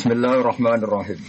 Bismillahirrahmanirrahim. 0.00 1.20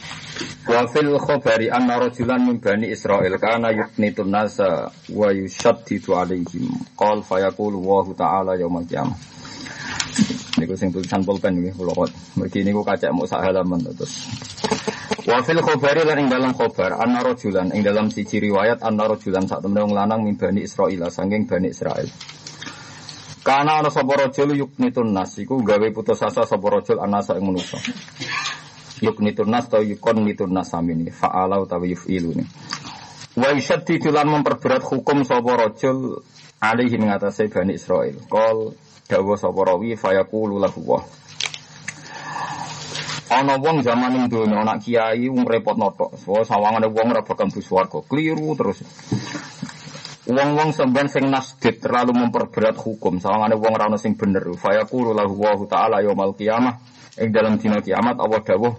Wa 0.63 0.88
fil 0.88 1.12
khabari 1.20 1.68
anna 1.68 2.00
rajulan 2.00 2.40
min 2.40 2.63
bani 2.63 2.88
Israil 2.88 3.36
kana 3.36 3.75
yuknitun 3.75 4.32
nasa 4.32 4.88
wa 5.12 5.28
yushaddidu 5.28 6.16
alaihim. 6.16 6.71
Qal 6.95 7.19
fayaqulu 7.19 7.83
wa 7.83 7.99
ta'ala 8.15 8.55
yaumal 8.55 8.88
qiyamah. 8.88 9.11
Niku 10.55 10.79
sing 10.79 10.95
tulisan 10.95 11.20
pulpen 11.27 11.59
nggih 11.59 11.75
kula 11.75 11.91
kok. 11.91 12.15
Mergi 12.39 12.63
niku 12.63 12.88
kacek 12.88 13.11
mau 13.11 13.27
sak 13.27 13.43
halaman 13.43 13.91
terus. 13.91 14.31
Wa 15.27 15.43
fil 15.43 15.59
khabari 15.59 16.07
lan 16.07 16.23
ing 16.23 16.31
dalam 16.31 16.55
khabar 16.55 16.95
anna 16.95 17.27
rajulan 17.27 17.75
ing 17.75 17.83
dalam 17.83 18.07
siji 18.07 18.39
riwayat 18.39 18.88
anna 18.88 19.03
rajulan 19.03 19.51
sak 19.51 19.67
temene 19.67 19.83
wong 19.83 19.99
lanang 19.99 20.23
min 20.23 20.39
bani 20.39 20.63
Israil 20.63 21.11
saking 21.11 21.43
bani 21.43 21.75
Israil. 21.75 22.07
Karena 23.41 23.81
ana 23.81 23.89
sapa 23.89 24.13
rajul 24.15 24.53
yuknitun 24.53 25.17
nas 25.17 25.33
iku 25.41 25.65
gawe 25.65 25.89
putus 25.89 26.21
asa 26.21 26.45
sapa 26.45 26.61
rajul 26.71 27.01
anasa 27.01 27.33
ing 27.41 27.49
manusa. 27.49 27.81
Yuknitun 29.02 29.49
nas 29.49 29.65
atau 29.65 29.81
yukon 29.81 30.21
nitun 30.21 30.54
nas 30.54 30.69
samini 30.69 31.10
fa'ala 31.10 31.57
utawa 31.57 31.89
yuf'ilu 31.89 32.38
ni. 32.38 32.46
Wa 33.34 33.50
yushaddidu 33.50 34.14
lan 34.14 34.30
memperberat 34.30 34.86
hukum 34.86 35.26
sapa 35.26 35.58
rajul 35.58 36.22
alaihi 36.62 37.02
ing 37.02 37.10
atase 37.10 37.50
Bani 37.50 37.74
Israil. 37.82 38.22
Qol 38.30 38.77
dawa 39.10 39.34
sapa 39.41 39.58
rawi 39.58 39.98
fayaqulu 39.98 40.62
lahu 40.62 40.82
wa. 40.86 41.02
Ana 43.32 43.55
wong 43.58 43.82
zaman 43.82 44.22
ing 44.22 44.26
donya 44.30 44.62
anak 44.62 44.86
kiai 44.86 45.26
wong 45.32 45.49
repot 45.49 45.80
notok. 45.80 46.20
So 46.22 46.38
sawangane 46.46 46.91
wong 46.91 47.16
ora 47.16 47.26
bakal 47.26 47.49
bus 47.49 47.66
warga. 47.74 48.05
Kliru 48.05 48.54
terus. 48.54 48.86
Wong-wong 50.22 50.70
semban 50.70 51.10
sing 51.10 51.26
nasdid 51.32 51.82
terlalu 51.82 52.13
memperberat 52.13 52.77
hukum. 52.77 53.18
Sawangane 53.18 53.58
wong 53.58 53.74
ora 53.74 53.90
ono 53.90 53.98
sing 53.98 54.13
bener. 54.13 54.46
Fayaqulu 54.54 55.18
lahu 55.18 55.66
ta'ala 55.66 56.05
yaumal 56.05 56.38
qiyamah. 56.38 57.01
Ing 57.20 57.30
dalam 57.36 57.60
dina 57.60 57.84
kiamat 57.84 58.16
Allah 58.22 58.40
dawuh 58.40 58.74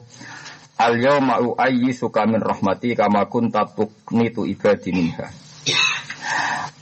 Al 0.82 0.98
yauma 0.98 1.38
uayyi 1.38 1.92
suka 1.94 2.24
min 2.26 2.40
rahmati 2.40 2.96
kama 2.96 3.28
kunta 3.30 3.68
tuqnitu 3.68 4.48
ibadi 4.48 4.90
minha. 4.90 5.28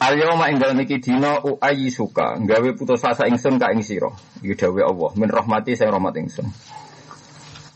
Al 0.01 0.15
yauma 0.17 0.49
ing 0.49 0.57
dalem 0.63 0.81
iki 0.87 1.03
dina 1.03 1.43
uayyi 1.43 1.91
suka 1.93 2.39
gawe 2.41 2.69
putus 2.79 3.03
asa 3.05 3.27
ingsun 3.29 3.59
ka 3.61 3.75
ing 3.75 3.83
sira. 3.85 4.09
Iki 4.41 4.57
dawuh 4.57 4.87
Allah 4.89 5.11
min 5.21 5.29
rahmati 5.29 5.77
sing 5.77 5.91
rahmat 5.91 6.17
ingsun. 6.17 6.49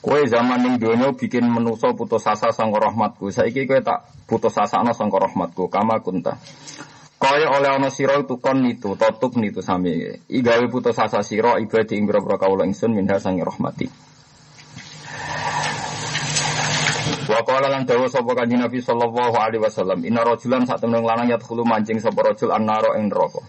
Kowe 0.04 0.20
zaman 0.28 0.60
ning 0.60 0.74
donya 0.76 1.12
bikin 1.16 1.48
menusa 1.48 1.92
putus 1.96 2.24
asa 2.28 2.52
sangka 2.52 2.76
rahmatku. 2.76 3.28
Saiki 3.32 3.64
kowe 3.68 3.80
tak 3.80 4.04
putus 4.24 4.52
asa 4.56 4.80
ana 4.80 4.92
sangka 4.96 5.16
rahmatku 5.16 5.68
kama 5.68 6.00
kunta. 6.00 6.36
Kaya 7.24 7.48
oleh 7.56 7.72
ana 7.72 7.88
sira 7.88 8.20
itu 8.20 8.36
kon 8.36 8.60
nitu, 8.60 9.00
totuk 9.00 9.40
nitu 9.40 9.64
sami. 9.64 10.20
I 10.28 10.44
gawe 10.44 10.68
putus 10.68 11.00
asa 11.00 11.24
sira 11.24 11.56
ibadi 11.56 11.96
ing 11.96 12.04
boro 12.04 12.36
kawula 12.36 12.68
ingsun 12.68 12.92
minha 12.92 13.16
sangi 13.16 13.40
rahmati. 13.40 13.88
Wa 17.24 17.40
qala 17.48 17.72
lan 17.72 17.88
dawa 17.88 18.12
sapa 18.12 18.36
kanjeng 18.36 18.60
Nabi 18.60 18.84
sallallahu 18.84 19.40
alaihi 19.40 19.64
wasallam, 19.64 20.04
inna 20.04 20.20
rajulan 20.20 20.68
sak 20.68 20.84
temen 20.84 21.00
lanang 21.00 21.32
yadkhulu 21.32 21.64
mancing 21.64 21.96
sapa 21.96 22.20
rajul 22.20 22.52
annara 22.52 23.00
ing 23.00 23.08
neraka. 23.08 23.40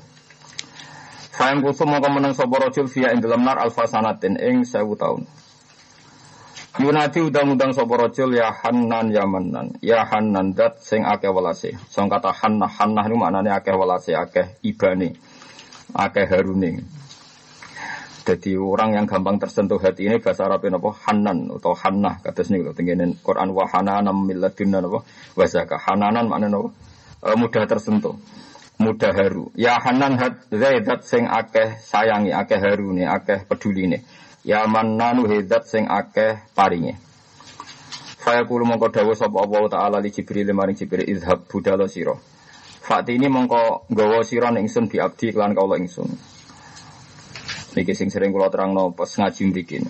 Fa'in 1.36 1.60
kusum 1.60 1.92
mongko 1.92 2.08
meneng 2.16 2.32
sapa 2.32 2.56
rajul 2.56 2.88
fiya 2.88 3.12
ing 3.12 3.20
dalam 3.20 3.44
nar 3.44 3.60
alfasanatin 3.60 4.40
ing 4.40 4.64
1000 4.64 4.72
taun. 4.96 5.28
Yunati 6.76 7.24
udang-udang 7.24 7.72
sapa 7.72 7.96
rajul 7.96 8.36
ya 8.36 8.52
Hannan 8.52 9.08
ya 9.08 9.24
Mannan. 9.24 9.80
Ya 9.80 10.04
Hannan 10.04 10.52
dat 10.52 10.84
sing 10.84 11.08
akeh 11.08 11.32
welase. 11.32 11.72
Sing 11.88 12.12
kata 12.12 12.36
Hannah 12.36 12.68
Hannah 12.68 13.08
niku 13.08 13.16
maknane 13.16 13.48
akeh 13.48 13.72
welase, 13.72 14.12
akeh 14.12 14.60
ibane. 14.60 15.16
Akeh 15.96 16.28
harune. 16.28 16.84
Jadi 18.28 18.60
orang 18.60 18.92
yang 18.92 19.08
gampang 19.08 19.40
tersentuh 19.40 19.80
hati 19.80 20.12
ini 20.12 20.20
bahasa 20.20 20.52
Arab 20.52 20.68
apa 20.68 20.90
Hanan 21.08 21.48
atau 21.56 21.72
Hannah 21.80 22.20
kados 22.20 22.52
niku 22.52 22.76
tengene 22.76 23.24
Quran 23.24 23.56
wa 23.56 23.64
hananan 23.72 24.28
min 24.28 24.36
apa 24.44 25.00
wa. 25.32 25.46
Hananan 25.80 26.28
maknane 26.28 26.60
apa? 26.60 26.70
E, 27.24 27.28
mudah 27.40 27.64
tersentuh. 27.72 28.20
Mudah 28.84 29.16
haru. 29.16 29.48
Ya 29.56 29.80
Hanan 29.80 30.20
hat 30.20 30.52
zaidat 30.52 31.08
sing 31.08 31.24
akeh 31.24 31.80
sayangi, 31.80 32.36
akeh 32.36 32.60
harune, 32.60 33.08
akeh 33.08 33.48
peduline. 33.48 34.04
Ya 34.46 34.62
mannanu 34.70 35.26
hidat 35.26 35.66
sing 35.66 35.90
akeh 35.90 36.38
paringe. 36.54 37.02
Saya 38.22 38.46
kulo 38.46 38.62
mongko 38.62 38.94
dawa 38.94 39.18
sapa 39.18 39.42
Allah 39.42 39.66
taala 39.74 39.98
li 39.98 40.14
Jibril 40.14 40.54
maring 40.54 40.78
Jibril 40.78 41.10
izhab 41.10 41.50
budala 41.50 41.90
sira. 41.90 42.14
Fakti 42.86 43.18
ini 43.18 43.26
mongko 43.26 43.90
nggawa 43.90 44.22
sira 44.22 44.54
ning 44.54 44.70
ingsun 44.70 44.86
bi 44.86 45.02
abdi 45.02 45.34
kelan 45.34 45.58
kawula 45.58 45.82
ingsun. 45.82 46.06
Niki 47.74 47.98
sing 47.98 48.14
sering 48.14 48.30
kula 48.30 48.54
terangno 48.54 48.94
pas 48.94 49.10
ngaji 49.10 49.50
mriki. 49.50 49.82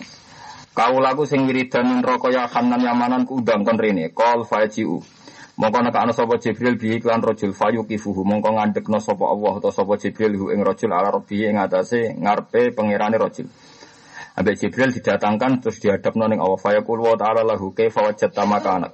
Kawulaku 0.72 1.28
sing 1.28 1.44
wiridan 1.48 2.00
neraka 2.00 2.32
ya 2.32 2.48
Hanan 2.48 2.80
Yamanan 2.80 3.28
ku 3.28 3.44
undang 3.44 3.68
kon 3.68 3.76
rene. 3.76 4.16
Qal 4.16 4.48
fajiu. 4.48 5.04
Mongko 5.60 5.80
nekakno 5.84 6.16
sapa 6.16 6.40
Jibril 6.40 6.80
bi 6.80 6.96
iklan 6.96 7.20
rajul 7.20 7.52
fayuqifuhu 7.52 8.24
mongko 8.24 8.56
ngandekno 8.56 9.04
sapa 9.04 9.28
Allah 9.28 9.60
utawa 9.60 9.76
sapa 9.76 10.00
Jibril 10.00 10.36
hu 10.40 10.46
ing 10.56 10.64
rajul 10.64 10.96
ala 10.96 11.12
rabbi 11.12 11.44
ing 11.44 11.60
atase 11.60 12.16
ngarepe 12.16 12.72
pangerane 12.72 13.20
rajul. 13.20 13.48
Abe 14.36 14.52
Jibril 14.60 14.92
didatangkan 14.92 15.64
terus 15.64 15.80
dihadap 15.80 16.12
ning 16.20 16.44
Allah 16.44 16.60
fayaqul 16.60 17.00
wa 17.00 17.16
ta'ala 17.16 17.48
lahu 17.48 17.72
kaifa 17.72 18.04
wajadta 18.04 18.44
makanak. 18.44 18.92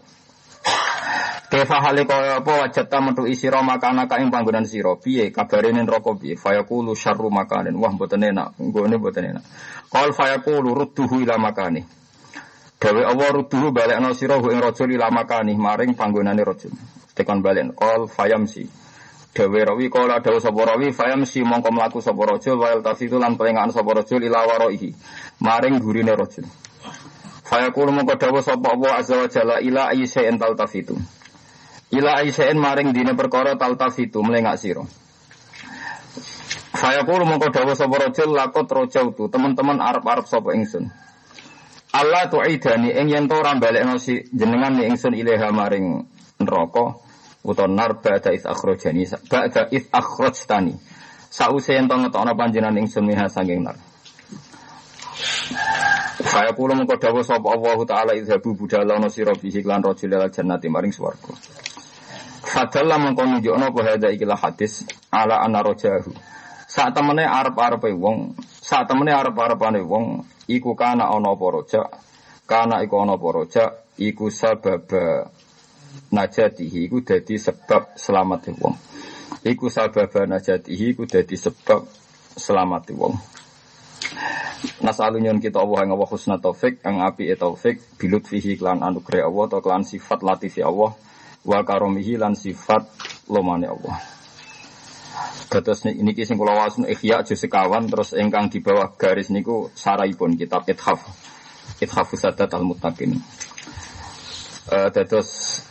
Kaifa 1.51 1.81
hale 1.81 2.05
kaya 2.05 2.39
apa 2.39 2.63
wajadta 2.63 3.01
metu 3.01 3.25
isira 3.25 3.65
makanak 3.65 4.07
ing 4.21 4.29
panggonan 4.29 4.69
sira 4.69 4.95
piye 5.01 5.33
kabare 5.33 5.73
ning 5.73 5.89
neraka 5.89 6.13
piye 6.13 6.37
fayaqulu 6.37 6.93
syarru 6.93 7.33
makanin 7.33 7.73
wah 7.75 7.89
mboten 7.89 8.21
enak 8.21 8.53
nggone 8.61 8.95
mboten 9.01 9.35
enak. 9.35 9.43
Qal 9.89 10.13
fayaqulu 10.13 10.77
rudduhu 10.77 11.25
ila 11.25 11.41
makani. 11.41 11.81
Dawe 12.77 13.01
Allah 13.01 13.29
rudduhu 13.33 13.73
balekno 13.73 14.13
sira 14.13 14.37
ing 14.37 14.61
rajul 14.61 14.93
ila 14.93 15.09
makani 15.09 15.57
maring 15.57 15.97
panggonane 15.97 16.45
rajul. 16.45 16.71
Tekan 17.17 17.41
balen 17.41 17.73
qal 17.73 18.05
fayamsi. 18.05 18.69
Dawe 19.31 19.59
rawi 19.63 19.87
kala 19.87 20.19
dawa 20.19 20.43
sapa 20.43 20.59
rawi 20.75 20.91
fayam 20.91 21.23
si 21.23 21.39
mongko 21.39 21.71
mlaku 21.71 22.03
sapa 22.03 22.19
rajul 22.35 22.59
wa 22.59 22.75
tafitu 22.83 23.15
lan 23.15 23.39
pelengahan 23.39 23.71
sapa 23.71 24.03
rajul 24.03 24.19
ila 24.19 24.43
waraihi 24.43 24.91
maring 25.39 25.79
gurine 25.79 26.11
rajul. 26.11 26.43
Fayaqul 27.47 27.95
mongko 27.95 28.19
dawa 28.19 28.43
sapa 28.43 28.75
Allah 28.75 28.91
azza 28.99 29.15
wa 29.15 29.31
jalla 29.31 29.63
ila 29.63 29.87
ayyi'in 29.95 30.35
taltafitu. 30.35 30.99
Ila 31.95 32.19
ayyi'in 32.19 32.59
maring 32.59 32.91
dine 32.91 33.15
perkara 33.15 33.55
taltafitu 33.55 34.19
melengak 34.19 34.59
sira. 34.59 34.83
Fayaqul 36.75 37.23
mongko 37.23 37.55
dawa 37.55 37.71
sapa 37.71 38.11
rajul 38.11 38.35
lakot 38.35 38.67
rojautu 38.67 39.31
teman-teman 39.31 39.79
arep-arep 39.79 40.27
sapa 40.27 40.51
ingsun. 40.59 40.91
Allah 41.91 42.27
tu'idani 42.27 42.95
ing 42.95 43.07
yen 43.11 43.27
to 43.27 43.35
ora 43.35 43.55
jenengan 43.55 44.75
ni 44.75 44.87
ingsun 44.91 45.11
ilaha 45.11 45.51
maring 45.51 46.07
neraka 46.39 47.10
utawa 47.43 47.67
nar 47.67 48.01
ba'da 48.01 48.33
is 48.33 48.45
akhrajani 48.45 49.05
ba'da 49.29 49.67
is 49.71 49.85
akhrajtani. 49.89 50.77
Sause 51.31 51.73
yen 51.73 51.87
to 51.87 51.95
ngetokno 51.95 52.35
panjenengan 52.35 52.77
ingsun 52.77 53.07
minha 53.07 53.29
saking 53.29 53.63
nar. 53.63 53.75
Saya 56.21 56.53
kula 56.53 56.77
mengko 56.77 56.95
dawuh 57.01 57.25
sapa 57.25 57.49
Allah 57.49 57.77
taala 57.87 58.11
izhabu 58.13 58.53
budalana 58.53 59.09
sira 59.09 59.33
bihi 59.33 59.65
lan 59.65 59.81
rajul 59.81 60.13
al 60.13 60.29
jannati 60.29 60.69
maring 60.69 60.93
swarga. 60.93 61.33
Fadalla 62.45 62.99
mengko 63.01 63.25
nunjukno 63.25 63.73
apa 63.73 63.79
hadza 63.83 64.11
ikilah 64.13 64.37
hadis 64.37 64.85
ala 65.09 65.41
anna 65.41 65.63
rajahu. 65.65 66.13
Saat 66.71 66.95
temene 66.95 67.27
arep-arepe 67.27 67.91
wong 67.91 68.37
saat 68.63 68.87
temene 68.87 69.11
arep-arepane 69.11 69.83
wong 69.83 70.23
iku 70.47 70.71
kana 70.75 71.09
ana 71.11 71.35
apa 71.35 71.67
kana 72.47 72.79
iku 72.83 72.95
ana 73.03 73.19
apa 73.19 73.47
iku 73.99 74.31
sababa 74.31 75.31
najatihi 76.11 76.91
iku 76.91 77.01
dadi 77.01 77.39
sebab 77.39 77.95
selamat 77.95 78.51
wong. 78.59 78.75
Iku 79.41 79.71
sabab 79.71 80.11
najatihi 80.11 80.93
iku 80.93 81.07
dadi 81.07 81.35
sebab 81.39 81.87
selamat 82.35 82.83
wong. 82.93 83.15
Nasalunyon 84.83 85.41
kita 85.41 85.57
Allah 85.57 85.85
yang 85.85 85.97
Allah 85.97 86.09
husna 86.09 86.37
taufik, 86.37 86.81
yang 86.85 87.01
api 87.01 87.29
e 87.31 87.35
taufik, 87.37 87.81
bilut 87.97 88.29
fihi 88.29 88.57
klan 88.59 88.85
anugerah 88.85 89.25
Allah, 89.25 89.43
atau 89.49 89.59
klan 89.63 89.81
sifat 89.81 90.21
latifi 90.21 90.61
Allah, 90.61 90.93
wa 91.41 91.59
karomihi 91.65 92.21
lan 92.21 92.37
sifat 92.37 92.85
lomane 93.29 93.65
Allah. 93.65 93.97
Terus 95.51 95.83
ini 95.83 96.15
kisah 96.15 96.39
kula 96.39 96.55
wasun 96.55 96.87
ikhya 96.87 97.27
juz 97.27 97.35
sekawan 97.35 97.83
terus 97.91 98.15
engkang 98.15 98.47
di 98.47 98.63
bawah 98.63 98.95
garis 98.95 99.27
niku 99.27 99.67
saraipun 99.75 100.39
kitab 100.39 100.63
Ithaf. 100.63 101.03
Ithaf 101.83 102.07
Sadat 102.15 102.47
al-Muttaqin. 102.55 103.19
Uh, 104.69 104.93
terus 104.93 105.61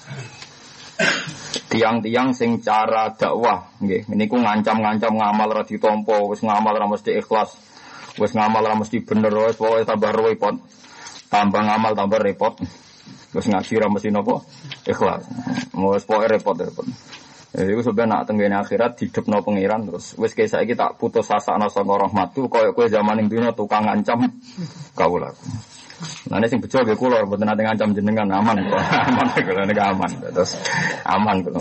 tiang-tiang 1.71 2.35
sing 2.35 2.59
cara 2.59 3.15
dakwah 3.15 3.71
nggih. 3.79 4.11
Niku 4.11 4.37
ngancam-ngancam 4.43 5.15
ngamal 5.15 5.49
ra 5.55 5.63
ditampa 5.63 6.19
wis 6.27 6.43
ngamal 6.43 6.75
ra 6.75 6.87
mesti 6.91 7.15
ikhlas 7.23 7.55
wis 8.19 8.35
ngamal 8.35 8.67
ra 8.67 8.75
mesti 8.75 8.99
bener 9.07 9.31
wis 9.31 9.55
pokoke 9.55 9.87
tambah 9.87 10.11
repot 10.11 10.59
tambah 11.31 11.63
ngamal 11.63 11.95
tambah 11.95 12.19
repot. 12.19 12.59
Wis 13.31 13.47
ngaji 13.47 13.73
ra 13.79 13.87
mesti 13.87 14.11
napa 14.11 14.43
ikhlas. 14.91 15.23
Wis 15.71 16.05
pokoke 16.05 16.27
repot 16.27 16.59
repot. 16.59 16.87
Jadi 17.51 17.67
itu 17.75 17.83
sebenarnya 17.83 18.31
nak 18.47 18.63
akhirat 18.63 18.95
hidup 19.03 19.27
no 19.27 19.43
pengiran 19.43 19.83
terus. 19.83 20.15
Wis 20.15 20.39
kayak 20.39 20.55
saya 20.55 20.75
tak 20.75 21.03
putus 21.03 21.27
asa 21.31 21.59
no 21.59 21.67
sama 21.67 21.99
rahmatu 21.99 22.47
koyo 22.47 22.71
kue 22.71 22.87
zaman 22.87 23.23
yang 23.23 23.27
dunia 23.27 23.51
tukang 23.55 23.87
ngancam 23.87 24.23
kau 24.95 25.19
lah. 25.19 25.35
Ini 26.31 26.47
sing 26.49 26.61
bejo 26.64 26.81
nggih 26.81 26.97
kula 26.97 27.29
mboten 27.29 27.44
nate 27.44 27.61
ngancam 27.61 27.93
jenengan 27.93 28.29
aman 28.32 28.56
aman 29.08 29.26
kula 29.37 29.62
niku 29.69 29.82
aman. 29.85 30.11
Terus 30.32 30.56
aman 31.05 31.37
kula. 31.44 31.61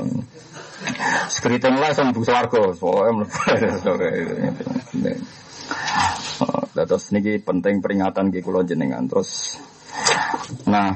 Skriting 1.28 1.76
lah 1.76 1.92
sang 1.92 2.16
bu 2.16 2.24
pokoke 2.24 3.12
mlebu. 3.12 3.28
Terus 6.80 7.04
niki 7.12 7.44
penting 7.44 7.84
peringatan 7.84 8.32
nggih 8.32 8.40
kula 8.40 8.64
jenengan. 8.64 9.04
Terus 9.12 9.60
nah 10.66 10.96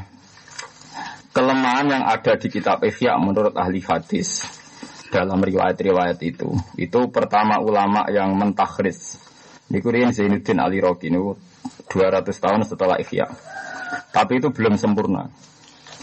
kelemahan 1.35 1.85
yang 1.89 2.03
ada 2.05 2.37
di 2.39 2.47
kitab 2.47 2.85
Ihya 2.85 3.19
menurut 3.19 3.57
ahli 3.57 3.81
hadis 3.83 4.45
dalam 5.09 5.41
riwayat-riwayat 5.41 6.17
itu 6.25 6.49
itu 6.77 6.99
pertama 7.13 7.61
ulama 7.61 8.09
yang 8.09 8.33
mentakhris 8.33 9.21
niku 9.69 9.93
riyen 9.93 10.09
Zainuddin 10.09 10.57
Ali 10.57 10.81
Roki 10.81 11.09
niku 11.13 11.37
200 11.87 12.25
tahun 12.29 12.61
setelah 12.67 12.97
Ihya 12.99 13.27
tapi 14.13 14.37
itu 14.37 14.53
belum 14.53 14.77
sempurna. 14.77 15.29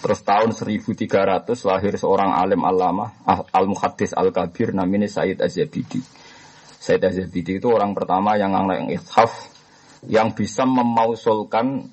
Terus 0.01 0.25
tahun 0.25 0.57
1300 0.57 1.45
lahir 1.69 1.95
seorang 1.95 2.33
alim 2.33 2.65
alama 2.65 3.13
al-muhaddis 3.53 4.17
al-kabir 4.17 4.73
namanya 4.73 5.07
Said 5.07 5.39
Az-Zabidi. 5.45 6.01
Said 6.81 7.05
Az-Zabidi 7.05 7.61
itu 7.61 7.69
orang 7.69 7.93
pertama 7.93 8.35
yang 8.41 8.57
yang 8.57 8.89
ithaf 8.89 9.53
yang 10.09 10.33
bisa 10.33 10.65
memausulkan 10.65 11.85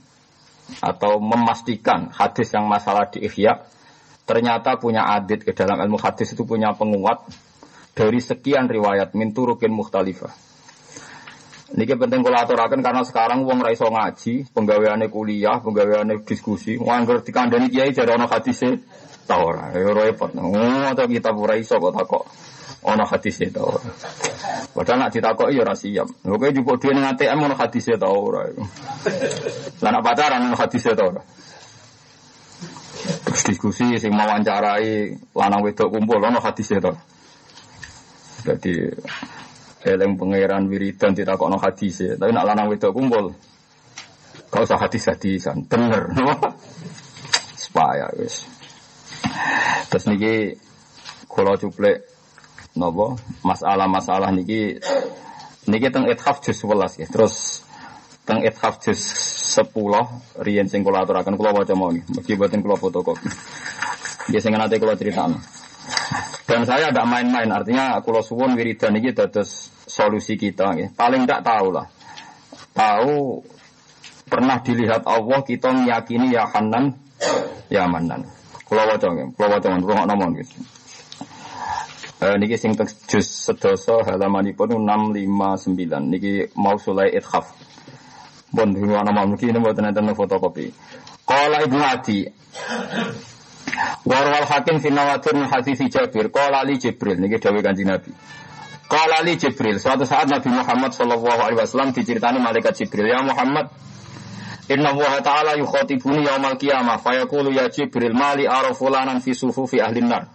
atau 0.80 1.20
memastikan 1.20 2.12
hadis 2.16 2.56
yang 2.56 2.66
masalah 2.68 3.12
di 3.12 3.28
Ihya 3.28 3.68
ternyata 4.28 4.80
punya 4.80 5.08
adit 5.12 5.44
ke 5.44 5.52
dalam 5.52 5.80
ilmu 5.80 6.00
hadis 6.00 6.32
itu 6.32 6.44
punya 6.48 6.76
penguat 6.76 7.28
dari 7.92 8.20
sekian 8.24 8.72
riwayat 8.72 9.16
min 9.16 9.36
turukin. 9.36 9.72
Niki 11.76 12.00
penting 12.00 12.24
kula 12.24 12.48
aturaken 12.48 12.80
karena 12.80 13.04
sekarang 13.04 13.44
wong 13.44 13.60
ra 13.60 13.76
iso 13.76 13.92
ngaji, 13.92 14.56
penggaweane 14.56 15.12
kuliah, 15.12 15.60
penggaweane 15.60 16.24
diskusi, 16.24 16.80
nganggur 16.80 17.20
dikandani 17.20 17.68
kiai 17.68 17.92
jare 17.92 18.16
ana 18.16 18.24
hadise 18.24 18.80
ta 19.28 19.36
ora. 19.44 19.76
Ya 19.76 19.92
repot. 19.92 20.32
Oh, 20.40 20.88
ta 20.96 21.04
kita 21.04 21.36
ora 21.36 21.60
iso 21.60 21.76
kok 21.76 21.92
takok 21.92 22.24
ana 22.88 23.04
hadise 23.04 23.52
ta 23.52 23.68
ora. 23.68 23.84
Padahal 24.72 24.98
nak 25.04 25.12
ditakoki 25.12 25.60
ya 25.60 25.68
ora 25.68 25.76
siap. 25.76 26.08
Oke 26.24 26.56
jupuk 26.56 26.80
dhewe 26.80 26.96
ning 26.96 27.04
ATM 27.04 27.52
ana 27.52 27.56
hadise. 27.60 28.00
Lah 28.00 29.92
nak 29.92 30.04
pacaran 30.08 30.48
ana 30.48 30.56
hadise 30.56 30.96
ta 30.96 31.04
ora. 31.04 31.20
Terus 33.28 33.44
diskusi 33.44 34.00
sing 34.00 34.16
wawancarai 34.16 35.20
lanang 35.36 35.62
wedok 35.68 35.92
kumpul 35.92 36.24
ana 36.24 36.40
hadise 36.40 36.80
ta. 36.80 36.96
Jadi 38.48 38.88
Eleng 39.88 40.20
pangeran 40.20 40.68
wiridan 40.68 41.16
tidak 41.16 41.40
kok 41.40 41.48
no 41.48 41.56
hadis 41.56 42.04
ya. 42.04 42.14
Tapi 42.20 42.32
nak 42.36 42.46
lanang 42.48 42.68
wedok 42.68 42.92
kumpul. 42.92 43.32
Kau 44.52 44.64
usah 44.64 44.80
hadis 44.80 45.08
hadisan. 45.08 45.64
Bener. 45.64 46.12
Supaya 47.64 48.12
wis. 48.20 48.44
Terus 49.88 50.04
niki 50.12 50.36
kalau 51.32 51.56
cuplek 51.56 52.04
nopo 52.76 53.16
masalah-masalah 53.42 54.30
niki 54.36 54.78
niki 55.72 55.88
teng 55.90 56.06
ithaf 56.12 56.44
juz 56.44 56.60
11 56.60 57.04
ya. 57.04 57.08
Terus 57.08 57.64
teng 58.28 58.44
ithaf 58.44 58.84
juz 58.84 59.00
10 59.56 60.44
riyen 60.44 60.68
sing 60.68 60.84
kula 60.84 61.08
aturaken 61.08 61.40
kula 61.40 61.56
waca 61.56 61.74
mawon. 61.74 62.04
Mugi 62.12 62.36
boten 62.36 62.60
kula 62.60 62.76
fotokopi. 62.76 63.32
Ya 64.30 64.44
sing 64.44 64.52
nanti 64.52 64.76
kula 64.76 65.00
critakno. 65.00 65.40
Dan 66.48 66.64
saya 66.64 66.88
tidak 66.92 67.12
main-main, 67.12 67.52
artinya 67.52 68.00
kalau 68.00 68.24
suwon 68.24 68.56
wiridan 68.56 68.96
ini 68.96 69.12
dados 69.12 69.77
solusi 69.98 70.38
kita. 70.38 70.78
Ya. 70.78 70.88
Paling 70.94 71.26
tidak 71.26 71.42
tahu 71.42 71.74
lah. 71.74 71.90
Tahu 72.78 73.42
pernah 74.30 74.62
dilihat 74.62 75.02
Allah 75.10 75.42
kita 75.42 75.74
meyakini 75.74 76.38
ya 76.38 76.46
Hanan, 76.46 76.94
ya 77.74 77.90
Manan. 77.90 78.30
Kalau 78.68 78.84
wajah, 78.86 79.10
kalau 79.34 79.50
wajah, 79.58 79.70
kalau 79.82 80.06
ngomong 80.06 80.38
gitu. 80.38 80.62
Eh, 82.18 82.34
niki 82.42 82.58
sing 82.58 82.74
juz 83.06 83.30
sedoso 83.30 84.02
halamanipun 84.02 84.74
659 84.74 86.10
niki 86.10 86.50
mau 86.58 86.74
sulai 86.82 87.14
ithaf. 87.14 87.54
Bon 88.50 88.66
mau 88.74 89.26
mungkin 89.30 89.54
ini 89.54 89.60
mboten 89.62 89.86
enten 89.86 90.18
fotokopi. 90.18 90.74
Qala 91.30 91.62
Ibnu 91.62 91.78
Adi 91.78 92.26
Warwal 94.08 94.48
hakim 94.50 94.82
fi 94.82 94.90
nawatir 94.90 95.38
hadis 95.46 95.78
Jabir 95.94 96.34
qala 96.34 96.66
li 96.66 96.82
Jibril 96.82 97.22
niki 97.22 97.38
dawuh 97.38 97.62
Kanjeng 97.62 97.94
Nabi. 97.94 98.10
Qala 98.88 99.20
li 99.28 99.36
Jibril 99.36 99.80
suatu 99.80 100.08
saat 100.08 100.32
Nabi 100.32 100.48
Muhammad 100.48 100.96
sallallahu 100.96 101.40
alaihi 101.44 101.60
wasallam 101.60 101.92
diceritani 101.92 102.40
malaikat 102.40 102.72
Jibril 102.80 103.12
ya 103.12 103.20
Muhammad 103.20 103.68
Inna 104.68 104.92
Allah 104.92 105.24
Ta'ala 105.24 105.52
yukhatibuni 105.56 106.28
yaumal 106.28 106.60
qiyamah 106.60 107.00
fayaqulu 107.00 107.56
ya 107.56 107.72
Jibril 107.72 108.12
mali 108.12 108.44
ara 108.48 108.76
fulanan 108.76 109.24
fi 109.24 109.32
sufufi 109.32 109.80
ahli 109.80 110.04
nar. 110.04 110.28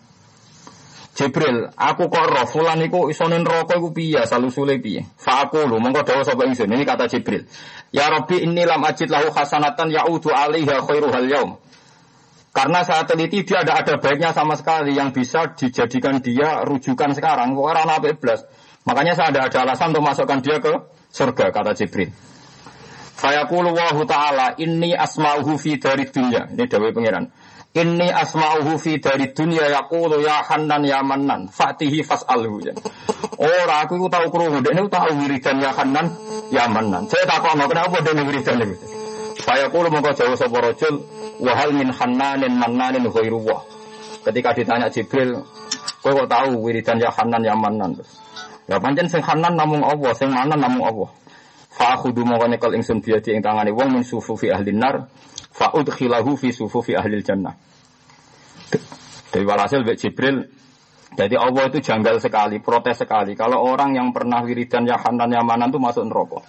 Jibril, 1.13 1.69
aku 1.77 2.09
kok 2.09 2.25
roh 2.25 2.49
fulan 2.49 2.81
iku 2.81 3.13
iso 3.13 3.29
ning 3.29 3.45
neraka 3.45 3.77
iku 3.77 3.93
piye 3.93 4.25
salusule 4.25 4.81
piye? 4.81 5.05
Fa 5.21 5.45
aku 5.45 5.69
lu 5.69 5.77
mongko 5.77 6.01
dawuh. 6.09 6.25
Ini 6.49 6.85
kata 6.89 7.05
Jibril. 7.13 7.45
Ya 7.93 8.09
Rabbi 8.09 8.41
inni 8.41 8.65
lam 8.65 8.81
ajid 8.81 9.13
lahu 9.13 9.29
hasanatan 9.37 9.93
ya'udu 9.93 10.33
alaiha 10.33 10.81
khairuhal 10.81 11.29
yaum. 11.29 11.61
Karena 12.53 12.85
saat 12.85 13.09
teliti 13.09 13.49
dia 13.49 13.65
ada 13.65 13.81
ada 13.81 13.97
baiknya 13.97 14.37
sama 14.37 14.61
sekali 14.61 14.93
yang 14.93 15.09
bisa 15.09 15.57
dijadikan 15.57 16.21
dia 16.21 16.61
rujukan 16.69 17.17
sekarang. 17.17 17.57
Orang 17.57 17.89
nabi 17.89 18.13
iblis. 18.13 18.45
Makanya 18.85 19.17
saya 19.17 19.33
ada 19.33 19.41
ada 19.49 19.59
alasan 19.65 19.97
untuk 19.97 20.05
masukkan 20.05 20.39
dia 20.45 20.61
ke 20.61 20.73
surga 21.09 21.49
kata 21.49 21.73
Jibril. 21.73 22.13
Fayaqulu 23.17 23.73
wahu 23.73 24.05
ta'ala 24.05 24.61
inni 24.61 24.93
asma'uhu 24.93 25.57
fi 25.57 25.81
dari 25.81 26.05
dunia. 26.13 26.53
Ini 26.53 26.65
dawai 26.69 26.93
pengiran. 26.93 27.25
Inni 27.73 28.13
asma'uhu 28.13 28.77
fi 28.77 29.01
dari 29.01 29.33
dunia 29.33 29.73
yaqulu 29.73 30.21
ya 30.21 30.45
hannan 30.45 30.85
ya 30.85 31.01
mannan 31.01 31.49
fatihi 31.49 32.05
fas'alhu. 32.05 32.69
Ora 33.41 33.87
aku 33.87 34.13
tahu 34.13 34.29
krungu, 34.29 34.61
ini 34.61 34.83
tahu 34.93 35.25
wiridan 35.25 35.57
ya 35.57 35.73
hannan 35.73 36.07
ya 36.53 36.69
mannan. 36.69 37.09
Saya 37.09 37.25
tahu 37.25 37.57
kenapa 37.65 37.97
dia 38.05 38.13
wiridan 38.13 38.61
itu. 39.43 39.51
Fayaqulu 39.51 39.91
mongko 39.91 40.15
jauh 40.15 40.39
sapa 40.39 40.59
rajul 40.63 41.03
wahal 41.43 41.75
min 41.75 41.91
hannanin 41.91 42.55
mannanin 42.55 43.11
ghairuwah. 43.11 43.67
Ketika 44.23 44.55
ditanya 44.55 44.87
Jibril, 44.87 45.43
kowe 45.99 46.15
kok 46.15 46.31
tahu 46.31 46.63
wiridan 46.63 47.03
ya 47.03 47.11
Hanan 47.11 47.43
ya 47.43 47.59
Manan. 47.59 47.99
Ya 48.71 48.79
pancen 48.79 49.11
sing 49.11 49.19
Hanan 49.19 49.59
namung 49.59 49.83
Allah, 49.83 50.15
sing 50.15 50.31
Manan 50.31 50.63
namung 50.63 50.87
Allah. 50.87 51.11
Fa 51.75 51.99
khudu 51.99 52.23
mongko 52.23 52.47
nyekel 52.47 52.79
ingsun 52.79 53.03
biadi 53.03 53.35
ing 53.35 53.43
tangane 53.43 53.75
wong 53.75 53.91
min 53.91 54.03
sufufi 54.07 54.53
ahli 54.53 54.71
nar 54.77 55.11
fa 55.51 55.75
udkhilahu 55.75 56.39
fi 56.39 56.55
sufufi 56.55 56.95
ahli 56.95 57.19
jannah. 57.25 57.57
Dari 59.33 59.43
walhasil 59.49 59.83
Mbak 59.83 59.97
Jibril 59.99 60.37
jadi 61.13 61.37
Allah 61.37 61.69
itu 61.69 61.81
janggal 61.81 62.21
sekali, 62.23 62.57
protes 62.61 63.05
sekali. 63.05 63.37
Kalau 63.37 63.61
orang 63.61 63.97
yang 63.97 64.15
pernah 64.15 64.41
wiridan 64.45 64.87
ya 64.87 64.97
Hanan 64.97 65.29
ya 65.35 65.43
Manan 65.43 65.75
itu 65.75 65.81
masuk 65.83 66.07
neraka. 66.07 66.41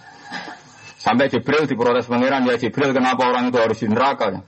Sampai 1.04 1.28
Jibril 1.28 1.68
diprotes 1.68 2.08
pangeran, 2.08 2.48
ya 2.48 2.56
Jibril 2.56 2.96
kenapa 2.96 3.28
orang 3.28 3.52
itu 3.52 3.60
harus 3.60 3.76
di 3.76 3.92
neraka? 3.92 4.40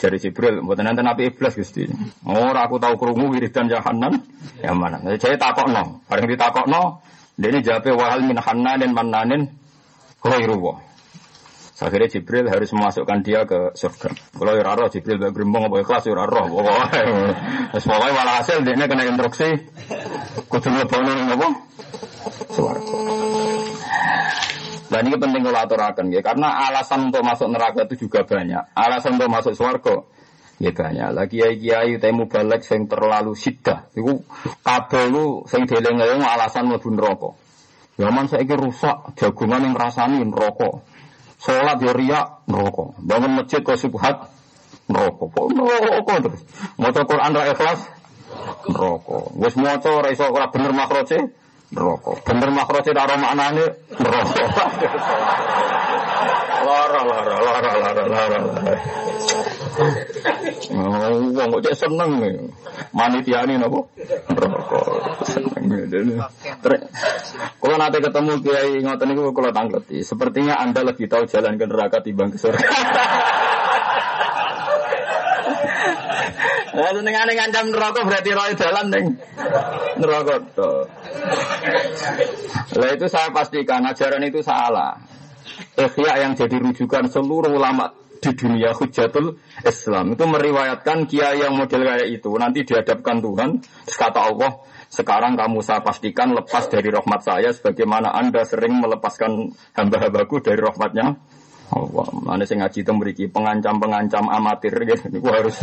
Jadi 0.00 0.16
Jibril, 0.16 0.64
buat 0.64 0.80
nanti 0.80 1.04
nabi 1.04 1.28
iblis 1.28 1.60
gusti. 1.60 1.84
Oh, 2.24 2.56
aku 2.56 2.80
tahu 2.80 2.96
kerungu 2.96 3.36
wiridan 3.36 3.68
jahanan, 3.68 4.24
ya 4.64 4.72
mana? 4.72 4.96
Jadi 5.04 5.36
takok 5.36 5.68
no, 5.68 6.00
paling 6.08 6.24
ditakok 6.24 6.72
no, 6.72 7.04
dia 7.36 7.52
ini 7.52 7.60
jawabnya 7.60 7.92
wahal 8.00 8.24
min 8.24 8.40
dan 8.40 8.90
mananin 8.96 9.52
khairuwa. 10.24 10.80
Akhirnya 11.80 12.12
Jibril 12.12 12.44
harus 12.48 12.72
memasukkan 12.76 13.24
dia 13.24 13.48
ke 13.48 13.72
surga. 13.72 14.12
Kalau 14.36 14.52
ya 14.52 14.68
roh 14.76 14.88
Jibril 14.92 15.16
gak 15.16 15.32
gerimbong 15.32 15.72
apa 15.72 15.80
ikhlas 15.80 16.04
ya 16.04 16.12
roh. 16.12 16.44
Pokoknya 17.72 18.12
malah 18.12 18.44
hasil 18.44 18.60
dia 18.68 18.84
kena 18.84 19.08
instruksi. 19.08 19.48
Kudu 20.48 20.68
ngebono 20.68 21.12
apa? 21.32 21.48
Suwargo. 22.52 23.00
Dan 24.90 25.06
ini 25.06 25.16
penting 25.22 25.46
kalau 25.46 25.60
aturakan 25.62 26.10
ya, 26.10 26.18
karena 26.18 26.66
alasan 26.66 27.14
untuk 27.14 27.22
masuk 27.22 27.46
neraka 27.46 27.86
itu 27.86 28.10
juga 28.10 28.26
banyak. 28.26 28.74
Alasan 28.74 29.22
untuk 29.22 29.30
masuk 29.30 29.54
surga 29.54 30.02
ya 30.60 30.70
banyak. 30.76 31.08
Lagi 31.16 31.40
kiai 31.40 31.56
kiai 31.56 31.92
temu 31.96 32.28
balik 32.28 32.62
yang 32.68 32.84
terlalu 32.84 33.32
sidah. 33.32 33.88
Itu 33.96 34.22
kabel 34.60 35.04
lu 35.08 35.24
sing 35.48 35.64
deleng 35.64 35.98
alasan 36.20 36.68
mau 36.68 36.76
neraka. 36.76 37.32
Zaman 37.96 38.28
saya 38.28 38.44
kira 38.44 38.60
rusak 38.60 39.16
jagungan 39.16 39.60
yang 39.64 39.74
rasani 39.76 40.24
neraka. 40.24 40.84
Sholat 41.40 41.80
ya 41.80 41.92
riak. 41.96 42.26
Bangun 43.00 43.32
masjid 43.40 43.64
kok 43.64 43.80
subhat 43.80 44.28
neraka. 44.88 45.24
Kok 45.24 45.46
neraka 45.52 46.14
terus. 46.28 46.40
Maca 46.76 47.02
Quran 47.08 47.30
ra 47.32 47.44
ikhlas 47.48 47.80
neraka. 48.68 49.18
Wis 49.36 49.54
iso 50.12 50.24
ora 50.28 50.46
bener 50.52 50.72
makroce 50.76 51.39
neraka. 51.70 52.12
Bener 52.26 52.48
makrote 52.50 52.90
karo 52.94 53.14
ini 53.14 53.26
neraka. 53.98 54.64
Lara 56.60 57.02
lara 57.02 57.36
lara 57.40 57.72
lara 57.80 58.04
lara. 58.04 58.38
Oh, 60.70 61.18
wong 61.32 61.48
kok 61.56 61.62
cek 61.66 61.74
seneng 61.74 62.20
manitiane 62.92 63.56
napa? 63.56 63.80
Neraka. 64.34 64.80
Kalau 67.60 67.76
nanti 67.76 67.98
ketemu 68.02 68.32
kiai 68.44 68.72
ngoten 68.84 69.06
niku 69.08 69.32
kalau 69.32 69.50
tangkleti. 69.52 70.04
Sepertinya 70.04 70.60
Anda 70.60 70.84
lebih 70.84 71.06
tahu 71.08 71.24
jalan 71.26 71.56
ke 71.56 71.64
neraka 71.66 72.04
timbang 72.04 72.30
ke 72.34 72.38
surga. 72.38 72.60
Lalu 76.80 77.00
dengan 77.02 77.26
dengan 77.28 77.48
jam 77.52 77.66
neraka 77.68 78.00
berarti 78.06 78.30
roy 78.32 78.52
jalan 78.56 78.86
neng. 78.88 79.06
neraka 80.00 80.34
tuh. 80.54 80.79
Lah 82.76 82.90
itu 82.94 83.06
saya 83.10 83.28
pastikan 83.34 83.82
ajaran 83.86 84.22
itu 84.26 84.40
salah. 84.40 84.96
Ikhya 85.76 86.24
yang 86.24 86.32
jadi 86.38 86.56
rujukan 86.56 87.10
seluruh 87.10 87.52
ulama 87.52 87.92
di 88.20 88.30
dunia 88.36 88.76
hujatul 88.76 89.40
Islam 89.64 90.12
itu 90.12 90.24
meriwayatkan 90.28 91.08
kiai 91.08 91.40
yang 91.40 91.56
model 91.56 91.88
kayak 91.88 92.08
itu 92.20 92.30
nanti 92.36 92.68
dihadapkan 92.68 93.16
Tuhan 93.24 93.64
terus 93.64 93.96
kata 93.96 94.20
Allah 94.20 94.60
sekarang 94.92 95.40
kamu 95.40 95.64
saya 95.64 95.80
pastikan 95.80 96.36
lepas 96.36 96.68
dari 96.68 96.92
rahmat 96.92 97.20
saya 97.24 97.48
sebagaimana 97.56 98.12
anda 98.12 98.44
sering 98.44 98.76
melepaskan 98.76 99.56
hamba-hambaku 99.72 100.44
dari 100.44 100.60
rahmatnya 100.60 101.16
Allah, 101.70 102.06
mana 102.26 102.42
saya 102.42 102.66
ngaji 102.66 102.82
itu 102.82 102.90
memiliki 102.90 103.24
pengancam-pengancam 103.30 104.26
amatir 104.26 104.74
gitu. 104.74 105.22
Harus 105.22 105.54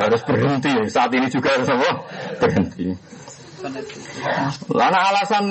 harus 0.00 0.24
berhenti. 0.24 0.72
Saat 0.88 1.12
ini 1.12 1.28
juga 1.28 1.52
harus 1.52 1.68
apa? 1.68 1.90
Berhenti. 2.40 2.96
Lana 4.70 4.98
alasan 5.10 5.44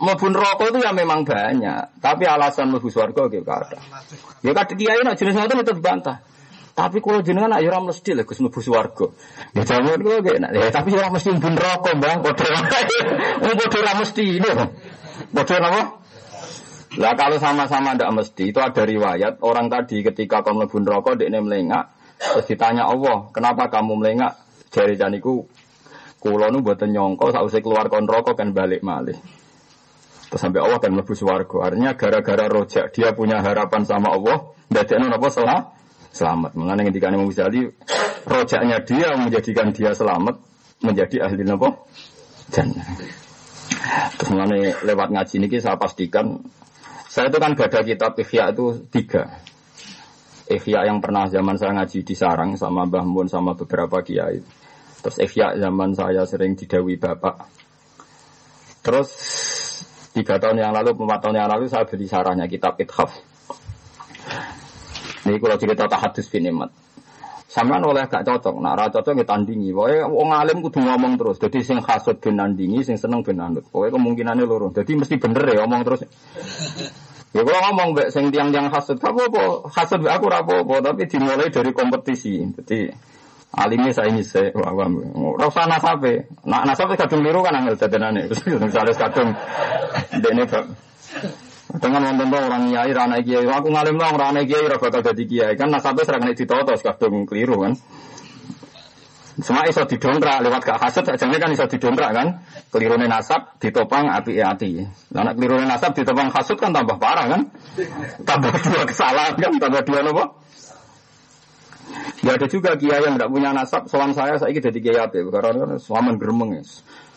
mlebu 0.00 0.26
rokok 0.34 0.74
itu 0.74 0.78
ya 0.82 0.90
memang 0.90 1.22
banyak, 1.22 2.02
tapi 2.02 2.26
alasan 2.26 2.74
mlebu 2.74 2.90
swarga 2.90 3.30
gitu 3.30 3.46
ada. 3.46 3.78
Ya 4.42 4.50
kadang 4.50 4.78
kiai 4.78 5.00
nak 5.06 5.14
jenis 5.14 5.38
ngoten 5.38 5.62
itu 5.62 5.72
dibantah. 5.78 6.18
Tapi 6.74 6.98
kalau 6.98 7.22
jenengan 7.22 7.54
ayo 7.54 7.70
ora 7.70 7.78
mesti 7.78 8.18
lho 8.18 8.26
Gus 8.26 8.42
mlebu 8.42 8.58
swarga. 8.58 9.06
Ya 9.54 9.62
jaman 9.62 10.02
kula 10.02 10.18
enak. 10.26 10.50
Ya 10.50 10.70
tapi 10.74 10.90
ora 10.98 11.08
mesti 11.14 11.30
mlebu 11.30 11.48
neraka, 11.54 11.90
Mbah. 11.94 12.14
Padha 12.26 12.46
padha 13.38 13.78
ora 13.78 13.92
mesti 14.02 14.24
lho. 14.42 14.52
Padha 15.30 15.56
napa? 15.62 15.82
Lah 16.94 17.14
kalau 17.18 17.38
sama-sama 17.42 17.94
ndak 17.94 18.10
mesti 18.10 18.54
itu 18.54 18.58
ada 18.62 18.82
riwayat 18.86 19.42
orang 19.42 19.66
tadi 19.70 20.02
ketika 20.02 20.42
kamu 20.42 20.66
mlebu 20.66 20.78
neraka 20.82 21.10
dekne 21.14 21.38
melengak 21.42 21.94
terus 22.14 22.46
ditanya 22.46 22.86
Allah, 22.86 23.30
"Kenapa 23.34 23.66
kamu 23.70 23.98
melengak?" 23.98 24.38
Jari 24.74 24.98
janiku 24.98 25.46
kula 26.24 26.48
nu 26.48 26.64
mboten 26.64 26.88
nyongko 26.96 27.36
sausé 27.36 27.60
keluar 27.60 27.92
kon 27.92 28.08
neraka 28.08 28.32
kan 28.32 28.56
balik 28.56 28.80
malih. 28.80 29.20
Terus 30.32 30.40
sampai 30.40 30.64
Allah 30.64 30.80
kan 30.80 30.96
mlebu 30.96 31.12
swarga. 31.12 31.68
Artinya 31.68 31.92
gara-gara 31.94 32.48
rojak 32.48 32.96
dia 32.96 33.12
punya 33.12 33.44
harapan 33.44 33.84
sama 33.84 34.16
Allah, 34.16 34.56
ndadekno 34.72 35.12
napa 35.12 35.28
salah? 35.28 35.76
Selamat. 36.10 36.56
Mengenai 36.56 36.88
ketika 36.88 37.12
Imam 37.12 37.28
Ghazali 37.28 37.68
rojaknya 38.24 38.80
dia 38.80 39.12
menjadikan 39.20 39.70
dia 39.76 39.92
selamat 39.92 40.40
menjadi 40.80 41.28
ahli 41.28 41.44
napa? 41.44 41.76
Jannah. 42.48 42.88
Terus 44.16 44.30
mengenai 44.32 44.72
lewat 44.88 45.08
ngaji 45.12 45.34
ini 45.44 45.46
saya 45.60 45.76
pastikan 45.76 46.40
saya 47.14 47.30
itu 47.30 47.38
kan 47.38 47.54
gada 47.54 47.78
kitab 47.86 48.18
Ikhya 48.18 48.50
itu 48.50 48.90
tiga. 48.90 49.38
Ikhya 50.50 50.90
yang 50.90 50.98
pernah 50.98 51.30
zaman 51.30 51.54
saya 51.54 51.78
ngaji 51.78 52.02
di 52.02 52.14
Sarang 52.18 52.58
sama 52.58 52.90
Mbah 52.90 53.06
Mun 53.06 53.30
sama 53.30 53.54
beberapa 53.54 54.02
kiai. 54.02 54.63
Terus 55.04 55.20
Ikhya 55.20 55.60
zaman 55.60 55.92
saya 55.92 56.24
sering 56.24 56.56
didawi 56.56 56.96
bapak. 56.96 57.44
Terus 58.80 59.10
tiga 60.16 60.40
tahun 60.40 60.64
yang 60.64 60.72
lalu, 60.72 60.96
empat 60.96 61.28
tahun 61.28 61.36
yang 61.44 61.48
lalu 61.52 61.68
saya 61.68 61.84
beli 61.84 62.08
sarahnya 62.08 62.48
kitab 62.48 62.80
Ithaf. 62.80 63.12
Ini 65.28 65.36
kalau 65.36 65.56
cerita 65.60 65.84
tahadus 65.84 66.28
binimat. 66.32 66.72
Sampean 67.44 67.84
oleh 67.86 68.08
gak 68.10 68.26
cocok, 68.26 68.58
nah 68.58 68.74
ra 68.74 68.90
cocok 68.90 69.14
kita 69.14 69.30
tandingi. 69.30 69.70
Pokoknya 69.70 70.10
wong 70.10 70.28
alim 70.32 70.58
kudu 70.58 70.80
ngomong 70.82 71.20
terus. 71.20 71.36
Jadi 71.38 71.62
sing 71.62 71.78
hasud 71.84 72.18
ben 72.18 72.40
nandingi, 72.40 72.82
sing 72.82 72.98
seneng 72.98 73.22
ben 73.22 73.38
anut. 73.38 73.62
Pokoknya 73.70 73.94
kemungkinannya 73.94 74.42
loro. 74.42 74.74
Jadi 74.74 74.98
mesti 74.98 75.20
bener 75.20 75.44
ya 75.52 75.62
ngomong 75.62 75.80
terus. 75.86 76.02
Ya 77.30 77.46
kalau 77.46 77.60
ngomong 77.70 77.88
mbak 77.94 78.08
sing 78.10 78.32
tiang-tiang 78.34 78.72
hasud, 78.74 78.98
apa 78.98 79.20
apa 79.30 79.44
hasud 79.70 80.00
aku 80.02 80.26
apa-apa, 80.32 80.74
tapi 80.82 81.06
dimulai 81.06 81.46
dari 81.52 81.70
kompetisi. 81.70 82.42
Jadi 82.42 82.90
alimnya 83.54 83.94
saya 83.94 84.10
ini 84.10 84.22
saya 84.26 84.50
wah 84.54 84.74
wah 84.74 84.88
rasa 85.38 85.66
nasabe 85.70 86.26
nak 86.46 86.66
nasabe 86.66 86.98
kadung 86.98 87.22
liru 87.22 87.40
kan 87.42 87.54
angel 87.54 87.78
dadanane 87.78 88.26
misalnya 88.64 88.94
kadung 88.98 89.30
dene 90.18 90.44
dengan 91.74 92.06
wonten 92.06 92.30
orang 92.30 92.70
nyai 92.70 92.94
rana 92.94 93.18
kiai, 93.18 93.50
aku 93.50 93.66
ngalim 93.74 93.98
lah 93.98 94.14
rana 94.14 94.46
kiai 94.46 94.62
ora 94.62 94.78
bakal 94.78 95.02
dadi 95.02 95.26
kiai 95.26 95.58
kan 95.58 95.74
nasabe 95.74 96.06
serang 96.06 96.22
nek 96.22 96.38
ditoto 96.38 96.70
kadung 96.78 97.26
keliru 97.26 97.66
kan. 97.66 97.74
Semua 99.34 99.66
iso 99.66 99.82
didongkrak 99.82 100.46
lewat 100.46 100.62
gak 100.62 100.78
hasad 100.78 101.10
jane 101.18 101.34
kan 101.42 101.50
iso 101.50 101.66
didongkrak 101.66 102.14
kan. 102.14 102.28
Kelirune 102.70 103.10
nasab 103.10 103.58
ditopang 103.58 104.06
api 104.06 104.38
ati. 104.38 104.86
Lah 105.10 105.26
nek 105.26 105.34
kelirune 105.34 105.66
nasab 105.66 105.90
ditopang 105.98 106.30
hasud 106.30 106.54
kan 106.62 106.70
tambah 106.70 106.94
parah 107.02 107.26
kan. 107.26 107.42
Tambah 108.22 108.54
dua 108.54 108.86
kesalahan 108.86 109.34
kan, 109.34 109.52
tambah 109.58 109.82
dua 109.82 109.98
nopo? 110.06 110.24
Ya 112.24 112.40
ada 112.40 112.46
juga 112.48 112.72
kiai 112.80 113.04
yang 113.04 113.20
tidak 113.20 113.30
punya 113.30 113.52
nasab, 113.52 113.84
soal 113.88 114.16
saya 114.16 114.40
saya 114.40 114.52
jadi 114.52 114.80
kiai 114.80 114.98
apa? 115.00 115.20
Karena 115.28 115.76
suaman 115.76 116.16
geremeng 116.16 116.56
ya. 116.56 116.62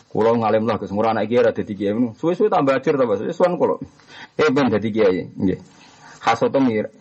Kulo 0.08 0.40
ngalim 0.40 0.64
lah, 0.68 0.80
ke 0.80 0.88
semua 0.88 1.12
anak 1.12 1.28
kiai 1.32 1.44
ada 1.44 1.52
di 1.56 1.74
kiai. 1.76 1.96
Suwe-suwe 2.16 2.52
tambah 2.52 2.76
ajar 2.76 2.96
tambah 3.00 3.20
suwe 3.20 3.32
suan 3.32 3.56
kulo. 3.56 3.80
Eh 4.36 4.52
ben 4.52 4.68
jadi 4.72 4.90
kiai, 4.92 5.32
nggih. 5.32 5.60
Hasoto 6.24 6.60
mir 6.60 6.92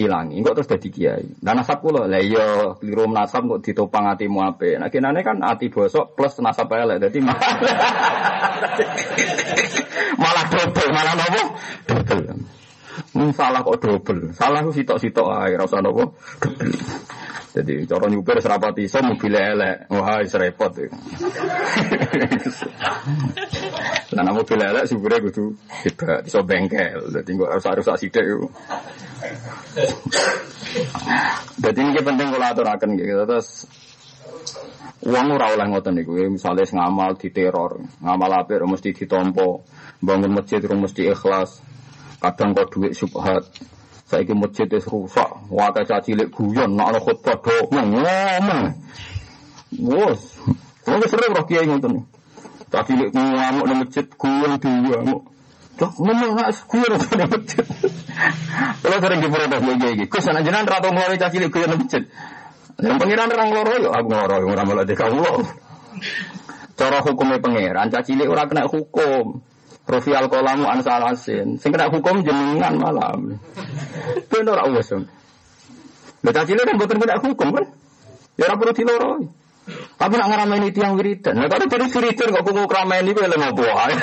ilangi, 0.00 0.40
kok 0.40 0.54
terus 0.56 0.68
jadi 0.76 0.88
kiai. 0.88 1.24
Dan 1.40 1.60
nasab 1.60 1.84
kulo, 1.84 2.08
lah 2.08 2.20
iya 2.20 2.72
keliru 2.80 3.04
nasab 3.08 3.44
kok 3.48 3.60
ditopang 3.64 4.08
hatimu 4.08 4.40
ape. 4.48 4.80
Nah 4.80 4.88
kinane 4.88 5.20
kan 5.20 5.40
hati 5.44 5.68
bosok 5.68 6.16
plus 6.16 6.40
nasab 6.40 6.72
elek, 6.72 7.00
jadi 7.08 7.18
malah 7.28 7.40
malah 10.16 10.44
double, 10.48 10.90
malah 10.92 11.14
nopo 11.16 11.42
double. 11.88 12.21
Hmm, 13.12 13.28
salah 13.36 13.60
kok 13.60 13.76
double. 13.76 14.32
Salah 14.32 14.64
ku 14.64 14.72
sitok-sitok 14.72 15.28
ae, 15.28 15.52
ora 15.52 15.68
usah 15.68 15.84
nopo. 15.84 16.16
Jadi 17.52 17.84
cara 17.84 18.08
nyupir 18.08 18.40
serapati 18.40 18.88
iso 18.88 19.04
mobil 19.04 19.36
elek. 19.36 19.92
Wah, 19.92 20.24
wis 20.24 20.32
repot. 20.32 20.72
Lah 24.16 24.22
nek 24.24 24.32
mobil 24.32 24.56
elek 24.56 24.88
supire 24.88 25.20
kudu 25.20 25.52
hebat, 25.84 26.24
iso 26.24 26.40
bengkel. 26.40 27.12
Dadi 27.12 27.36
kok 27.36 27.52
harus 27.52 27.68
harus 27.68 28.00
sithik 28.00 28.24
yo. 28.24 28.48
Dadi 31.60 31.80
ini 31.84 32.00
penting 32.00 32.32
kalau 32.32 32.48
aturaken 32.48 32.96
gitu. 32.96 33.28
Terus 33.28 33.68
Uang 35.02 35.34
ora 35.34 35.50
oleh 35.50 35.66
ngoten 35.66 35.98
niku, 35.98 36.14
misalnya 36.30 36.62
ngamal 36.62 37.18
di 37.18 37.34
teror, 37.34 37.74
ngamal 38.06 38.38
apik 38.38 38.62
mesti 38.62 38.94
ditompo, 38.94 39.66
bangun 39.98 40.30
masjid 40.30 40.62
mesti 40.62 41.10
ikhlas, 41.10 41.58
kadang 42.22 42.54
kok 42.54 42.70
duit 42.70 42.94
subhat, 42.94 43.42
saya 44.06 44.22
ke 44.22 44.30
masjid 44.30 44.70
es 44.70 44.86
rusak, 44.86 45.26
wakai 45.50 45.82
caci 45.82 46.14
lek 46.14 46.30
guyon, 46.30 46.78
nak 46.78 46.94
ada 46.94 47.00
khutbah 47.02 47.34
do, 47.42 47.56
ngomong, 47.74 48.78
bos, 49.82 50.38
kalau 50.86 51.06
sering 51.10 51.34
roh 51.34 51.44
kiai 51.50 51.66
ngoten, 51.66 52.06
caci 52.70 52.92
lek 52.94 53.10
ngamuk 53.10 53.66
di 53.66 53.74
masjid 53.74 54.06
guyon 54.14 54.52
dua, 54.62 54.98
Cok, 55.72 55.92
ngomong 55.98 56.30
nggak 56.38 56.50
guyon 56.68 57.00
di 57.10 57.24
masjid. 57.26 57.66
Kalau 58.84 58.98
sering 59.02 59.18
diprotes 59.24 59.62
lagi 59.64 59.84
lagi, 59.88 60.04
kus 60.06 60.28
anak 60.30 60.44
jenengan 60.46 60.68
rata 60.70 60.88
mulai 60.94 61.18
caci 61.18 61.36
lek 61.42 61.50
guyon 61.50 61.74
masjid. 61.74 62.06
Yang 62.78 62.96
pengiran 63.02 63.28
orang 63.34 63.50
loro 63.50 63.74
yo, 63.82 63.90
aku 63.90 64.08
loro, 64.14 64.36
orang 64.46 64.66
malah 64.68 64.86
di 64.86 64.94
kamu. 64.94 65.26
Cara 66.72 66.98
hukumnya 67.02 67.42
pangeran, 67.42 67.90
caci 67.90 68.14
lek 68.14 68.30
orang 68.30 68.46
kena 68.46 68.70
hukum. 68.70 69.42
Profi 69.82 70.14
alkolamu 70.14 70.70
an 70.70 70.78
salasin. 70.82 71.58
Sing 71.58 71.74
kena 71.74 71.90
hukum 71.90 72.22
jenengan 72.22 72.78
malam. 72.78 73.34
Itu 74.14 74.38
ora 74.46 74.70
wis. 74.70 74.94
Lha 76.22 76.30
cacile 76.30 76.62
kan 76.62 76.78
boten 76.78 77.02
kena 77.02 77.18
hukum 77.18 77.50
kan? 77.50 77.66
Ya 78.38 78.46
ora 78.46 78.54
perlu 78.54 78.72
diloroi. 78.72 79.26
Tapi 79.72 80.18
nak 80.18 80.28
ngarameni 80.34 80.74
tiang 80.74 80.98
wiridan. 80.98 81.38
Nah, 81.38 81.46
kalau 81.46 81.70
dari 81.70 81.86
wiridan 81.86 82.34
kok 82.34 82.42
kuku 82.42 82.66
kerameni 82.66 83.14
kowe 83.14 83.30
lho 83.30 83.36
ngopo 83.38 83.62
ae. 83.62 83.94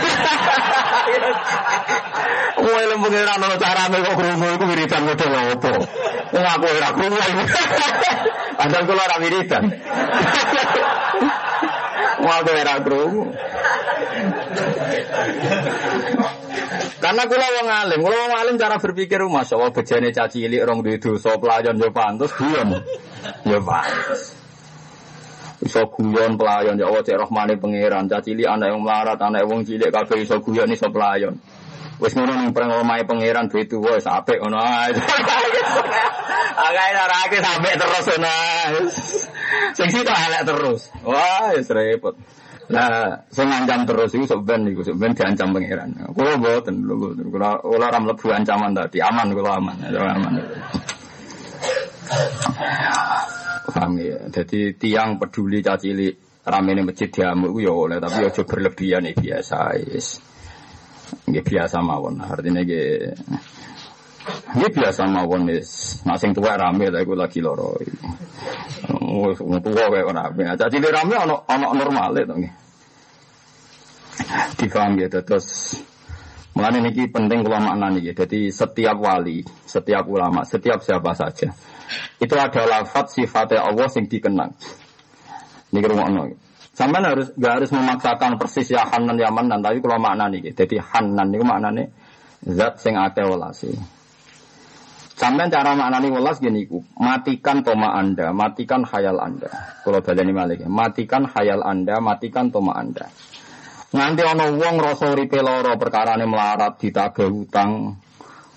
Kowe 2.55 2.83
lho 2.87 2.95
pengiran 3.03 3.43
ono 3.43 3.55
carane 3.59 3.97
kok 3.99 4.15
krungu 4.15 4.47
iku 4.55 4.65
wiridan 4.71 5.01
model 5.03 5.35
opo. 5.59 5.71
Wong 6.31 6.45
aku 6.47 6.65
ora 6.71 6.89
krungu. 6.95 7.19
Padahal 8.59 8.83
kula 8.87 9.03
ora 9.03 9.17
wiridan. 9.19 9.63
Wong 12.23 12.33
aku 12.39 12.49
ora 12.55 12.73
krungu. 12.79 13.23
Karena 16.99 17.23
kula 17.25 17.47
wong 17.47 17.67
alim, 17.71 17.99
kula 18.03 18.17
wong 18.27 18.33
alim 18.35 18.55
cara 18.59 18.75
berpikir 18.75 19.23
Masya 19.23 19.55
Allah 19.55 19.71
bejane 19.71 20.09
caci 20.11 20.43
cilik 20.43 20.61
rong 20.67 20.83
duwe 20.83 20.99
dosa 20.99 21.39
pelayan 21.39 21.79
yo 21.79 21.89
pantes 21.95 22.35
guyon. 22.35 22.75
Yo 23.47 23.59
pantes. 23.63 24.35
Iso 25.63 25.87
guyon 25.91 26.35
pelayan 26.35 26.75
ya 26.75 26.91
Allah 26.91 27.03
cek 27.03 27.17
rahmane 27.17 27.55
pangeran, 27.55 28.11
caci 28.11 28.35
cilik 28.35 28.47
anak 28.51 28.75
yang 28.75 28.81
melarat, 28.83 29.19
anak 29.19 29.47
wong 29.47 29.63
cilik 29.63 29.89
kabeh 29.91 30.27
iso 30.27 30.43
guyon 30.43 30.69
iso 30.75 30.91
pelayan. 30.91 31.39
Wis 31.99 32.15
ngono 32.15 32.31
ning 32.31 32.55
perang 32.55 32.79
omahe 32.79 33.03
pangeran 33.03 33.51
duwe 33.51 33.67
tuwa 33.67 33.99
wis 33.99 34.07
apik 34.07 34.39
ngono 34.39 34.59
ae. 34.63 34.95
Agak 36.59 36.85
ora 36.95 37.19
sampai 37.27 37.75
terus 37.75 38.07
ngono. 38.15 38.35
Sing 39.75 39.87
sitok 39.91 40.15
terus. 40.47 40.81
Wah, 41.03 41.51
wis 41.55 41.67
repot. 41.67 42.15
Nah, 42.69 43.25
saya 43.33 43.45
ngancam 43.49 43.81
terus 43.89 44.13
itu 44.13 44.29
sebenarnya 44.29 44.77
itu 44.77 44.81
sebenarnya 44.85 45.17
diancam 45.17 45.47
pangeran. 45.57 45.89
Kalau 46.13 46.37
buatan, 46.37 46.75
kalau 46.85 47.57
kalau 47.65 47.87
ram 47.89 48.03
lebu 48.05 48.27
ancaman 48.29 48.71
tadi 48.77 49.01
aman, 49.01 49.27
kalau 49.33 49.51
aman, 49.57 49.75
aman. 49.89 50.33
Paham 53.69 53.97
rame. 53.97 54.29
Jadi 54.29 54.75
tiang 54.75 55.17
peduli 55.21 55.61
cacili 55.61 56.09
rame 56.45 56.71
nih 56.73 56.83
masjid 56.85 57.09
diamuk 57.09 57.53
ya 57.61 57.73
oleh 57.73 57.97
tapi 58.01 58.25
ojo 58.25 58.41
berlebihan 58.43 59.05
nih 59.05 59.15
biasa 59.15 59.57
is. 59.77 60.19
Nggih 61.25 61.43
biasa 61.45 61.77
mawon. 61.81 62.21
Artinya 62.21 62.61
nggih 62.61 62.89
Ini 64.49 64.65
biasa 64.73 65.05
mawon 65.05 65.49
is. 65.53 66.01
Nah 66.09 66.17
sing 66.17 66.33
tua 66.33 66.57
rame 66.57 66.89
lah 66.89 67.05
iku 67.05 67.13
lagi 67.13 67.37
loro. 67.37 67.77
Wis 69.21 69.37
tuwa 69.37 69.85
kayak 69.93 70.09
rame. 70.09 70.41
Cacili 70.57 70.89
rame 70.89 71.15
ono 71.21 71.35
ono 71.45 71.67
normal 71.77 72.17
itu 72.17 72.33
nggih. 72.33 72.53
Difaham 74.57 74.97
gitu 74.99 75.19
terus 75.23 75.77
Mulane 76.49 76.81
niki 76.81 77.07
penting 77.07 77.45
kula 77.45 77.61
maknani 77.61 78.01
niki. 78.01 78.11
Jadi 78.17 78.39
setiap 78.49 78.97
wali, 78.97 79.45
setiap 79.63 80.03
ulama, 80.09 80.41
setiap 80.43 80.81
siapa 80.81 81.13
saja 81.13 81.53
itu 82.19 82.35
ada 82.35 82.61
lafat 82.65 83.09
sifatnya 83.13 83.65
Allah 83.65 83.87
yang 83.89 84.05
dikenang. 84.05 84.51
Niki 85.73 85.87
rumakno. 85.87 86.35
Sampai 86.73 87.03
harus 87.03 87.27
gak 87.35 87.59
harus 87.59 87.71
memaksakan 87.75 88.39
persis 88.39 88.71
ya 88.71 88.87
Hanan 88.87 89.19
ya 89.19 89.27
Manan, 89.27 89.59
tapi 89.59 89.83
kalau 89.83 89.99
makna 89.99 90.31
nih, 90.31 90.55
jadi 90.55 90.79
Hanan 90.79 91.27
itu 91.35 91.43
maknanya 91.43 91.91
zat 92.47 92.79
sing 92.79 92.95
akeh. 92.95 93.27
Sampai 95.19 95.51
cara 95.51 95.75
maknani 95.75 96.15
welas 96.15 96.39
gini 96.39 96.63
ku, 96.63 96.79
matikan 96.95 97.59
toma 97.59 97.91
anda, 97.91 98.31
matikan 98.31 98.87
hayal 98.87 99.19
anda. 99.19 99.51
Kalau 99.83 99.99
baleni 99.99 100.31
malik, 100.31 100.63
matikan 100.63 101.27
hayal 101.27 101.59
anda, 101.59 101.99
matikan 101.99 102.47
toma 102.47 102.79
anda. 102.79 103.11
Nganti 103.91 104.23
ana 104.23 104.47
wong 104.47 104.79
rasa 104.79 105.11
uripe 105.11 105.43
lara 105.43 105.75
perkarane 105.75 106.23
melarat 106.23 106.79
ditagih 106.79 107.27
hutang, 107.27 107.99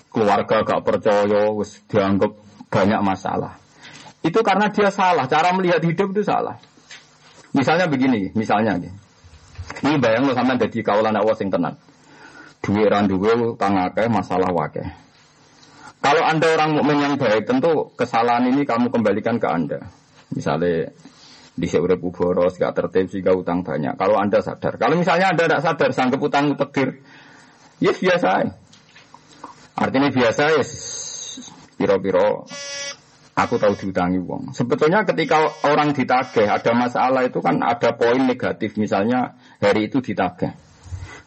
keluarga 0.07 0.63
gak 0.63 0.87
percaya 0.87 1.51
wis 1.51 1.83
dianggap 1.91 2.31
banyak 2.71 3.01
masalah. 3.03 3.59
Itu 4.23 4.39
karena 4.39 4.71
dia 4.71 4.87
salah, 4.87 5.27
cara 5.27 5.51
melihat 5.51 5.83
hidup 5.83 6.15
itu 6.15 6.23
salah. 6.23 6.55
Misalnya 7.51 7.91
begini, 7.91 8.31
misalnya. 8.39 8.79
Ini 9.83 9.99
bayang 9.99 10.31
lo 10.31 10.31
sampai 10.31 10.55
jadi 10.63 10.79
kawalan 10.79 11.19
awas 11.19 11.43
yang 11.43 11.51
tenang. 11.51 11.75
Duit 12.63 12.87
randuwe 12.87 13.51
utang 13.51 13.75
akeh 13.75 14.07
masalah 14.07 14.47
wakeh. 14.47 15.02
Kalau 16.03 16.19
anda 16.27 16.51
orang 16.51 16.75
mukmin 16.75 16.99
yang 16.99 17.15
baik, 17.15 17.47
tentu 17.47 17.95
kesalahan 17.95 18.51
ini 18.51 18.67
kamu 18.67 18.91
kembalikan 18.91 19.39
ke 19.39 19.47
anda. 19.47 19.87
Misalnya 20.35 20.91
di 21.55 21.67
seurep 21.69 22.03
boros, 22.03 22.59
gak 22.59 22.75
tertib 22.75 23.07
sehingga 23.07 23.31
utang 23.31 23.63
banyak. 23.63 23.95
Kalau 23.95 24.19
anda 24.19 24.43
sadar, 24.43 24.75
kalau 24.75 24.99
misalnya 24.99 25.31
anda 25.31 25.47
tidak 25.47 25.63
sadar, 25.63 25.89
sanggup 25.95 26.19
utang 26.27 26.59
tegir, 26.59 26.99
yes 27.79 28.03
biasa. 28.03 28.51
Artinya 29.79 30.11
biasa 30.11 30.43
yes. 30.59 30.71
Piro-piro 31.79 32.45
aku 33.33 33.55
tahu 33.55 33.73
diutangi 33.79 34.19
uang. 34.19 34.51
Sebetulnya 34.51 35.07
ketika 35.07 35.39
orang 35.65 35.95
ditagih 35.95 36.51
ada 36.51 36.71
masalah 36.75 37.23
itu 37.23 37.39
kan 37.39 37.63
ada 37.63 37.95
poin 37.95 38.27
negatif. 38.27 38.75
Misalnya 38.75 39.39
hari 39.63 39.87
itu 39.87 40.03
ditagih. 40.03 40.51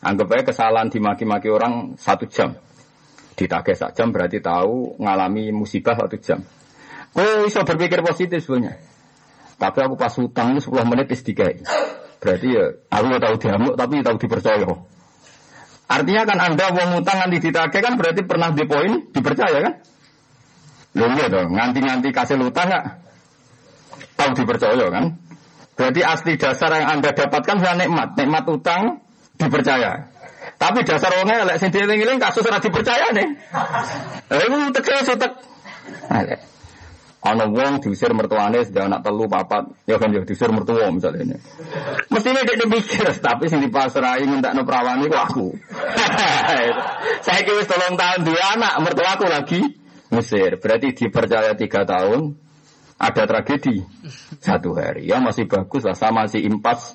Anggap 0.04 0.36
aja 0.36 0.42
kesalahan 0.52 0.92
dimaki-maki 0.92 1.48
orang 1.48 1.96
satu 1.96 2.28
jam. 2.28 2.54
Ditagih 3.36 3.76
satu 3.76 3.92
jam 3.92 4.08
berarti 4.10 4.40
tahu 4.40 4.96
ngalami 4.96 5.52
musibah 5.52 5.92
satu 5.92 6.16
jam. 6.18 6.40
Kok 7.12 7.48
bisa 7.48 7.60
berpikir 7.68 8.00
positif 8.00 8.40
sebenarnya. 8.44 8.80
Tapi 9.56 9.78
aku 9.84 9.96
pas 9.96 10.12
utang 10.20 10.56
itu 10.56 10.68
10 10.68 10.84
menit 10.88 11.08
istiqai. 11.12 11.60
Berarti 12.20 12.48
ya 12.48 12.64
aku 12.92 13.04
gak 13.12 13.22
tahu 13.24 13.34
diamuk 13.40 13.74
tapi 13.76 14.00
tahu 14.00 14.16
dipercaya. 14.20 14.68
Artinya 15.86 16.22
kan 16.26 16.38
Anda 16.42 16.66
mau 16.74 16.98
utang 16.98 17.16
nanti 17.22 17.38
ditagih 17.38 17.80
kan 17.80 17.94
berarti 17.94 18.26
pernah 18.26 18.50
di 18.50 18.64
poin 18.66 19.06
dipercaya 19.14 19.58
kan? 19.62 19.74
Loh 20.96 21.12
iya 21.12 21.28
dong, 21.28 21.52
nganti-nganti 21.52 22.08
kasih 22.08 22.40
utang 22.40 22.72
nggak? 22.72 22.84
Tahu 24.16 24.30
dipercaya 24.32 24.86
kan? 24.88 25.04
Berarti 25.76 26.00
asli 26.00 26.40
dasar 26.40 26.72
yang 26.72 26.98
Anda 26.98 27.12
dapatkan 27.12 27.56
adalah 27.60 27.76
nikmat. 27.76 28.08
Nikmat 28.16 28.44
utang 28.48 28.82
dipercaya. 29.36 30.08
Tapi 30.56 30.78
dasar 30.88 31.12
orangnya 31.12 31.44
lek 31.44 31.60
sing 31.60 31.68
dieling-eling 31.68 32.16
kasus 32.16 32.44
ora 32.48 32.56
dipercaya 32.56 33.12
nih. 33.12 33.28
Lha 34.32 34.42
iku 34.48 34.56
teke 34.72 34.92
sutek. 35.04 35.32
Ana 37.26 37.50
wong 37.50 37.82
diusir 37.82 38.14
mertuane 38.14 38.62
sudah 38.62 38.86
anak 38.86 39.02
telu 39.02 39.26
papat, 39.26 39.66
ya 39.82 39.98
kan 39.98 40.14
ya 40.14 40.22
diusir 40.22 40.46
mertua 40.54 40.94
misalnya 40.94 41.26
ini. 41.26 41.36
Mestinya 42.06 42.46
dia 42.46 42.66
mikir, 42.70 43.02
tapi 43.18 43.50
sing 43.50 43.66
dipasrai 43.66 44.22
minta 44.30 44.54
no 44.54 44.62
perawani 44.62 45.10
kok 45.10 45.22
aku. 45.34 45.46
Saya 47.26 47.40
kira 47.42 47.66
tolong 47.66 47.98
tahun 47.98 48.20
dua 48.22 48.42
anak, 48.54 48.72
mertua 48.78 49.08
aku 49.18 49.26
lagi 49.26 49.60
Mesir. 50.14 50.62
Berarti 50.62 50.94
dipercaya 50.94 51.58
tiga 51.58 51.82
tahun, 51.82 52.38
ada 52.94 53.22
tragedi 53.26 53.82
satu 54.38 54.78
hari. 54.78 55.10
Ya 55.10 55.18
masih 55.18 55.50
bagus 55.50 55.82
lah, 55.82 55.98
sama 55.98 56.30
si 56.30 56.46
impas 56.46 56.94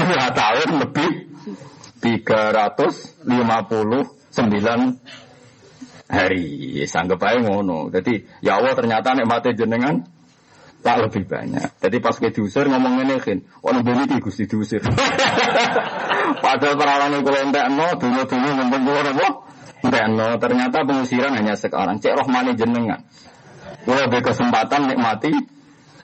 dua 0.00 0.32
tahun 0.32 0.88
lebih 0.88 1.10
tiga 2.02 2.50
ratus 2.50 3.22
lima 3.22 3.62
puluh 3.70 4.02
sembilan 4.34 4.80
hari. 6.10 6.82
Sanggup 6.84 7.22
aja 7.22 7.38
ngono. 7.38 7.88
Jadi 7.94 8.42
ya 8.42 8.58
Allah 8.58 8.74
ternyata 8.74 9.14
mati 9.22 9.54
jenengan 9.54 10.02
tak 10.82 10.98
lebih 11.08 11.24
banyak. 11.30 11.78
Jadi 11.78 11.96
pas 12.02 12.18
ke 12.18 12.34
diusir 12.34 12.66
ngomong 12.66 13.06
ini 13.06 13.14
kan, 13.22 13.38
oh 13.62 13.70
nabi 13.70 13.94
ini 13.94 14.18
gusti 14.18 14.50
diusir. 14.50 14.82
Padahal 16.44 16.74
perawan 16.74 17.22
itu 17.22 17.30
entek 17.30 17.66
no, 17.70 17.86
dulu 17.96 18.20
dulu 18.26 18.48
ngomong 18.50 18.80
gue 18.82 19.00
apa? 19.14 19.28
Entek 19.86 20.06
no, 20.10 20.26
ternyata 20.42 20.82
pengusiran 20.82 21.38
hanya 21.38 21.54
sekarang. 21.54 22.02
Cek 22.02 22.18
rohmani 22.18 22.58
jenengan. 22.58 23.06
Gue 23.86 23.94
lebih 23.94 24.26
kesempatan 24.26 24.90
nikmati 24.90 25.30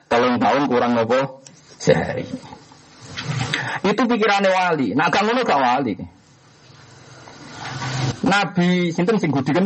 telung 0.06 0.38
tahun 0.38 0.70
kurang 0.70 0.94
nopo 0.94 1.42
sehari. 1.82 2.26
Itu 3.84 4.02
pikirannya 4.06 4.50
wali. 4.50 4.94
Nah 4.94 5.10
kamu 5.10 5.44
gak 5.46 5.60
wali. 5.60 5.94
Nabi 8.24 8.90
sinten 8.92 9.18
sing 9.22 9.30
gudikan. 9.30 9.64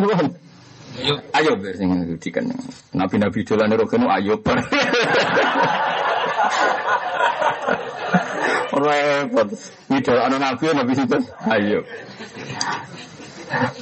Ayo, 0.92 1.16
ayo 1.32 1.52
ber 1.56 1.74
sing 1.76 1.88
gudikan. 1.88 2.44
Nabi-nabi 2.92 3.40
dolane 3.44 3.74
rokene 3.76 4.06
ayo 4.12 4.36
ber. 4.40 4.60
Repot. 8.72 9.48
Idol 9.92 10.18
ana 10.18 10.36
nabi 10.40 10.64
nabi 10.72 10.92
sinten? 10.96 11.22
Ayo. 11.48 11.84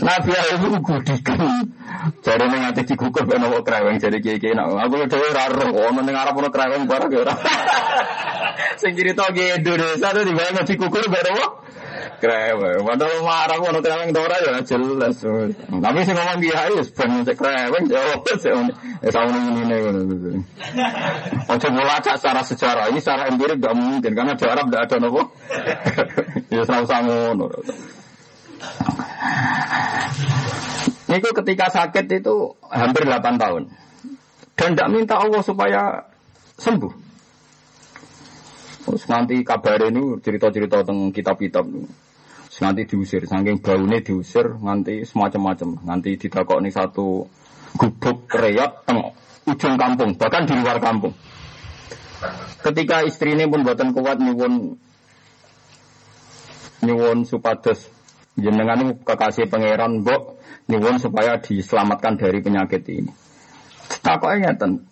Nabi 0.01 0.31
Ayub 0.33 0.81
gudikan. 0.83 1.69
Jare 2.25 2.47
ning 2.49 2.63
ati 2.65 2.83
digugur 2.89 3.25
ben 3.29 3.45
ono 3.45 3.61
kreweng 3.63 4.01
jare 4.01 4.19
kiye-kiye 4.21 4.57
nak. 4.57 4.89
Aku 4.89 5.05
dhewe 5.05 5.27
ora 5.31 5.45
roh 5.53 5.93
ono 5.93 6.01
ning 6.01 6.17
arep 6.17 6.37
ono 6.37 6.49
kreweng 6.49 6.89
barang 6.89 7.13
ya. 7.13 7.35
Sing 8.81 8.97
cerita 8.97 9.29
ki 9.31 9.61
Indonesia 9.61 10.09
tuh 10.11 10.25
dibayang 10.25 10.65
digugur 10.65 11.05
ben 11.13 11.27
ono 11.37 11.47
kreweng. 12.21 12.85
Padahal 12.85 13.21
marah 13.21 13.59
ono 13.61 13.79
kreweng 13.85 14.11
ora 14.17 14.37
ya 14.41 14.61
jelas. 14.65 15.17
Tapi 15.69 15.99
sing 16.09 16.15
ngomong 16.17 16.39
kiai 16.41 16.73
wis 16.77 16.89
ben 16.97 17.11
cek 17.25 17.37
kreweng 17.37 17.85
ya 17.89 18.01
wis 18.25 18.43
ya 18.45 18.57
saune 19.13 19.39
ngene 19.45 19.77
ngono. 19.81 20.01
Ojo 21.53 21.69
melacak 21.73 22.17
secara 22.21 22.41
sejarah 22.45 22.85
ini 22.93 23.01
secara 23.01 23.29
empirik 23.33 23.61
gak 23.61 23.77
mungkin 23.77 24.13
karena 24.13 24.33
di 24.37 24.45
Arab 24.45 24.69
tidak 24.69 24.83
ada 24.89 24.97
nopo. 25.01 25.23
ya 26.55 26.63
sama 26.65 26.97
ngono. 27.05 27.49
Niku 31.11 31.29
ketika 31.43 31.67
sakit 31.75 32.07
itu 32.23 32.55
hampir 32.71 33.03
8 33.03 33.35
tahun. 33.35 33.63
Dan 34.55 34.77
tidak 34.77 34.91
minta 34.93 35.17
Allah 35.19 35.43
supaya 35.43 35.83
sembuh. 36.61 36.93
Terus 38.87 39.05
nanti 39.09 39.41
kabar 39.43 39.81
ini 39.89 40.21
cerita-cerita 40.21 40.85
tentang 40.85 41.11
kitab-kitab. 41.11 41.67
Nanti 42.61 42.85
diusir, 42.85 43.25
saking 43.25 43.65
baunya 43.65 44.05
diusir, 44.05 44.61
nanti 44.61 45.01
semacam-macam. 45.09 45.81
Nanti 45.81 46.21
ditakok 46.21 46.61
nih 46.61 46.69
satu 46.69 47.25
gubuk 47.73 48.29
reot 48.37 48.85
teng 48.85 49.01
ujung 49.49 49.81
kampung, 49.81 50.13
bahkan 50.21 50.45
di 50.45 50.53
luar 50.61 50.77
kampung. 50.77 51.17
Ketika 52.61 53.01
istri 53.09 53.33
ini 53.33 53.49
pun 53.49 53.65
buatan 53.65 53.97
kuat 53.97 54.21
nyuwun 54.21 54.77
nyuwun 56.85 57.25
supados 57.25 57.89
jenengan 58.41 58.97
kekasih 59.05 59.47
pangeran 59.47 60.03
mbok 60.03 60.41
nyuwun 60.67 60.97
supaya 60.99 61.39
diselamatkan 61.41 62.17
dari 62.17 62.41
penyakit 62.41 62.83
ini. 62.91 63.13
Takoknya 64.01 64.55
ngeten. 64.55 64.87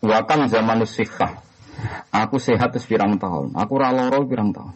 Wakang 0.00 0.46
zaman 0.48 0.84
sikah. 0.86 1.42
Aku 2.14 2.40
sehat 2.40 2.72
wis 2.72 2.88
pirang 2.88 3.20
tahun. 3.20 3.52
Aku 3.52 3.76
ora 3.76 3.92
lara 3.92 4.16
pirang 4.24 4.54
tahun. 4.54 4.74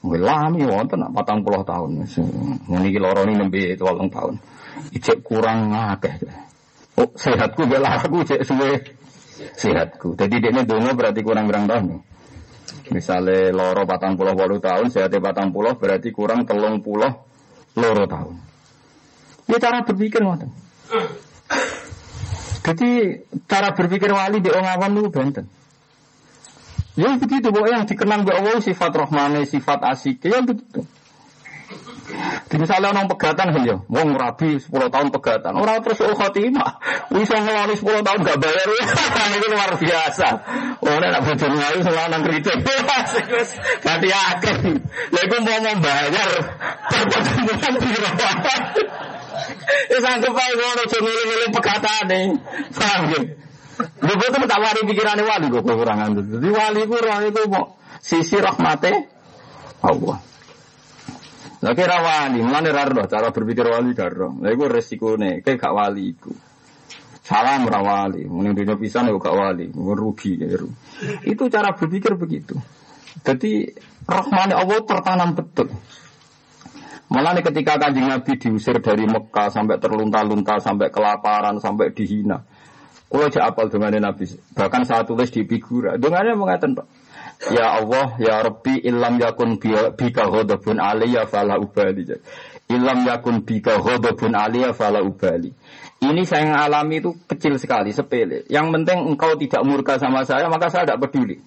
Lami 0.00 0.64
wonten 0.64 1.00
patang 1.12 1.44
puluh 1.44 1.64
tahun. 1.64 2.04
Ini 2.04 2.86
iki 2.88 2.98
lara 3.00 3.24
ini 3.24 3.36
nembe 3.36 3.76
tolong 3.76 4.08
tahun. 4.08 4.36
Ijek 4.96 5.24
kurang 5.24 5.72
akeh. 5.76 6.20
Oh, 7.00 7.08
sehatku 7.16 7.64
bela 7.64 8.00
aku 8.00 8.24
cek 8.24 8.44
suwe 8.44 8.80
sehatku. 9.56 10.16
Jadi 10.16 10.36
dia 10.40 10.64
dongo 10.64 10.92
berarti 10.92 11.20
kurang 11.24 11.48
berang 11.48 11.64
tahun. 11.68 12.00
Misalnya 12.90 13.54
loro 13.54 13.86
patang 13.86 14.18
puluh 14.18 14.34
walu 14.34 14.58
tahun, 14.58 14.90
sehatnya 14.90 15.22
patang 15.22 15.54
puluh 15.54 15.78
berarti 15.78 16.10
kurang 16.10 16.42
telung 16.42 16.82
puluh 16.82 17.29
loro 17.78 18.04
tahun. 18.06 18.36
Ya 19.50 19.58
cara 19.58 19.82
berpikir 19.82 20.22
ngoten. 20.22 20.50
Jadi 22.60 22.90
cara 23.48 23.72
berpikir 23.74 24.10
wali 24.12 24.38
di 24.44 24.50
orang 24.52 24.78
awam 24.78 25.00
itu 25.00 25.10
benten. 25.10 25.46
Ya 26.98 27.16
begitu, 27.16 27.48
bahwa 27.54 27.68
yang 27.70 27.84
dikenang 27.86 28.26
di 28.26 28.32
Allah 28.34 28.60
sifat 28.60 28.92
rohmane, 28.92 29.46
sifat 29.48 29.80
asik, 29.94 30.20
ya 30.26 30.42
begitu. 30.44 30.84
Misalnya 32.50 32.90
orang 32.90 33.06
pegatan 33.06 33.54
kan 33.54 33.62
ya, 33.62 33.78
wong 33.86 34.18
rabi 34.18 34.58
10 34.58 34.74
tahun 34.90 35.08
pegatan, 35.14 35.54
orang 35.54 35.86
terus 35.86 36.02
oh 36.02 36.18
khotimah, 36.18 36.82
bisa 37.14 37.38
ngelani 37.38 37.78
10 37.78 38.02
tahun 38.02 38.18
gak 38.26 38.38
bayar 38.42 38.68
ya, 38.74 38.84
itu 39.38 39.46
luar 39.54 39.70
biasa. 39.78 40.28
Orang 40.82 41.10
nak 41.14 41.22
bojone 41.30 41.62
ayu 41.62 41.80
selanang 41.86 42.22
kritik, 42.26 42.58
ganti 43.86 44.08
akeh. 44.10 44.56
Lha 45.14 45.20
iku 45.22 45.36
mau 45.46 45.58
mau 45.62 45.74
bayar, 45.78 46.30
pertemuan 46.90 47.74
piro 47.78 48.10
Wis 49.90 50.04
anggap 50.06 50.34
ae 50.34 50.52
ngono 50.54 50.82
aja 50.86 50.98
milih-milih 50.98 51.48
pegatane. 51.54 52.20
Paham 52.74 53.02
ya? 53.14 53.20
Lha 54.02 54.12
kok 54.18 54.46
tak 54.46 54.60
wari 54.60 54.80
pikirane 54.86 55.22
wali 55.24 55.46
kok 55.48 55.64
kurang 55.64 55.98
anut. 56.02 56.26
Jadi 56.26 56.48
wali 56.50 56.80
ku 56.86 56.96
roh 56.98 57.18
itu 57.24 57.42
mau 57.46 57.78
sisi 58.02 58.36
rahmate 58.38 58.92
Allah. 59.82 60.29
Lah 61.60 61.76
kira 61.76 62.00
wali, 62.00 62.40
mulane 62.40 62.72
ra 62.72 62.88
roh 62.88 63.04
cara 63.04 63.28
berpikir 63.28 63.68
wali 63.68 63.92
roh. 63.92 64.32
Lah 64.40 64.48
iku 64.48 64.64
resikone, 64.64 65.44
kayak 65.44 65.60
gak 65.60 65.74
wali 65.76 66.16
iku. 66.16 66.32
Salam 67.20 67.68
ra 67.68 67.84
wali, 67.84 68.24
mending 68.24 68.64
dunia 68.64 68.80
pisan 68.80 69.12
gak 69.12 69.36
wali, 69.36 69.68
rugi 69.68 70.40
ya. 70.40 70.56
Itu 71.28 71.52
cara 71.52 71.76
berpikir 71.76 72.16
begitu. 72.16 72.56
Jadi 73.20 73.68
rahmane 74.08 74.56
Allah 74.56 74.80
tertanam 74.88 75.36
betul. 75.36 75.68
Malah 77.10 77.34
nih 77.34 77.42
ketika 77.42 77.74
kanjeng 77.74 78.06
Nabi 78.06 78.38
diusir 78.38 78.78
dari 78.78 79.02
Mekah 79.02 79.50
sampai 79.50 79.82
terlunta-lunta, 79.82 80.62
sampai 80.62 80.94
kelaparan, 80.94 81.58
sampai 81.58 81.90
dihina. 81.90 82.38
Kalau 83.10 83.26
aja 83.26 83.50
apal 83.50 83.66
dengan 83.66 83.98
Nabi, 83.98 84.30
bahkan 84.54 84.86
saya 84.86 85.02
tulis 85.02 85.34
di 85.34 85.42
figura. 85.42 85.98
Dengannya 85.98 86.38
mengatakan, 86.38 86.78
Pak, 86.78 86.86
Ya 87.48 87.80
Allah, 87.80 88.20
Ya 88.20 88.44
Rabbi, 88.44 88.84
ilam 88.84 89.16
yakun 89.16 89.56
bika 89.96 90.28
hodobun 90.28 90.76
aliyah 90.76 91.24
fala 91.24 91.56
ubali. 91.56 92.04
Ilam 92.68 93.08
yakun 93.08 93.48
bika 93.48 93.80
hodobun 93.80 94.36
aliyah 94.36 94.76
fala 94.76 95.00
ubali. 95.00 95.56
Ini 96.04 96.22
saya 96.28 96.52
yang 96.52 96.60
alami 96.60 97.00
itu 97.00 97.16
kecil 97.24 97.56
sekali, 97.56 97.96
sepele. 97.96 98.44
Yang 98.52 98.66
penting 98.76 98.98
engkau 99.08 99.40
tidak 99.40 99.64
murka 99.64 99.96
sama 99.96 100.28
saya, 100.28 100.52
maka 100.52 100.68
saya 100.68 100.84
tidak 100.84 101.08
peduli. 101.08 101.40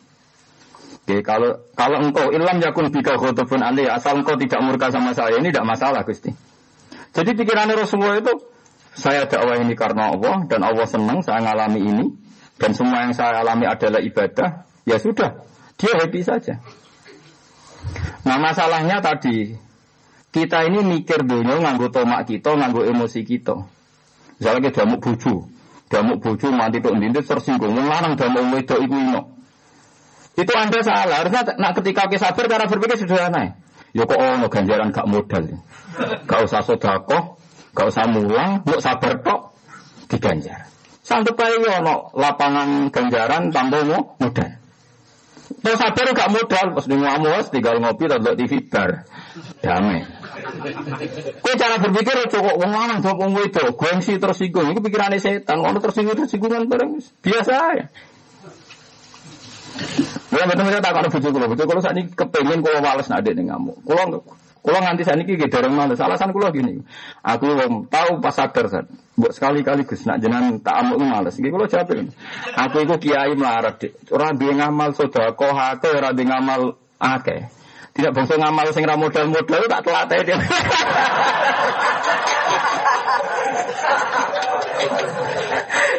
Oke, 1.03 1.19
kalau 1.21 1.61
kalau 1.77 1.99
engkau 2.01 2.33
ilam 2.33 2.57
yakun 2.57 2.89
bika 2.89 3.13
khotobun 3.17 3.61
alih, 3.61 3.85
asal 3.93 4.17
engkau 4.17 4.33
tidak 4.33 4.65
murka 4.65 4.89
sama 4.89 5.13
saya, 5.13 5.37
ini 5.37 5.53
tidak 5.53 5.77
masalah 5.77 6.01
Gusti. 6.01 6.33
Jadi 7.13 7.37
pikiran 7.37 7.69
Rasulullah 7.69 8.17
itu, 8.17 8.33
saya 8.97 9.29
dakwah 9.29 9.61
ini 9.61 9.77
karena 9.77 10.09
Allah, 10.09 10.49
dan 10.49 10.65
Allah 10.65 10.89
senang 10.89 11.21
saya 11.21 11.41
ngalami 11.45 11.81
ini, 11.85 12.05
dan 12.57 12.73
semua 12.73 13.05
yang 13.05 13.13
saya 13.13 13.45
alami 13.45 13.69
adalah 13.69 14.01
ibadah, 14.01 14.65
ya 14.85 14.97
sudah, 14.97 15.43
dia 15.83 15.99
happy 15.99 16.23
saja. 16.23 16.63
Nah 18.23 18.39
masalahnya 18.39 19.03
tadi, 19.03 19.51
kita 20.31 20.63
ini 20.63 20.79
mikir 20.79 21.27
dunia 21.27 21.59
nganggo 21.59 21.91
tomak 21.91 22.23
kita, 22.23 22.55
nganggo 22.55 22.87
emosi 22.87 23.27
kita. 23.27 23.67
Misalnya 24.39 24.71
kita 24.71 24.87
damuk 24.87 25.03
buju, 25.03 25.43
damuk 25.91 26.23
buju 26.23 26.47
mati 26.55 26.79
tuh 26.79 26.95
tersinggung, 27.19 27.75
ngelarang 27.75 28.15
damuk 28.15 28.47
wedok 28.55 28.79
iku 28.79 28.95
ino. 28.95 29.21
Itu 30.39 30.49
Anda 30.55 30.79
salah. 30.81 31.21
Harusnya 31.21 31.53
nak 31.59 31.77
ketika 31.77 32.09
kita 32.09 32.31
sabar 32.31 32.47
cara 32.49 32.65
berpikir 32.65 32.97
sederhana. 32.97 33.59
Ya 33.93 34.09
kok 34.09 34.17
ono 34.17 34.49
ganjaran 34.49 34.89
gak 34.89 35.05
modal. 35.05 35.61
Gak 36.25 36.39
usah 36.49 36.65
sodako, 36.65 37.37
gak 37.77 37.93
usah 37.93 38.09
mulang, 38.09 38.65
mau 38.65 38.81
sabar 38.81 39.21
tok 39.21 39.53
diganjar. 40.09 40.65
Sanggup 41.05 41.37
aja 41.37 41.83
ono 41.83 42.09
lapangan 42.17 42.89
ganjaran 42.89 43.53
mau 43.53 44.17
modal. 44.17 44.62
Terus 45.43 45.79
sabar 45.79 46.05
gak 46.11 46.29
modal, 46.31 46.65
pas 46.75 46.85
di 46.87 46.95
ngamus 46.95 47.45
tinggal 47.51 47.79
ngopi 47.79 48.07
atau 48.07 48.35
TV 48.35 48.63
bar. 48.67 49.07
Damai. 49.59 50.03
Kue 51.39 51.53
cara 51.55 51.79
berpikir 51.79 52.15
cukup 52.31 52.55
wong 52.59 52.71
lanang 52.71 52.99
jawab 52.99 53.27
wong 53.27 53.31
wedok, 53.35 53.75
gengsi 53.79 54.19
tersinggung. 54.19 54.71
Itu 54.75 54.79
pikirannya 54.83 55.19
setan, 55.19 55.63
ono 55.63 55.79
tersinggung 55.79 56.19
tersinggungan 56.19 56.67
bareng 56.67 56.99
biasa 57.23 57.53
ya. 57.79 57.85
Ya 60.33 60.43
betul 60.49 60.63
betul 60.69 60.81
tak 60.81 60.93
kalau 60.93 61.09
bujuk 61.09 61.31
kulo, 61.33 61.45
bujuk 61.49 61.65
kulo 61.65 61.79
saat 61.81 61.97
ini 61.97 62.09
kepengen 62.13 62.61
kulo 62.61 62.79
males 62.81 63.07
nak 63.09 63.25
nih 63.25 63.43
ngamuk. 63.47 63.77
Kulo 63.85 64.21
kulo 64.63 64.79
nganti 64.79 65.03
saat 65.03 65.19
ini 65.19 65.35
gitu 65.35 65.51
orang 65.59 65.75
males. 65.75 65.99
Alasan 65.99 66.31
kulo 66.31 66.47
gini, 66.55 66.79
aku 67.19 67.51
tahu 67.91 68.23
pas 68.23 68.31
sadar 68.31 68.65
saat, 68.71 68.87
buat 69.19 69.35
sekali 69.35 69.59
kali 69.59 69.83
gus 69.83 70.07
nak 70.07 70.23
jenang 70.23 70.63
tak 70.63 70.79
amuk 70.79 71.03
males. 71.03 71.35
Gini 71.35 71.51
kulo 71.51 71.67
jawab 71.67 71.91
Aku 72.55 72.87
itu 72.87 72.95
kiai 73.03 73.35
melarat. 73.35 73.83
Orang 74.07 74.39
dia 74.39 74.55
ngamal 74.55 74.95
sudah 74.95 75.35
kau 75.35 75.51
hake, 75.51 75.91
orang 75.91 76.15
dia 76.15 76.25
ngamal 76.31 76.79
ake. 76.95 77.51
Tidak 77.93 78.09
bangsa 78.15 78.39
ngamal 78.39 78.71
sing 78.71 78.87
ra 78.87 78.95
modal-modal 78.95 79.67
tak 79.67 79.83
telatih 79.83 80.19
dia. 80.25 80.39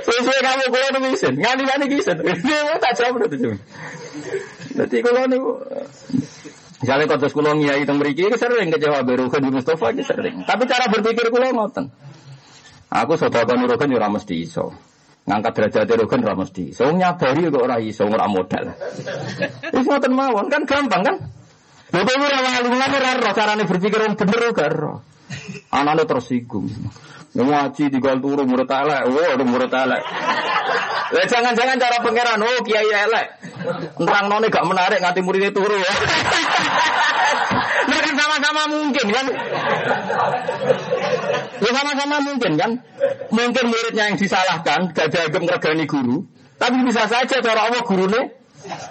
Sesuai 0.04 0.40
kamu 0.40 0.64
kulo 0.72 0.86
nih 0.88 1.00
misen, 1.04 1.34
nganti 1.36 1.62
nganti 1.64 1.86
kisen. 1.92 2.16
Dia 2.20 2.76
tak 2.80 2.92
jawab 2.96 3.24
itu 3.28 3.36
cuma. 3.44 3.56
Jadi 4.74 4.96
kulo 5.00 5.22
nih, 5.28 5.40
misalnya 6.84 7.08
kau 7.08 7.16
terus 7.16 7.32
kulo 7.32 7.56
ngiai 7.56 7.88
teng 7.88 7.96
mriki, 7.96 8.28
sering 8.36 8.68
kecewa 8.68 9.00
beru 9.00 9.32
kan 9.32 9.40
Mustafa 9.48 9.96
aja 9.96 10.04
sering. 10.04 10.44
Tapi 10.44 10.68
cara 10.68 10.92
berpikir 10.92 11.32
kulo 11.32 11.48
ngoten. 11.48 11.88
Aku 12.92 13.16
saudara 13.16 13.56
nurukan 13.56 13.88
yo 13.88 13.98
mesti 14.04 14.44
iso. 14.44 14.70
Ngangkat 15.24 15.52
derajat 15.56 15.88
nurukan 15.88 16.20
ora 16.20 16.36
mesti. 16.36 16.76
So 16.76 16.92
nyabari 16.92 17.48
kok 17.48 17.64
ora 17.64 17.80
iso 17.80 18.04
ora 18.04 18.28
modal. 18.28 18.76
Wis 19.74 19.86
ngoten 19.88 20.12
mawon 20.12 20.52
kan 20.52 20.68
gampang 20.68 21.00
kan? 21.00 21.16
Lha 21.90 22.00
kok 22.04 22.20
ora 22.20 22.38
wali 22.44 22.68
ngene 22.68 22.96
ora 23.24 23.32
carane 23.32 23.64
berpikir 23.64 23.98
wong 24.04 24.14
bener 24.20 24.42
ora. 24.52 24.94
Anane 25.72 26.04
tersinggung. 26.04 26.68
Ngaji 27.34 27.90
di 27.90 27.98
gal 27.98 28.22
turu 28.22 28.46
murid 28.46 28.70
elek, 28.70 29.10
wah 29.10 29.42
murid. 29.42 29.74
Lah 31.14 31.26
jangan-jangan 31.30 31.78
cara 31.78 31.96
pangeran, 32.02 32.42
oh 32.42 32.58
kiai 32.66 32.90
elek. 32.90 33.26
Nerang 34.02 34.26
none 34.26 34.50
gak 34.50 34.66
menarik 34.66 34.98
nganti 34.98 35.22
muridnya 35.22 35.54
turu 35.54 35.78
ya. 35.78 35.94
Mungkin 37.94 38.14
sama-sama 38.18 38.62
mungkin 38.66 39.06
kan. 39.14 39.26
Ya 41.62 41.70
sama-sama 41.70 42.16
mungkin 42.18 42.52
kan. 42.58 42.70
Mungkin 43.30 43.64
muridnya 43.70 44.10
yang 44.10 44.18
disalahkan, 44.18 44.90
gak 44.90 45.14
dianggap 45.14 45.42
ngergani 45.46 45.84
guru. 45.86 46.26
Tapi 46.58 46.82
bisa 46.82 47.06
saja 47.06 47.36
cara 47.38 47.70
Allah 47.70 47.82
gurunya 47.86 48.43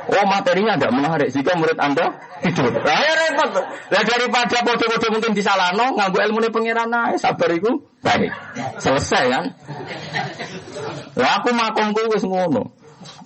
Oh 0.06 0.26
materinya 0.30 0.78
tidak 0.78 0.94
menarik 0.94 1.30
jika 1.34 1.58
murid 1.58 1.78
anda 1.82 2.22
tidur. 2.46 2.70
Nah, 2.70 2.98
ya 3.02 3.14
repot. 3.18 3.50
Nah, 3.90 4.02
daripada 4.06 4.58
bodoh-bodoh 4.62 5.10
mungkin 5.18 5.34
disalahno, 5.34 5.98
nganggu 5.98 6.18
ilmu 6.30 6.38
ini 6.46 6.50
pengiran 6.54 6.90
naik, 6.94 7.18
sabar 7.18 7.50
itu 7.50 7.82
baik. 8.06 8.30
Selesai 8.78 9.24
kan? 9.34 9.46
Lah 11.18 11.42
aku 11.42 11.50
makomku 11.58 12.06
wis 12.14 12.22
ngono. 12.22 12.78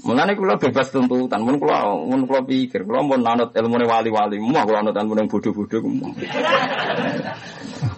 Mulane 0.08 0.40
kula 0.40 0.56
bebas 0.56 0.88
tuntutan, 0.88 1.44
mun 1.44 1.60
kula 1.60 1.84
mun 2.08 2.24
kula 2.24 2.48
pikir, 2.48 2.88
kula 2.88 3.04
mun 3.04 3.20
ilmu 3.28 3.76
wali-wali, 3.84 4.40
mau 4.40 4.64
kula 4.64 4.88
ilmu 4.88 5.20
yang 5.20 5.28
bodoh-bodoh 5.28 5.80
ku. 5.84 5.90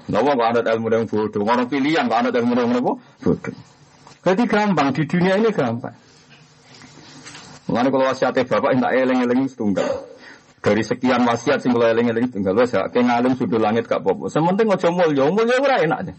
Kok 0.09 0.41
anut 0.41 0.65
ilmu 0.65 0.87
yang 0.89 1.05
bodoh, 1.05 1.41
ngono 1.45 1.69
pilihan 1.69 2.09
kok 2.09 2.17
anut 2.17 2.33
ilmu 2.33 2.53
yang 2.57 2.73
bodoh. 2.73 3.53
Jadi 4.25 4.43
gampang 4.49 4.89
di 4.91 5.05
dunia 5.05 5.37
ini 5.37 5.53
gampang. 5.53 6.08
Mengenai 7.69 7.93
kalau 7.93 8.05
wasiatnya 8.09 8.43
bapak 8.49 8.71
tidak 8.73 8.91
eleng-eleng 8.97 9.45
setunggal. 9.45 9.89
Dari 10.59 10.83
sekian 10.83 11.21
wasiat 11.23 11.61
sing 11.61 11.71
kalau 11.71 11.85
eleng-eleng 11.85 12.27
setunggal, 12.27 12.57
wes 12.57 12.73
ya, 12.73 12.89
kayak 12.89 13.05
ngalim 13.05 13.33
sudah 13.37 13.59
langit 13.61 13.85
gak 13.85 14.01
apa-apa. 14.01 14.27
Sementing 14.27 14.67
ngojo 14.67 14.89
mulya, 14.89 15.23
mulya 15.29 15.55
ora 15.61 15.77
enak 15.85 15.99
aja. 16.01 16.13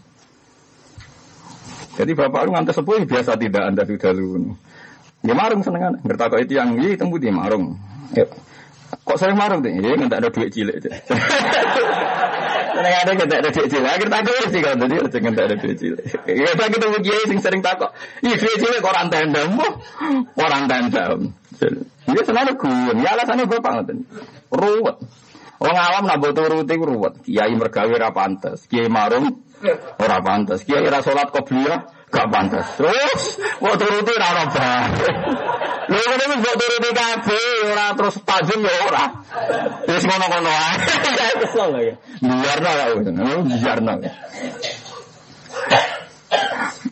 Jadi 1.99 2.11
bapak 2.15 2.47
lu 2.47 2.55
ngantar 2.55 2.73
sepuh 2.73 3.03
biasa 3.03 3.35
tidak 3.35 3.63
anda 3.67 3.83
sudah 3.83 4.11
lu. 4.15 4.55
Dia 5.21 5.35
marung 5.37 5.61
senengan, 5.61 6.01
bertakwa 6.01 6.41
itu 6.41 6.57
yang 6.57 6.73
ini 6.79 6.97
tembu 6.97 7.21
dia 7.21 7.29
marung. 7.29 7.77
Ya. 8.17 8.25
Kok 9.05 9.17
sering 9.19 9.37
marung 9.37 9.61
deh? 9.61 9.71
Ya 9.75 9.93
nggak 9.95 10.19
ada 10.19 10.29
duit 10.31 10.49
cilik. 10.51 10.81
Seneng 12.71 12.93
ada 13.05 13.11
kita 13.13 13.35
ada 13.37 13.49
duit 13.53 13.67
cilik. 13.69 13.87
Akhir 13.87 14.07
takut 14.09 14.49
sih 14.49 14.61
kan 14.63 14.75
tadi 14.79 14.95
ada 14.97 15.17
nggak 15.19 15.45
ada 15.45 15.55
duit 15.59 15.77
cilik. 15.77 16.05
Kita 16.25 16.63
kita 16.73 16.85
kiai 17.05 17.23
sing 17.29 17.39
sering 17.39 17.61
takut. 17.61 17.91
Iya 18.25 18.35
duit 18.39 18.57
cilik 18.57 18.83
orang 18.83 19.07
tenda, 19.13 19.43
orang 20.39 20.63
tenda. 20.65 21.03
Dia 21.61 22.23
selalu 22.25 22.51
gue, 22.57 22.93
ya 23.05 23.13
alasannya 23.13 23.45
bapak 23.45 23.71
ngoten. 23.77 23.97
Ruwet. 24.49 24.97
Wong 25.61 25.77
awam 25.77 26.09
nak 26.09 26.17
butuh 26.17 26.49
turuti 26.49 26.73
ruwet. 26.73 27.21
Kiai 27.21 27.53
mergawe 27.53 27.93
ra 27.93 28.09
pantes, 28.09 28.65
kiai 28.65 28.89
marung 28.89 29.45
ora 30.01 30.17
pantes, 30.25 30.65
kiai 30.65 30.89
ra 30.89 31.05
salat 31.05 31.29
qobliyah 31.29 32.09
gak 32.09 32.27
pantes. 32.33 32.65
Terus 32.81 33.21
mau 33.61 33.77
turuti 33.77 34.13
ra 34.17 34.49
bae. 34.49 34.89
Lha 35.85 36.01
ngene 36.01 36.23
wis 36.33 36.39
mbok 36.41 36.55
turuti 36.57 36.89
kabeh 36.97 37.45
ora 37.69 37.85
terus 37.93 38.15
tajam 38.25 38.59
ya 38.65 38.73
ora. 38.89 39.05
Wis 39.85 40.03
ngono-ngono 40.09 40.49
ae. 40.49 40.73
Kesel 41.45 41.71
ya. 41.77 41.95
Biarno 42.25 42.71
ya, 42.73 42.85
biarno. 43.45 43.93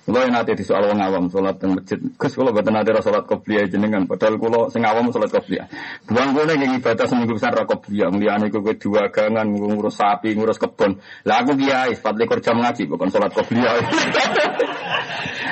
Kalau 0.10 0.26
yang 0.26 0.34
nanti 0.34 0.58
di 0.58 0.66
soal 0.66 0.90
wong 0.90 0.98
awam 1.06 1.30
sholat 1.30 1.62
di 1.62 1.70
masjid, 1.70 2.02
Gus 2.02 2.34
kalau 2.34 2.50
betul 2.50 2.74
nanti 2.74 2.90
sholat 2.98 3.30
kopiah 3.30 3.70
jenengan, 3.70 4.10
padahal 4.10 4.42
kalau 4.42 4.66
sing 4.74 4.82
awam 4.82 5.14
sholat 5.14 5.30
kopiah. 5.30 5.70
Buang 6.10 6.34
gue 6.34 6.50
nih 6.50 6.82
ibadah 6.82 7.06
seminggu 7.06 7.38
besar 7.38 7.54
ra 7.54 7.62
kopiah, 7.70 8.10
ngeliane 8.10 8.50
gue 8.50 8.74
dua 8.82 9.14
gangan, 9.14 9.46
ngurus 9.46 10.02
sapi, 10.02 10.34
ngurus 10.34 10.58
kebun. 10.58 10.98
Lah 11.30 11.46
aku 11.46 11.54
kiai, 11.62 11.94
empat 11.94 12.14
lekor 12.18 12.42
jam 12.42 12.58
ngaji, 12.58 12.90
bukan 12.90 13.06
sholat 13.14 13.30
kopiah. 13.38 13.86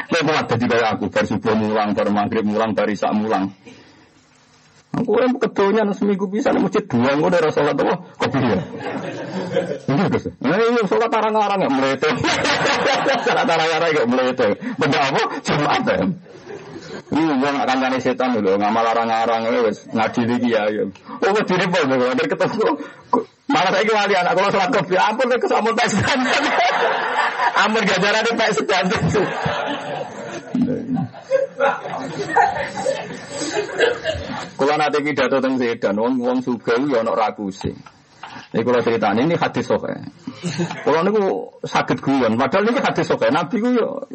Gue 0.09 0.21
kuat 0.25 0.45
jadi 0.49 0.65
kayak 0.65 0.89
aku, 0.97 1.05
bar 1.13 1.25
subuh 1.29 1.53
mulang, 1.53 1.93
bar 1.93 2.09
maghrib 2.09 2.41
mulang, 2.49 2.73
bar 2.73 2.89
isak 2.89 3.13
mulang. 3.13 3.53
Aku 4.97 5.13
yang 5.21 5.37
kedonya 5.37 5.83
seminggu 5.93 6.25
bisa 6.25 6.49
nih 6.49 6.61
masjid 6.65 6.81
dua, 6.89 7.13
gue 7.13 7.29
udah 7.29 7.53
sholat 7.53 7.77
apa? 7.77 7.95
Kopiah. 8.17 8.61
Iya 9.85 10.05
Gus. 10.09 10.25
Nah 10.41 10.57
iya 10.57 10.83
sholat 10.89 11.11
arang-arang 11.13 11.59
ya 11.61 11.69
melete. 11.69 12.09
sholat 13.25 13.45
arang-arang 13.45 13.91
ya 13.93 14.03
melete. 14.09 14.47
Benda 14.81 14.99
apa? 15.05 15.21
Jumat 15.45 15.85
ya. 15.85 16.01
Iya, 17.07 17.33
gue 17.39 17.49
gak 17.55 17.67
kancane 17.71 17.97
setan 18.03 18.35
dulu, 18.35 18.59
ngamal 18.59 18.83
arang-arang 18.83 19.47
ya 19.47 19.63
wes 19.63 19.87
ngadili 19.93 20.35
dia 20.43 20.65
ya. 20.65 20.83
Oh, 21.23 21.29
gue 21.29 21.43
diri 21.45 21.65
pol, 21.69 21.83
gue 21.87 22.17
dari 22.17 22.29
ketemu. 22.33 22.67
Malah 23.47 23.71
saya 23.71 23.93
wali 23.95 24.13
anak 24.17 24.33
kalau 24.35 24.49
sholat 24.51 24.69
kopi, 24.75 24.99
ampun 24.99 25.31
ke 25.31 25.37
kesamun 25.45 25.73
pek 25.77 25.87
sedan. 25.87 26.19
ampun 27.63 27.83
gajaran 27.85 28.25
di 28.25 28.33
pek 28.33 28.49
Kalau 34.57 34.75
nanti 34.77 34.97
pidato 35.01 35.37
tentang 35.41 35.57
sedan, 35.57 35.95
wong 35.97 36.13
wong 36.21 36.37
suga 36.45 36.77
ya 36.77 37.01
ono 37.01 37.13
ragu 37.17 37.49
sih. 37.49 37.73
Ini 38.53 38.61
kalau 38.63 38.79
cerita 38.85 39.11
ini 39.17 39.35
hadis 39.35 39.65
soke. 39.65 39.91
Kalau 40.85 40.99
ini 41.03 41.11
sakit 41.65 41.97
guyon, 41.99 42.37
padahal 42.37 42.69
ini 42.69 42.79
hadis 42.79 43.05
soke. 43.09 43.27
Nabi 43.33 43.55
ku 43.57 43.69
yo 43.73 44.05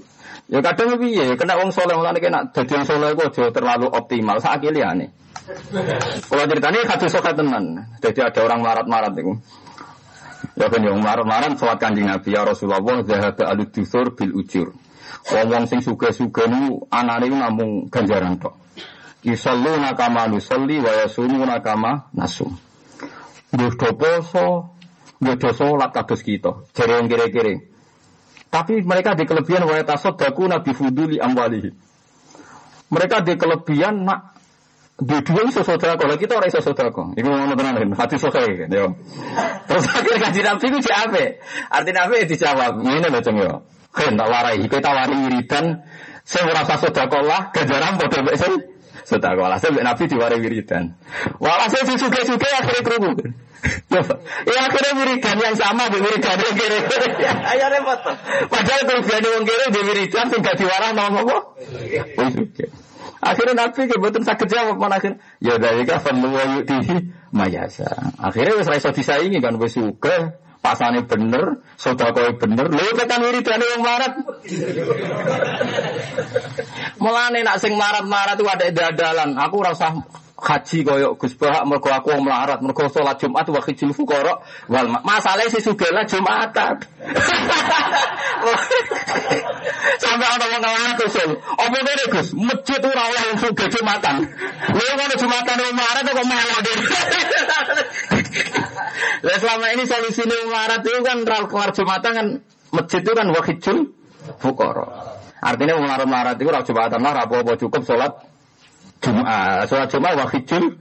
ya 0.51 0.59
kadang 0.59 0.99
lebih 0.99 1.11
ya 1.15 1.25
kena 1.39 1.55
wong 1.59 1.71
soleh 1.71 1.95
mulane 1.95 2.19
kena 2.19 2.51
jadi 2.51 2.83
yang 2.83 2.85
soleh 2.87 3.15
ku 3.15 3.27
aja 3.27 3.51
terlalu 3.51 3.91
optimal. 3.91 4.39
Saat 4.39 4.63
ini 4.63 5.11
Kalau 6.31 6.45
cerita 6.47 6.69
ini 6.71 6.87
hadis 6.87 7.11
soke 7.11 7.31
tenan. 7.35 7.87
Jadi 7.99 8.21
ada 8.23 8.41
orang 8.47 8.61
marat-marat 8.63 9.13
itu. 9.19 9.35
Ya 10.59 10.67
kan 10.69 10.83
yang 10.83 10.99
marat-marat 10.99 11.55
sholat 11.57 11.79
kanjeng 11.79 12.11
Nabi 12.11 12.35
ya 12.35 12.43
Rasulullah 12.43 12.83
zahaba 13.07 13.45
alud 13.51 13.71
dusur 13.71 14.15
bil 14.15 14.33
ujur. 14.37 14.75
Wong-wong 15.23 15.71
sing 15.71 15.79
suga-suga 15.79 16.51
nu 16.51 16.83
anane 16.91 17.31
namung 17.31 17.87
ganjaran 17.87 18.43
tok. 18.43 18.59
Yusalluna 19.23 19.95
kama 19.95 20.27
nusalli 20.27 20.83
wa 20.83 20.91
yasumuna 20.91 21.63
kama 21.63 22.11
nasum. 22.11 22.59
Nggih 23.55 23.73
do 23.79 23.89
poso, 23.95 24.75
nggih 25.23 25.39
do 25.39 25.51
salat 25.55 25.95
kados 25.95 26.27
kita. 26.27 26.67
Jare 26.75 26.99
wong 26.99 27.07
kire-kire. 27.07 27.71
Tapi 28.51 28.83
mereka 28.83 29.15
di 29.15 29.23
kelebihan 29.23 29.63
wa 29.63 29.79
tasaddaqu 29.79 30.43
nabi 30.51 30.75
fuduli 30.75 31.23
amwalihi. 31.23 31.71
Mereka 32.91 33.23
di 33.23 33.39
kelebihan 33.39 34.03
nak 34.03 34.35
di 34.99 35.17
dua 35.25 35.49
iso 35.49 35.65
saudara 35.65 35.97
kalau 35.97 36.15
kita 36.21 36.37
orang 36.37 36.53
iso 36.53 36.61
saudara 36.61 36.93
Iku 36.93 37.27
mau 37.27 37.57
tenan 37.57 37.95
hati 37.95 38.19
sokai 38.19 38.59
kan 38.59 38.69
yo. 38.75 38.93
Terus 39.71 39.87
akhirnya 39.87 40.19
kaji 40.29 40.41
nabi 40.45 40.67
itu 40.69 40.91
apa? 40.91 41.25
Artinya 41.71 42.01
apa 42.11 42.15
dijawab. 42.27 42.73
Ini 42.83 43.09
lho 43.09 43.21
ceng 43.23 43.39
Kan 43.93 44.17
tak 44.17 44.29
warai, 44.29 44.65
kita 44.65 44.89
warai 44.89 45.17
wiridan. 45.29 45.85
Saya 46.25 46.49
merasa 46.49 46.81
saudara 46.81 47.21
lah, 47.21 47.41
gajaran 47.53 47.99
bodoh 48.01 48.21
mbek 48.25 48.37
sing 48.41 48.55
saudara 49.05 49.53
lah. 49.53 49.59
Saya 49.61 49.85
nabi 49.85 50.09
diwarai 50.09 50.41
wiridan. 50.41 50.97
Walhasil 51.43 51.85
si 51.85 51.95
suge-suge 52.01 52.49
akhirnya 52.49 52.83
kerungu. 52.87 53.13
Ya 54.49 54.59
akhirnya 54.67 54.93
wiridan 54.99 55.37
yang 55.39 55.55
sama 55.55 55.87
di 55.93 55.99
wiridan 56.03 56.37
yang 56.41 56.57
kiri. 56.57 56.79
Ayo 57.23 57.67
repot. 57.71 58.01
Padahal 58.51 58.83
kelebihan 58.87 59.23
wong 59.23 59.45
kiri 59.47 59.67
di 59.71 59.81
wiridan 59.87 60.27
tinggal 60.31 60.55
diwarah 60.57 60.91
nama 60.95 61.19
apa? 61.23 61.37
Oh. 62.19 62.31
Akhirnya 63.23 63.55
Nabi 63.55 63.87
kebetulan 63.87 64.27
sakit 64.27 64.49
jawab 64.51 64.77
mana 64.83 64.99
akhir. 64.99 65.23
Ya 65.39 65.55
dari 65.55 65.87
kafan 65.87 66.19
lu 66.19 66.35
yutihi 66.35 67.15
mayasa. 67.31 67.87
Akhirnya 68.19 68.59
wis 68.59 68.67
raiso 68.67 68.91
disaingi 68.91 69.39
kan 69.39 69.55
wis 69.63 69.79
suge. 69.79 70.35
Pasane 70.63 71.03
bener, 71.03 71.59
sodakoi 71.75 72.39
bener, 72.39 72.71
lho 72.71 72.95
tekan 72.95 73.19
wiridane 73.19 73.67
wong 73.75 73.83
marat. 73.83 74.15
Mulane 77.03 77.43
nak 77.43 77.59
sing 77.59 77.75
marat-marat 77.75 78.39
itu 78.39 78.47
ada 78.47 78.71
dadalan. 78.71 79.35
Aku 79.43 79.59
rasa 79.59 79.91
haji 80.43 80.79
koyo 80.83 81.15
Gus 81.19 81.35
Bahak 81.39 81.67
mergo 81.67 81.91
aku 81.91 82.15
wong 82.15 82.27
melarat 82.27 82.59
mergo 82.63 82.91
salat 82.91 83.19
Jumat 83.19 83.47
wa 83.47 83.63
khijil 83.63 83.95
fuqara 83.95 84.43
wal 84.67 84.87
masalah 85.03 85.47
si 85.51 85.63
sugela 85.63 86.03
Jumatan. 86.07 86.79
Sampai 90.03 90.29
ana 90.31 90.47
wong 90.51 90.63
melarat 90.63 90.99
usul 91.07 91.31
apa 91.39 91.77
kene 91.79 92.05
Gus? 92.11 92.29
Masjid 92.35 92.83
ora 92.83 93.03
oleh 93.11 93.23
wong 93.35 93.39
sugih 93.39 93.67
Jumatan. 93.71 94.31
Lha 94.75 94.91
ngono 94.99 95.15
Jumatan 95.19 95.57
wong 95.59 95.75
melarat 95.79 96.07
kok 96.07 96.27
malah 96.27 96.61
Lah 99.23 99.39
selama 99.39 99.67
ini 99.71 99.87
solusi 99.87 100.27
wong 100.27 100.51
melarat 100.51 100.83
itu 100.83 100.99
kan 101.07 101.23
ral 101.23 101.47
keluar 101.47 101.71
Jumatan 101.71 102.11
kan 102.11 102.27
masjid 102.75 103.01
itu 103.07 103.13
kan 103.15 103.27
wa 103.31 103.39
khijil 103.39 103.79
fuqara 104.43 105.15
artinya 105.39 105.79
wong 105.79 105.87
melarat 106.11 106.37
itu 106.43 106.51
ora 106.51 106.67
Jumatan 106.67 106.99
lah 106.99 107.23
apa 107.23 107.55
cukup 107.55 107.87
salat 107.87 108.33
Jumat, 109.03 109.67
sholat 109.67 109.89
Jumat 109.91 110.15
wakijul 110.15 110.79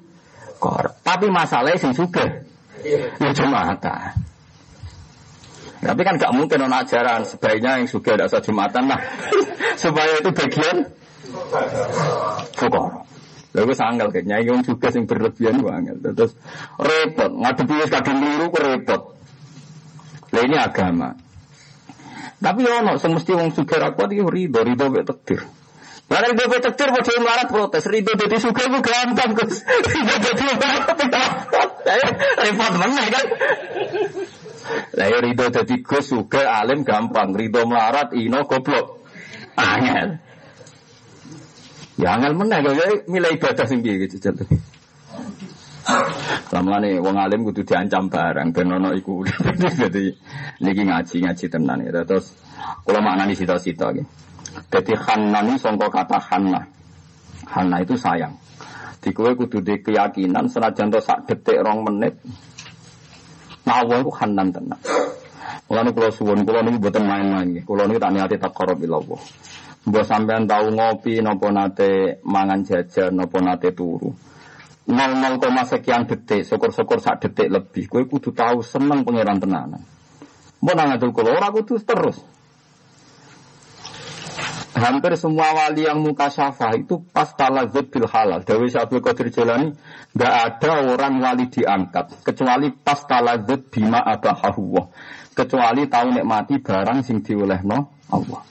kor. 0.62 0.94
Tapi 1.02 1.26
masalahnya 1.34 1.82
sing 1.82 1.92
suge, 1.98 2.46
ya 2.86 3.30
Jumatan. 3.34 4.14
Tapi 5.82 6.02
kan 6.06 6.14
gak 6.22 6.30
mungkin 6.38 6.62
orang 6.62 6.86
ajaran 6.86 7.26
sebaiknya 7.26 7.82
yang 7.82 7.90
suge 7.90 8.14
ada 8.14 8.30
sholat 8.30 8.46
Jumatan 8.46 8.84
lah. 8.86 9.02
Supaya 9.82 10.22
itu 10.22 10.30
bagian 10.30 10.86
fukor. 12.54 13.10
Lalu 13.52 13.74
sanggal 13.76 14.08
kayaknya 14.16 14.40
yang 14.40 14.64
juga 14.64 14.88
sing 14.96 15.04
berlebihan 15.04 15.60
banget. 15.60 16.00
Terus 16.00 16.34
repot, 16.80 17.32
ngadepi 17.36 17.74
wis 17.84 17.92
kadung 17.92 18.24
keliru 18.24 18.48
repot. 18.48 19.02
Lah 20.32 20.44
ini 20.48 20.56
agama. 20.56 21.10
Tapi 22.42 22.62
ono 22.66 22.96
semesti 22.98 23.36
wong 23.36 23.52
sugih 23.52 23.78
ra 23.78 23.92
kuat 23.92 24.10
iki 24.16 24.24
rido, 24.24 24.64
rido 24.64 24.88
mek 24.88 25.04
takdir. 25.06 25.44
Ibu 26.12 26.44
ibu 26.44 26.58
tektir 26.60 26.92
mau 26.92 27.00
jadi 27.00 27.24
melarat 27.24 27.48
protes, 27.48 27.88
ribu 27.88 28.12
jadi 28.20 28.36
suka 28.36 28.68
itu 28.68 28.80
gampang 28.84 29.32
Gus. 29.32 29.64
Repot 32.36 32.74
mana 32.76 33.04
kan? 33.08 33.26
Lah 34.92 35.08
ya 35.08 35.18
rido 35.24 35.46
jadi 35.48 35.76
Gus 35.80 36.12
suka 36.12 36.44
alim 36.44 36.84
gampang, 36.84 37.32
rido 37.32 37.64
melarat 37.64 38.12
ino 38.12 38.44
goblok. 38.44 39.08
Angel. 39.56 40.20
Ya 42.02 42.18
angel 42.18 42.34
mana 42.34 42.66
kalau 42.66 43.06
milih 43.06 43.38
ibadah 43.38 43.66
sing 43.70 43.86
piye 43.86 44.10
gitu 44.10 44.18
jatuh. 44.18 44.50
Lama 46.50 46.82
nih, 46.82 46.98
wong 46.98 47.14
alim 47.14 47.46
kudu 47.46 47.62
diancam 47.62 48.10
barang, 48.10 48.50
ben 48.50 48.74
ono 48.74 48.90
iku. 48.98 49.22
Jadi 49.86 50.10
niki 50.66 50.82
ngaji 50.82 51.16
ngaji 51.30 51.46
tenan 51.46 51.86
ya. 51.86 52.02
Terus 52.02 52.34
kalau 52.82 53.06
maknani 53.06 53.38
sita-sita. 53.38 53.94
Jadi 54.74 54.94
Hanna 54.98 55.46
ini 55.46 55.62
songko 55.62 55.94
kata 55.94 56.18
Hanna. 56.18 56.66
Hanna 57.46 57.78
itu 57.86 57.94
sayang. 57.94 58.34
Di 58.98 59.14
kue 59.14 59.38
kudu 59.38 59.62
di 59.62 59.78
keyakinan 59.82 60.50
senajan 60.50 60.90
to 60.90 61.00
sak 61.02 61.30
detik 61.30 61.62
rong 61.62 61.86
menit. 61.86 62.18
Allah 63.70 64.02
itu 64.02 64.10
Hanan 64.10 64.50
tenang. 64.50 64.82
Kalau 65.70 65.82
ini 65.88 65.92
kalau 65.96 66.12
suwun, 66.12 66.44
kalau 66.44 66.66
ini 66.68 66.82
buatan 66.82 67.04
main-main. 67.08 67.48
Kalau 67.64 67.84
ini 67.88 67.96
tak 67.96 68.12
niati 68.12 68.36
tak 68.36 68.58
ilallah. 68.58 69.22
Mbak 69.82 70.06
sampean 70.06 70.46
tahu 70.46 70.78
ngopi, 70.78 71.26
nopo 71.26 71.50
nate 71.50 72.22
mangan 72.22 72.62
jajan, 72.62 73.18
nopo 73.18 73.42
nate 73.42 73.74
turu. 73.74 74.14
00, 74.86 75.42
sekian 75.66 76.06
detik, 76.06 76.46
syukur-syukur 76.46 77.02
sak 77.02 77.26
detik 77.26 77.50
lebih. 77.50 77.90
Kue 77.90 78.06
kudu 78.06 78.30
tahu 78.30 78.62
seneng 78.62 79.02
pangeran 79.02 79.42
tenanan. 79.42 79.82
Mbak 80.62 80.76
nangatul 80.78 81.10
kalau 81.18 81.34
orang 81.34 81.54
kudu 81.58 81.82
terus. 81.82 82.22
Hampir 84.72 85.14
semua 85.20 85.52
wali 85.52 85.84
yang 85.84 86.00
muka 86.00 86.32
syafa 86.32 86.72
itu 86.80 87.02
pas 87.12 87.28
talazut 87.34 87.92
bil 87.92 88.08
halal. 88.08 88.42
Dewi 88.42 88.72
Syabul 88.72 89.04
Qadir 89.04 89.28
Jalani, 89.28 89.76
nggak 90.16 90.34
ada 90.48 90.72
orang 90.96 91.20
wali 91.20 91.52
diangkat 91.52 92.24
kecuali 92.24 92.72
pas 92.72 93.04
talazut 93.04 93.68
bima 93.68 94.00
abahahuwah. 94.00 94.88
Kecuali 95.36 95.86
tahu 95.92 96.16
nikmati 96.16 96.62
barang 96.64 97.04
sing 97.04 97.20
diolehno 97.20 98.10
Allah. 98.10 98.51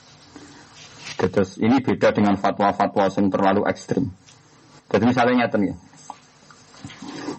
Terus 1.21 1.61
ini 1.61 1.85
beda 1.85 2.17
dengan 2.17 2.41
fatwa-fatwa 2.41 3.13
yang 3.13 3.29
terlalu 3.29 3.69
ekstrim. 3.69 4.09
Jadi 4.89 5.05
misalnya 5.05 5.45
nyata 5.45 5.61
nih, 5.61 5.77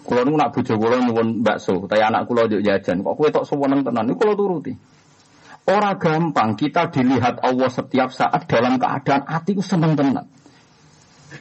kalau 0.06 0.34
nak 0.38 0.54
bojo 0.54 0.74
kulo 0.78 0.96
nyuwun 1.02 1.42
bakso, 1.42 1.82
tapi 1.90 1.98
anak 1.98 2.30
kulo 2.30 2.46
jajan, 2.46 3.02
kok 3.02 3.14
kue 3.18 3.28
tok 3.34 3.42
sewenang 3.42 3.82
tenan, 3.82 4.06
ini 4.06 4.14
kulo 4.14 4.32
turuti. 4.38 4.72
Orang 5.62 5.98
gampang 5.98 6.58
kita 6.58 6.90
dilihat 6.90 7.38
Allah 7.38 7.70
setiap 7.70 8.10
saat 8.10 8.50
dalam 8.50 8.82
keadaan 8.82 9.22
hati 9.30 9.54
seneng 9.62 9.94
tenang. 9.94 10.26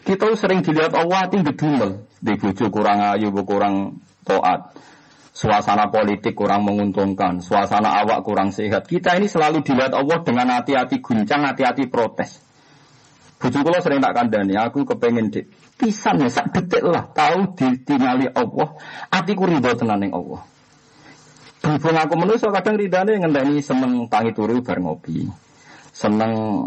Kita 0.05 0.29
sering 0.37 0.61
dilihat 0.61 0.93
Allah 0.93 1.25
hati 1.25 1.41
gedumel. 1.41 2.05
Di 2.21 2.37
kurang 2.69 3.01
ayu, 3.01 3.33
kurang 3.41 3.97
toat. 4.21 4.77
Suasana 5.31 5.87
politik 5.87 6.35
kurang 6.35 6.67
menguntungkan, 6.67 7.39
suasana 7.39 8.03
awak 8.03 8.23
kurang 8.27 8.51
sehat. 8.51 8.87
Kita 8.87 9.15
ini 9.15 9.31
selalu 9.31 9.63
dilihat 9.63 9.95
Allah 9.95 10.19
dengan 10.23 10.59
hati-hati 10.59 10.99
guncang, 10.99 11.47
hati-hati 11.47 11.87
protes. 11.87 12.43
Bujuk 13.41 13.65
kula 13.65 13.81
sering 13.81 14.03
tak 14.05 14.13
kandani, 14.13 14.53
aku 14.53 14.85
kepengen 14.85 15.33
di 15.33 15.41
pisan 15.73 16.21
ya 16.21 16.29
sak 16.29 16.53
detik 16.53 16.85
lah 16.85 17.09
tahu 17.09 17.57
ditinggali 17.57 18.29
Allah, 18.37 18.77
atiku 19.09 19.49
ridho 19.49 19.73
tenan 19.73 19.97
ning 19.97 20.13
Allah. 20.13 20.45
Berhubung 21.61 21.97
aku 21.97 22.13
manusia 22.17 22.53
kadang 22.53 22.77
ridane 22.77 23.17
ngenteni 23.17 23.61
seneng 23.65 24.05
tangi 24.09 24.33
turu 24.33 24.61
bar 24.61 24.77
ngopi. 24.77 25.25
Seneng 25.89 26.65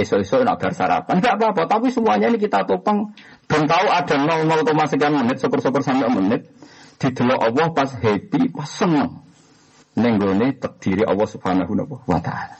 esok-esok 0.00 0.48
nak 0.48 0.56
bar 0.60 0.72
sarapan. 0.72 1.20
Enggak 1.20 1.34
apa-apa, 1.40 1.62
tapi 1.64 1.92
semuanya 1.92 2.32
ini 2.32 2.40
kita 2.40 2.64
topang 2.64 3.12
dan 3.48 3.64
tahu 3.68 3.86
ada 3.88 4.14
00, 4.16 4.92
sekian 4.92 5.12
menit, 5.12 5.36
syukur-syukur 5.40 5.80
sampai 5.80 6.08
menit 6.12 6.44
didelok 6.98 7.40
Allah 7.40 7.66
pas 7.72 7.90
happy, 7.94 8.50
pas 8.50 8.68
seneng. 8.68 9.22
Nenggone 9.98 10.54
terdiri 10.54 11.02
Allah 11.02 11.26
Subhanahu 11.26 11.72
wa 12.06 12.20
taala. 12.22 12.58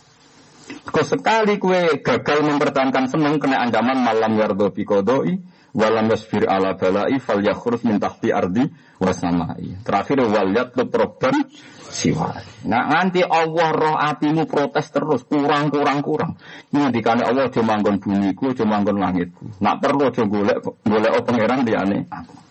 Kau 0.88 1.04
sekali 1.04 1.56
kue 1.60 2.00
gagal 2.00 2.44
mempertahankan 2.44 3.08
seneng 3.08 3.40
kena 3.40 3.64
ancaman 3.64 4.04
malam 4.04 4.36
yardo 4.36 4.68
bikodoi 4.72 5.40
walam 5.72 6.08
yasfir 6.12 6.48
ala 6.48 6.76
balai 6.76 7.20
fal 7.20 7.40
yakhruf 7.40 7.84
min 7.84 8.00
tahti 8.00 8.32
ardi 8.32 8.68
wasamai. 9.00 9.80
Terakhir 9.84 10.18
wal 10.28 10.50
yatlub 10.52 10.88
robban 10.92 11.44
siwa. 11.88 12.36
Nah 12.68 12.84
nanti 12.88 13.24
Allah 13.24 13.68
roh 13.72 13.96
atimu 13.96 14.44
protes 14.48 14.88
terus 14.92 15.24
kurang 15.24 15.72
kurang 15.72 16.00
kurang. 16.04 16.36
Ini 16.72 16.92
dikane 16.92 17.24
Allah 17.24 17.48
cuma 17.52 17.76
manggon 17.76 18.00
bumiku, 18.00 18.52
cuma 18.56 18.80
manggon 18.80 18.96
langitku. 19.00 19.60
Nak 19.60 19.76
perlu 19.80 20.12
coba 20.12 20.28
golek 20.28 20.58
golek 20.84 21.12
pangeran 21.24 21.64
diane 21.64 22.04
aku. 22.08 22.47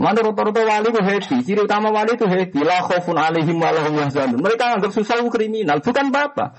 Mana 0.00 0.24
rata-rata 0.24 0.62
wali 0.64 0.88
itu 0.88 1.00
happy. 1.00 1.36
Ciri 1.44 1.60
utama 1.64 1.92
wali 1.92 2.16
itu 2.16 2.24
happy. 2.24 2.60
La 2.64 2.80
khaufun 2.84 3.16
alaihim 3.16 3.60
wa 3.60 3.70
lahum 3.72 3.92
yahzanun. 3.98 4.40
Mereka 4.40 4.80
anggap 4.80 4.90
susah 4.92 5.20
itu 5.20 5.28
kriminal. 5.28 5.84
Bukan 5.84 6.08
apa-apa. 6.08 6.56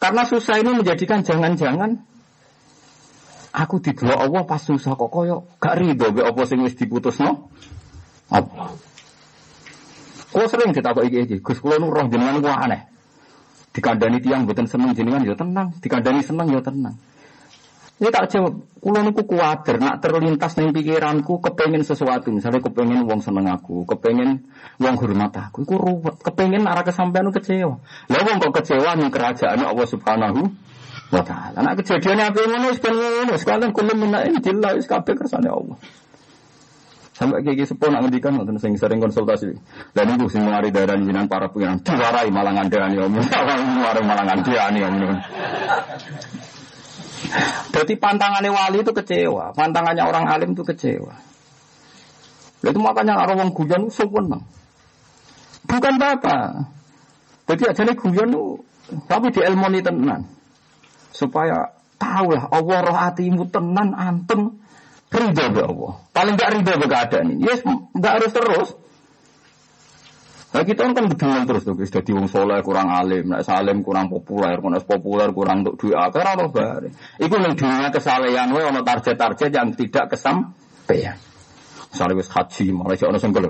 Karena 0.00 0.24
susah 0.24 0.56
ini 0.64 0.72
menjadikan 0.72 1.20
jangan-jangan 1.20 2.00
aku 3.50 3.82
di 3.82 3.92
dua 3.92 4.22
Allah 4.22 4.46
pas 4.46 4.62
susah 4.62 4.94
kok 4.94 5.10
koyo 5.10 5.42
gak 5.58 5.74
rido 5.76 6.14
be 6.14 6.22
apa 6.22 6.42
sing 6.46 6.62
wis 6.64 6.78
diputusno. 6.78 7.50
Apa? 8.30 8.78
Kau 10.30 10.46
sering 10.46 10.70
apa 10.70 11.00
iki 11.02 11.42
Gus 11.42 11.58
kula 11.58 11.82
nu 11.82 11.90
roh 11.90 12.06
jenengan 12.06 12.38
ku 12.38 12.48
aneh. 12.48 12.86
Dikandani 13.70 14.18
tiang 14.22 14.46
mboten 14.46 14.66
seneng 14.66 14.94
jenengan 14.98 15.22
ya 15.22 15.34
tenang, 15.38 15.70
dikandani 15.78 16.22
seneng 16.26 16.50
ya 16.50 16.58
tenang. 16.62 16.94
Ini 18.00 18.08
tak 18.08 18.32
jawab, 18.32 18.80
kulo 18.80 19.04
niku 19.04 19.28
kuatir, 19.28 19.76
nak 19.76 20.00
terlintas 20.00 20.56
ning 20.56 20.72
pikiranku 20.72 21.36
kepengen 21.44 21.84
sesuatu, 21.84 22.32
misalnya 22.32 22.64
kepengen 22.64 23.04
wong 23.04 23.20
seneng 23.20 23.44
aku, 23.52 23.84
kepengen 23.84 24.40
wong 24.80 24.96
hormat 24.96 25.36
aku, 25.36 25.68
iku 25.68 25.76
ruwet, 25.76 26.16
kepengen 26.24 26.64
arah 26.64 26.80
kesampaian 26.80 27.28
kecewa. 27.28 27.76
Lah 28.08 28.20
wong 28.24 28.40
kok 28.40 28.64
kecewa 28.64 28.96
ning 28.96 29.12
kerajaan 29.12 29.60
Allah 29.60 29.84
Subhanahu 29.84 30.48
wa 31.12 31.22
taala. 31.28 31.60
Nak 31.60 31.76
kejadiannya 31.84 32.24
apa 32.32 32.40
ngono 32.40 32.66
wis 32.72 32.80
ben 32.80 32.96
ngono, 32.96 33.36
sekalian 33.36 33.70
kulo 33.76 33.92
menak 33.92 34.32
jelas 34.40 34.80
wis 34.80 34.88
kabeh 34.88 35.20
Allah. 35.20 35.76
Sampai 37.20 37.44
kayak 37.44 37.68
gitu 37.68 37.84
nak 37.84 38.08
ngendikan 38.08 38.32
nonton 38.32 38.56
sing 38.56 38.80
sering 38.80 38.96
konsultasi. 38.96 39.52
Dan 39.92 40.16
itu 40.16 40.24
sing 40.32 40.40
mengari 40.40 40.72
darah 40.72 40.96
jinan 40.96 41.28
para 41.28 41.52
pengiran 41.52 41.76
diwarai 41.84 42.32
malah 42.32 42.56
ngandani 42.56 42.96
om. 42.96 43.12
Malah 44.08 44.24
ngandani 44.24 44.80
om. 44.88 45.20
Jadi 47.70 47.92
pantangannya 48.00 48.50
wali 48.50 48.80
itu 48.82 48.92
kecewa, 48.92 49.52
pantangannya 49.52 50.04
orang 50.04 50.24
alim 50.26 50.56
itu 50.56 50.64
kecewa. 50.64 51.14
Itu 52.60 52.78
makanya 52.80 53.20
orang 53.20 53.40
orang 53.40 53.50
guyon 53.56 53.88
seneng. 53.88 54.44
Bukan 55.64 55.94
apa. 56.00 56.66
Jadi 57.48 57.62
aja 57.66 57.82
nih 57.84 57.96
guyon 57.96 58.30
tapi 59.06 59.32
di 59.32 59.40
ilmu 59.40 59.66
ini 59.70 59.80
tenan. 59.80 60.26
Supaya 61.10 61.72
tahu 62.00 62.32
lah 62.32 62.48
Allah 62.48 62.78
roh 62.84 62.96
hatimu 62.96 63.48
tenan 63.52 63.92
antem 63.92 64.60
ridho 65.12 65.44
be 65.52 65.60
Allah. 65.60 65.92
Paling 66.14 66.34
gak 66.38 66.50
ridho 66.56 66.72
be 66.80 66.86
keadaan 66.88 67.26
ini. 67.36 67.44
Yes, 67.48 67.60
gak 67.96 68.12
harus 68.20 68.32
terus. 68.32 68.68
Nah 70.50 70.66
kita 70.66 70.82
kan 70.82 71.06
bedengan 71.06 71.46
terus 71.46 71.62
tuh, 71.62 71.78
sudah 71.78 72.02
di 72.02 72.10
wong 72.10 72.26
soleh 72.26 72.58
kurang 72.66 72.90
alim, 72.90 73.30
nak 73.30 73.46
salim 73.46 73.86
kurang 73.86 74.10
populer, 74.10 74.58
kurang 74.58 74.82
populer 74.82 75.30
kurang 75.30 75.62
untuk 75.62 75.78
duit 75.78 75.94
akar 75.94 76.34
atau 76.34 76.50
bare. 76.50 76.90
Iku 77.22 77.38
yang 77.38 77.54
dunia 77.54 77.86
kesalehan, 77.94 78.50
wae 78.50 78.66
ono 78.66 78.82
target-target 78.82 79.50
yang 79.54 79.70
tidak 79.78 80.10
kesampaian. 80.10 81.14
Misalnya 81.94 82.18
wis 82.18 82.30
haji, 82.34 82.66
malah 82.74 82.98
si 82.98 83.06
ono 83.06 83.18
senggel. 83.22 83.46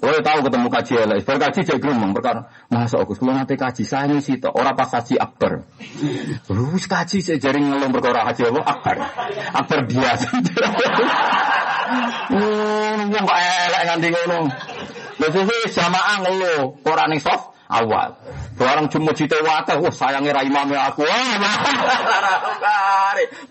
Kalau 0.00 0.16
tahu 0.24 0.38
ketemu 0.48 0.68
kaji 0.72 0.92
ya, 0.96 1.04
berkaji 1.20 1.60
jadi 1.60 1.76
gremeng 1.76 2.16
perkara. 2.16 2.48
Masa 2.72 3.04
aku 3.04 3.12
sebelum 3.12 3.36
nanti 3.36 3.60
kaji 3.60 3.84
ini 3.84 4.24
sih, 4.24 4.40
orang 4.40 4.72
pas 4.72 4.88
haji 4.96 5.20
akbar. 5.20 5.68
Terus 6.48 6.84
kaji 6.88 7.20
saya 7.20 7.36
jaring 7.36 7.68
ngelong 7.68 7.92
perkara 7.92 8.24
haji 8.32 8.48
apa 8.48 8.60
akbar, 8.64 8.96
akbar 9.60 9.78
biasa. 9.84 10.28
Hmm, 12.30 13.10
yang 13.10 13.26
kok 13.26 13.34
elek 13.34 13.82
nganti 13.82 14.08
ngono. 14.14 14.40
Biasanya 15.20 15.68
jamaah 15.68 16.16
ngeluh, 16.24 16.80
orang 16.88 17.12
ning 17.12 17.20
soft 17.20 17.52
awal. 17.68 18.16
Barang 18.56 18.88
cuma 18.88 19.12
cita 19.12 19.36
wata, 19.44 19.76
wah 19.76 19.92
sayangnya 19.92 20.32
rai 20.32 20.48
mami 20.48 20.74
aku. 20.80 21.04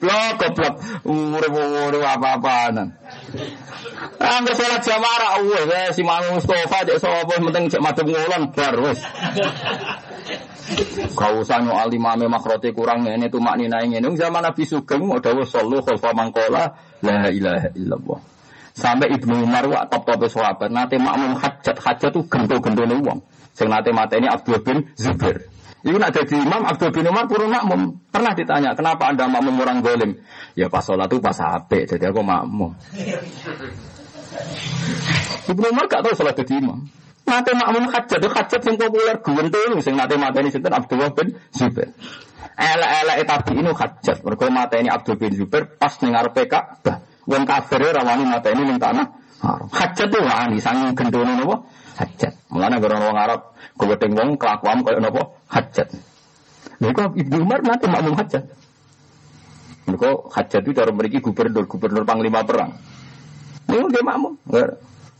Blok 0.01 0.33
goblok, 0.41 0.75
urip 1.05 1.53
urip 1.53 2.01
apa-apaan. 2.01 2.89
Angger 4.19 4.53
salat 4.55 4.81
jamaah 4.83 5.39
wes 5.43 5.95
si 5.95 6.03
Mang 6.03 6.23
Mustofa 6.31 6.87
cek 6.87 6.99
sapa 6.99 7.35
penting 7.35 7.67
cek 7.67 7.83
madhep 7.83 8.07
ngulon 8.07 8.51
bar 8.55 8.75
wis. 8.79 8.99
Kau 11.17 11.41
usah 11.41 11.59
nyoal 11.63 11.89
imame 11.91 12.29
makrote 12.29 12.71
kurang 12.71 13.07
ini 13.07 13.27
tuh 13.27 13.41
maknina 13.41 13.81
ini. 13.83 13.99
Zaman 13.99 14.43
Nabi 14.45 14.63
Sugeng 14.63 15.03
mau 15.03 15.19
dawuh 15.19 15.47
sallu 15.47 15.81
khalfa 15.81 16.13
mangkola 16.15 16.63
la 17.03 17.27
ilaha 17.31 17.67
illallah. 17.75 18.38
Sampai 18.75 19.11
Ibnu 19.13 19.45
Umar 19.45 19.65
wa 19.65 19.85
top 19.89 20.05
top 20.05 20.25
sahabat 20.29 20.69
nate 20.69 20.97
makmum 21.01 21.37
hajat 21.37 21.77
hajat 21.77 22.09
tuh 22.13 22.23
gento-gento 22.27 22.83
nih 22.85 22.97
uang. 23.01 23.19
Sing 23.53 23.67
nate 23.67 23.91
ini 23.93 24.27
Abdul 24.29 24.61
bin 24.63 24.77
Zubair. 24.95 25.49
Iku 25.79 25.95
nak 25.95 26.11
jadi 26.11 26.43
imam 26.43 26.67
Abdul 26.67 26.91
bin 26.91 27.07
Umar 27.07 27.23
purun 27.31 27.55
makmum. 27.55 28.03
Pernah 28.11 28.35
ditanya, 28.35 28.75
kenapa 28.75 29.15
anda 29.15 29.31
makmum 29.31 29.63
orang 29.63 29.79
golim? 29.79 30.11
Ya 30.51 30.67
pas 30.67 30.83
sholat 30.83 31.07
tuh 31.07 31.23
pas 31.23 31.35
HP, 31.35 31.87
jadi 31.87 32.11
aku 32.11 32.19
makmum. 32.19 32.75
Ibnu 35.47 35.65
Umar 35.71 35.87
gak 35.87 36.03
tahu 36.03 36.19
sholat 36.19 36.35
jadi 36.35 36.59
imam. 36.59 36.83
Nate 37.23 37.51
makmum 37.55 37.87
hajat, 37.95 38.19
hajat 38.19 38.61
yang 38.67 38.75
populer 38.75 39.15
gento 39.23 39.59
sing 39.79 39.95
nate 39.95 40.19
ini 40.19 40.49
sinten 40.51 40.73
Abdul 40.75 41.07
bin 41.15 41.27
Zubair. 41.55 41.95
Elek-elek 42.59 43.17
tapi 43.23 43.55
ini 43.55 43.71
hajat. 43.71 44.19
Mereka 44.19 44.51
mata 44.51 44.75
ini 44.75 44.91
Abdul 44.91 45.15
bin 45.15 45.31
Zubair 45.31 45.63
pas 45.79 45.95
nengar 46.03 46.35
PK. 46.35 46.83
Wong 47.29 47.43
kafir 47.45 47.77
ora 47.85 48.01
wani 48.01 48.25
mateni 48.25 48.65
ning 48.65 48.81
tanah 48.81 49.05
haram. 49.45 49.69
Hajat 49.69 50.07
tuh 50.09 50.25
wani 50.25 50.57
sanging 50.57 50.97
gendone 50.97 51.37
napa? 51.37 51.61
Hajat. 52.01 52.33
Mulane 52.49 52.81
gara 52.81 52.97
wong 52.97 53.17
Arab 53.17 53.53
gowedeng 53.77 54.17
wong 54.17 54.29
kelakuan 54.41 54.81
koyo 54.81 54.97
napa? 54.97 55.21
Hajat. 55.45 55.93
Lha 56.79 56.89
kok 56.95 57.13
Ibnu 57.13 57.37
Umar 57.43 57.59
nanti 57.61 57.85
makmum 57.85 58.15
hajat. 58.17 58.43
Mereka 59.85 60.09
hajat 60.31 60.61
itu 60.63 60.71
cara 60.73 60.89
memiliki 60.93 61.19
gubernur, 61.19 61.65
gubernur 61.69 62.03
panglima 62.07 62.41
perang. 62.41 62.73
Ini 63.69 63.85
dia 63.93 64.01
makmum. 64.01 64.33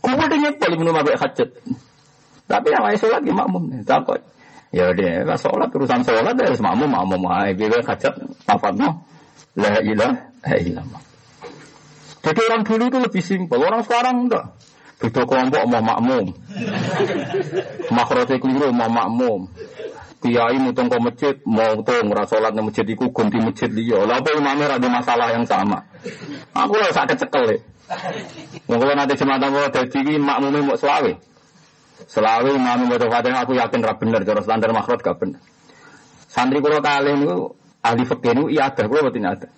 Gubernurnya 0.02 0.50
paling 0.56 0.78
minum 0.80 0.96
apa 0.96 1.14
hajat. 1.14 1.48
Tapi 2.50 2.66
yang 2.74 2.82
lain 2.82 2.98
sholat 2.98 3.20
dia 3.22 3.34
makmum. 3.36 3.62
Takut. 3.86 4.20
Ya 4.70 4.90
dia 4.94 5.26
lah 5.26 5.38
sholat 5.38 5.70
urusan 5.74 6.02
sholat 6.06 6.34
harus 6.34 6.62
makmum, 6.62 6.90
makmum. 6.90 7.28
Hai, 7.28 7.54
dia 7.54 7.70
hajat. 7.70 8.14
Apa 8.48 8.72
no? 8.74 9.04
La 9.58 9.78
ilaha 9.82 10.54
illallah. 10.56 11.09
Jadi 12.20 12.40
orang 12.44 12.62
dulu 12.68 12.84
itu 12.88 12.98
lebih 13.00 13.22
simpel, 13.24 13.60
orang 13.64 13.82
sekarang 13.84 14.28
enggak. 14.28 14.44
Beda 15.00 15.24
kelompok 15.24 15.62
mau 15.64 15.80
makmum. 15.80 16.26
Makrote 17.88 18.36
keliru 18.36 18.68
mau 18.68 18.92
makmum. 18.92 19.48
Kiai 20.20 20.60
mutung 20.60 20.92
ke 20.92 21.00
masjid, 21.00 21.34
mau 21.48 21.80
tuh 21.80 22.04
ngerasa 22.04 22.36
sholat 22.36 22.52
di 22.52 22.60
masjid 22.60 22.84
iku 22.84 23.08
ganti 23.08 23.40
masjid 23.40 23.72
dia. 23.72 24.04
Lah 24.04 24.20
imamnya 24.20 24.76
ada 24.76 24.88
masalah 24.92 25.32
yang 25.32 25.48
sama. 25.48 25.80
Aku 26.52 26.76
lah 26.76 26.92
sakit 26.92 27.24
cekel 27.24 27.56
ya. 27.56 27.58
Mungkin 28.68 28.92
nanti 29.00 29.16
jemaat 29.16 29.40
aku 29.40 29.88
jadi 29.88 30.20
makmumnya 30.20 30.60
mau 30.60 30.76
selawe. 30.76 31.16
Selawe 32.04 32.48
imam 32.52 32.84
mau 32.84 32.96
fatihah 33.00 33.40
aku 33.44 33.56
yakin 33.56 33.80
rap 33.80 33.96
bener, 33.96 34.20
cara 34.28 34.40
standar 34.44 34.70
makrot 34.76 35.00
gak 35.00 35.16
bener. 35.16 35.40
Santri 36.30 36.62
kalau 36.62 36.78
kalian 36.78 37.26
itu 37.26 37.36
ahli 37.82 38.04
fakir 38.06 38.38
itu 38.38 38.44
iya 38.54 38.70
ada, 38.70 38.86
kalau 38.86 39.10
betul 39.10 39.26
ada. 39.26 39.48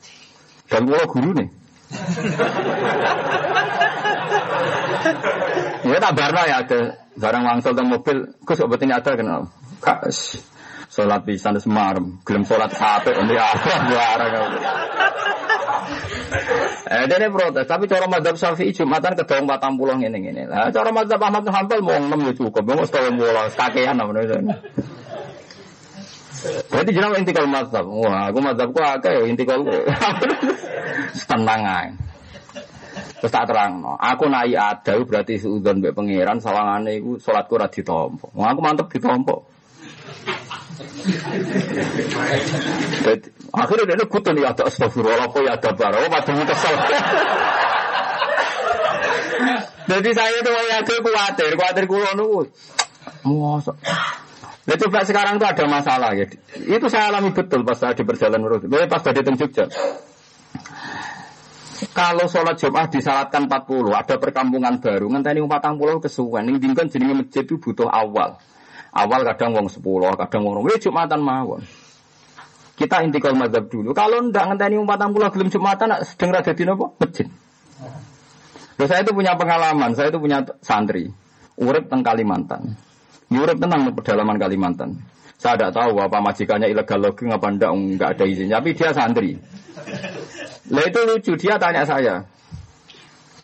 Dan 0.73 0.83
kalau 0.89 1.05
guru 1.05 1.31
nih, 1.37 1.49
ya 5.93 5.99
tak 6.01 6.17
barna 6.17 6.43
ya 6.49 6.65
ada 6.65 7.03
barang 7.17 7.43
wangsal 7.45 7.73
dan 7.77 7.87
mobil, 7.89 8.17
kok 8.45 8.57
sok 8.57 8.69
betin 8.73 8.93
ada 8.93 9.13
kenal. 9.13 9.41
Kas, 9.83 10.39
sholat 10.89 11.27
di 11.27 11.37
sana 11.37 11.61
semarem, 11.61 12.23
gelem 12.25 12.47
sholat 12.47 12.71
sampai 12.73 13.13
ini 13.19 13.35
apa 13.37 13.73
barang. 13.93 14.33
Eh, 16.93 17.05
dia 17.09 17.29
protes, 17.29 17.67
tapi 17.69 17.85
cara 17.89 18.09
madhab 18.09 18.37
syafi'i 18.37 18.73
jumatan 18.73 19.17
kedong 19.17 19.49
patang 19.49 19.77
pulau 19.77 19.97
ini 20.01 20.13
ini. 20.13 20.45
Lah, 20.49 20.73
cara 20.73 20.93
madhab 20.93 21.21
Ahmad 21.21 21.45
bin 21.45 21.53
Hanbal 21.53 21.81
mau 21.85 21.97
enam 21.97 22.21
ya 22.25 22.33
cukup, 22.37 22.65
setahun 22.89 23.17
pulau 23.17 23.49
kakean 23.53 24.01
apa 24.01 24.11
nih. 24.13 24.57
Berarti 26.43 26.91
jenama 26.91 27.15
intikal 27.23 27.47
madhab. 27.47 27.87
Wah, 27.87 28.31
aku 28.31 28.39
madhabku 28.43 28.81
akeh 28.83 29.13
ya 29.15 29.23
intikal. 29.31 29.63
Tenang 31.27 31.63
aja. 31.71 31.95
Terus 33.23 33.39
tak 33.39 33.47
terang, 33.47 33.79
no. 33.79 33.95
aku 33.95 34.27
naik 34.27 34.59
ada 34.59 34.99
berarti 34.99 35.39
seudon 35.39 35.79
be 35.79 35.95
pangeran 35.95 36.43
sawangane 36.43 36.99
iku 36.99 37.23
salatku 37.23 37.55
ora 37.55 37.71
ditompo. 37.71 38.35
Wah, 38.35 38.51
aku 38.51 38.59
mantep 38.59 38.91
ditompo. 38.91 39.47
akhirnya 43.55 43.95
dia 43.95 44.07
kutun 44.11 44.43
ya 44.43 44.51
ada 44.51 44.67
astagfirullah 44.67 45.31
apa 45.31 45.39
ya 45.39 45.55
ada 45.55 45.71
baro, 45.71 46.03
padahal 46.11 46.45
kesel. 46.51 46.75
Jadi 49.87 50.11
saya 50.19 50.35
itu 50.43 50.51
ya 50.51 50.77
itu 50.83 50.95
khawatir, 50.99 51.55
khawatir 51.55 51.85
kulo 51.87 52.11
nunggu. 52.19 52.43
Masa. 53.23 53.71
Nah, 54.63 54.79
coba 54.79 55.03
sekarang 55.03 55.43
tuh 55.43 55.49
ada 55.51 55.65
masalah 55.67 56.15
ya. 56.15 56.23
Itu 56.55 56.87
saya 56.87 57.11
alami 57.11 57.35
betul 57.35 57.67
pas 57.67 57.75
saya 57.75 57.99
di 57.99 58.07
perjalanan 58.07 58.47
menurut. 58.47 58.63
Pas 58.87 59.03
tadi 59.03 59.19
di 59.19 59.35
Jogja. 59.35 59.67
Kalau 61.91 62.31
sholat 62.31 62.63
Jumat 62.63 62.95
disalatkan 62.95 63.51
40, 63.51 63.91
ada 63.91 64.15
perkampungan 64.15 64.79
baru, 64.79 65.11
ngenteni 65.11 65.43
40 65.43 65.99
kesuwen. 65.99 66.47
Ning 66.47 66.63
dingkon 66.63 66.87
jenenge 66.87 67.27
masjid 67.27 67.43
itu 67.43 67.59
butuh 67.59 67.91
awal. 67.91 68.39
Awal 68.95 69.21
kadang 69.35 69.59
wong 69.59 69.67
10, 69.67 70.15
kadang 70.15 70.41
wong 70.47 70.63
20, 70.63 70.79
Jumatan 70.79 71.21
mawon. 71.27 71.67
Kita 72.79 73.03
intikal 73.03 73.35
mazhab 73.35 73.67
dulu. 73.67 73.91
Kalau 73.91 74.23
ndak 74.31 74.55
ngenteni 74.55 74.79
40 74.79 75.35
gelem 75.35 75.49
Jumatan 75.51 75.89
sedeng 76.07 76.31
ra 76.31 76.41
dadi 76.47 76.63
napa? 76.63 76.87
Masjid. 77.03 77.27
Loh, 78.79 78.87
saya 78.87 79.03
itu 79.03 79.13
punya 79.13 79.35
pengalaman, 79.35 79.91
saya 79.99 80.15
itu 80.15 80.23
punya 80.23 80.47
santri. 80.63 81.11
Urip 81.59 81.91
teng 81.91 82.07
Kalimantan. 82.07 82.79
Urip 83.33 83.57
tenang 83.57 83.89
pedalaman 83.97 84.37
Kalimantan. 84.37 85.01
Saya 85.41 85.59
tidak 85.59 85.75
tahu 85.75 85.99
apa 85.99 86.23
majikannya 86.23 86.71
ilegal 86.71 87.03
logging 87.03 87.35
apa 87.35 87.47
enggak, 87.51 87.71
enggak 87.75 88.09
ada 88.15 88.25
izin. 88.29 88.53
Tapi 88.53 88.71
dia 88.79 88.91
santri. 88.95 89.35
Lah 90.71 90.85
itu 90.87 91.01
lucu, 91.03 91.33
dia 91.35 91.59
tanya 91.59 91.83
saya. 91.83 92.23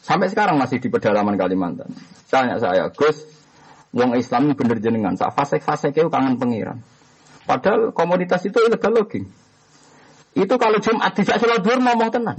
Sampai 0.04 0.30
sekarang 0.30 0.56
masih 0.60 0.78
di 0.78 0.88
pedalaman 0.88 1.34
Kalimantan. 1.34 1.90
Tanya 2.30 2.60
saya, 2.60 2.86
Gus, 2.94 3.26
wong 3.90 4.14
Islam 4.14 4.54
bener 4.54 4.78
jenengan. 4.78 5.18
Saat 5.18 5.34
fase-fase 5.34 5.90
kau 5.90 6.06
kangen 6.12 6.38
pengiran. 6.38 6.78
Padahal 7.48 7.90
komunitas 7.96 8.44
itu 8.44 8.60
ilegal 8.60 8.92
logging. 8.92 9.26
Itu 10.36 10.54
kalau 10.60 10.78
Jumat 10.78 11.16
tidak 11.16 11.40
duhur 11.40 11.80
ngomong 11.82 12.12
tenang. 12.12 12.38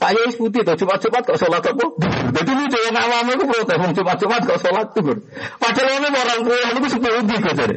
Pak 0.00 0.16
Yai 0.16 0.32
putih 0.32 0.64
tuh 0.64 0.80
Jumat-Jumat 0.80 1.22
kok 1.28 1.36
sholat 1.36 1.60
apa? 1.60 1.86
Jadi 2.32 2.50
lucu 2.56 2.78
yang 2.88 2.96
awam 2.96 3.36
itu 3.36 3.44
protes, 3.44 3.76
Jumat-Jumat 4.00 4.40
kok 4.48 4.60
sholat 4.64 4.86
duhur. 4.96 5.18
Padahal 5.60 6.00
ini 6.00 6.08
orang 6.08 6.40
tua 6.40 6.56
itu 6.72 6.88
sepuluh 6.88 7.20
kok 7.28 7.52
jadi. 7.52 7.76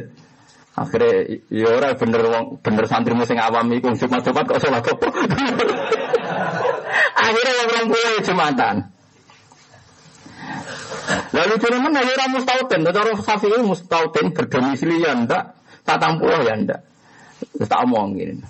Akhirnya 0.74 1.38
ya 1.54 1.70
ora 1.70 1.94
bener 1.94 2.22
bener 2.58 2.84
santri 2.90 3.14
sing 3.30 3.38
awam 3.38 3.70
iku 3.76 3.94
Jumat-Jumat 3.94 4.44
kok 4.48 4.58
salat 4.58 4.82
apa. 4.82 5.06
Akhirnya 7.28 7.62
orang 7.70 7.86
tua 7.92 8.02
ya 8.02 8.20
Jumatan. 8.26 8.76
Lalu 11.30 11.54
cuma 11.60 11.76
mana 11.78 12.00
ya 12.02 12.12
ora 12.16 12.26
mustautin, 12.32 12.80
cara 12.88 13.12
Syafi'i 13.14 13.60
mustautin 13.62 14.26
berdomisili 14.32 15.04
ya 15.04 15.12
ndak, 15.12 15.60
tatang 15.86 16.18
pulau 16.18 16.42
ya 16.42 16.56
ndak. 16.58 16.80
Tak 17.68 17.80
omongin. 17.86 18.42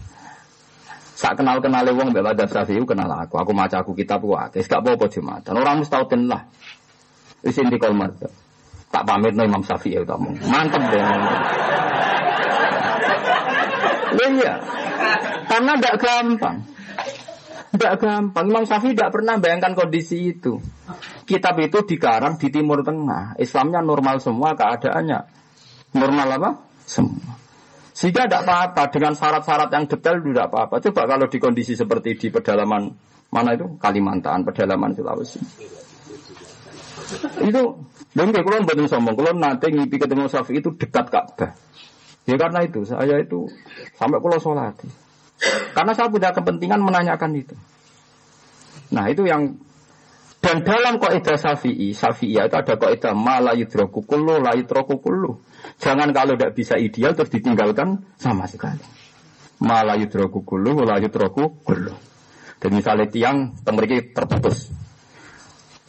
Sak 1.25 1.41
kenal 1.41 1.57
kenal 1.65 1.89
wong 1.89 2.13
mbak 2.13 2.37
Madzhab 2.37 2.53
Syafi'i 2.53 2.85
kenal 2.85 3.09
aku, 3.09 3.41
aku 3.41 3.57
maca 3.57 3.81
aku 3.81 3.97
kitab 3.97 4.21
ku 4.21 4.37
akeh, 4.37 4.61
gak 4.61 4.85
apa-apa 4.85 5.09
Jumatan. 5.09 5.57
Orang 5.57 5.81
mustautin 5.81 6.29
lah. 6.29 6.45
Wis 7.41 7.57
inti 7.57 7.81
kol 7.81 7.97
Tak 8.93 9.03
pamit 9.09 9.33
no 9.33 9.49
Imam 9.49 9.65
Syafi'i 9.65 9.97
ya 9.97 10.05
utamu. 10.05 10.37
Mantep 10.45 10.85
deh. 10.93 11.01
Iya. 14.21 14.55
Karena 15.49 15.73
tidak 15.81 15.97
gampang. 16.05 16.57
Tidak 17.73 17.95
gampang. 18.05 18.45
Imam 18.45 18.65
Syafi'i 18.69 18.93
tidak 18.93 19.17
pernah 19.17 19.41
bayangkan 19.41 19.73
kondisi 19.73 20.29
itu. 20.29 20.61
Kitab 21.25 21.57
itu 21.57 21.89
dikarang 21.89 22.37
di 22.37 22.53
Timur 22.53 22.85
Tengah. 22.85 23.41
Islamnya 23.41 23.81
normal 23.81 24.21
semua 24.21 24.53
keadaannya. 24.53 25.25
Normal 25.97 26.29
apa? 26.37 26.51
Semua. 26.85 27.44
Sehingga 27.95 28.27
tidak 28.27 28.43
apa-apa 28.43 28.91
dengan 28.91 29.15
syarat-syarat 29.15 29.71
yang 29.71 29.87
detail 29.87 30.19
tidak 30.19 30.51
apa-apa. 30.51 30.83
Coba 30.83 31.03
kalau 31.07 31.27
di 31.31 31.39
kondisi 31.39 31.79
seperti 31.79 32.19
di 32.19 32.27
pedalaman 32.27 32.91
mana 33.31 33.55
itu 33.55 33.79
Kalimantan, 33.79 34.43
pedalaman 34.43 34.99
Sulawesi. 34.99 35.39
Itu, 37.39 37.63
dan 38.15 38.35
kalau 38.35 38.67
betul 38.67 38.87
sombong, 38.91 39.15
kalau 39.15 39.33
nanti 39.39 39.71
ngipi 39.71 40.03
ketemu 40.03 40.27
Syafi'i 40.27 40.59
itu 40.59 40.75
dekat 40.75 41.07
Ka'bah. 41.11 41.55
Ya 42.25 42.35
karena 42.41 42.65
itu 42.65 42.83
saya 42.89 43.21
itu 43.21 43.47
sampai 43.95 44.19
pulau 44.19 44.41
sholat. 44.41 44.75
Karena 45.77 45.93
saya 45.93 46.09
punya 46.09 46.33
kepentingan 46.33 46.81
menanyakan 46.81 47.31
itu. 47.37 47.55
Nah 48.91 49.13
itu 49.13 49.29
yang 49.29 49.55
dan 50.55 50.63
dalam 50.63 51.03
kaidah 51.03 51.35
Syafi'i, 51.35 51.91
Syafi'i 51.91 52.39
itu 52.39 52.55
ada 52.55 52.79
kaidah 52.79 53.11
mala 53.11 53.59
yudroku 53.59 54.07
kullu, 54.07 54.39
la 54.39 54.55
yudroku. 54.55 55.03
Jangan 55.83 56.15
kalau 56.15 56.39
tidak 56.39 56.55
bisa 56.55 56.79
ideal 56.79 57.11
terus 57.19 57.35
ditinggalkan 57.35 58.07
sama 58.15 58.47
sekali. 58.47 58.79
Mala 59.59 59.99
yudroku 59.99 60.47
kullu, 60.47 60.79
la 60.87 61.03
kullu. 61.03 61.95
Dan 62.63 62.71
misalnya 62.71 63.11
tiang 63.11 63.59
temeriki 63.67 64.15
terputus. 64.15 64.71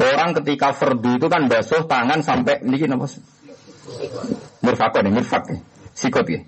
Orang 0.01 0.34
ketika 0.41 0.74
fardu 0.74 1.22
itu 1.22 1.30
kan 1.30 1.45
basuh 1.45 1.86
tangan 1.86 2.26
sampai 2.26 2.66
ini 2.66 2.89
apa? 2.89 3.05
Mirfakon, 4.66 5.13
mirfak 5.13 5.45
nih 5.53 5.61
sikut 5.93 6.26
ya. 6.26 6.41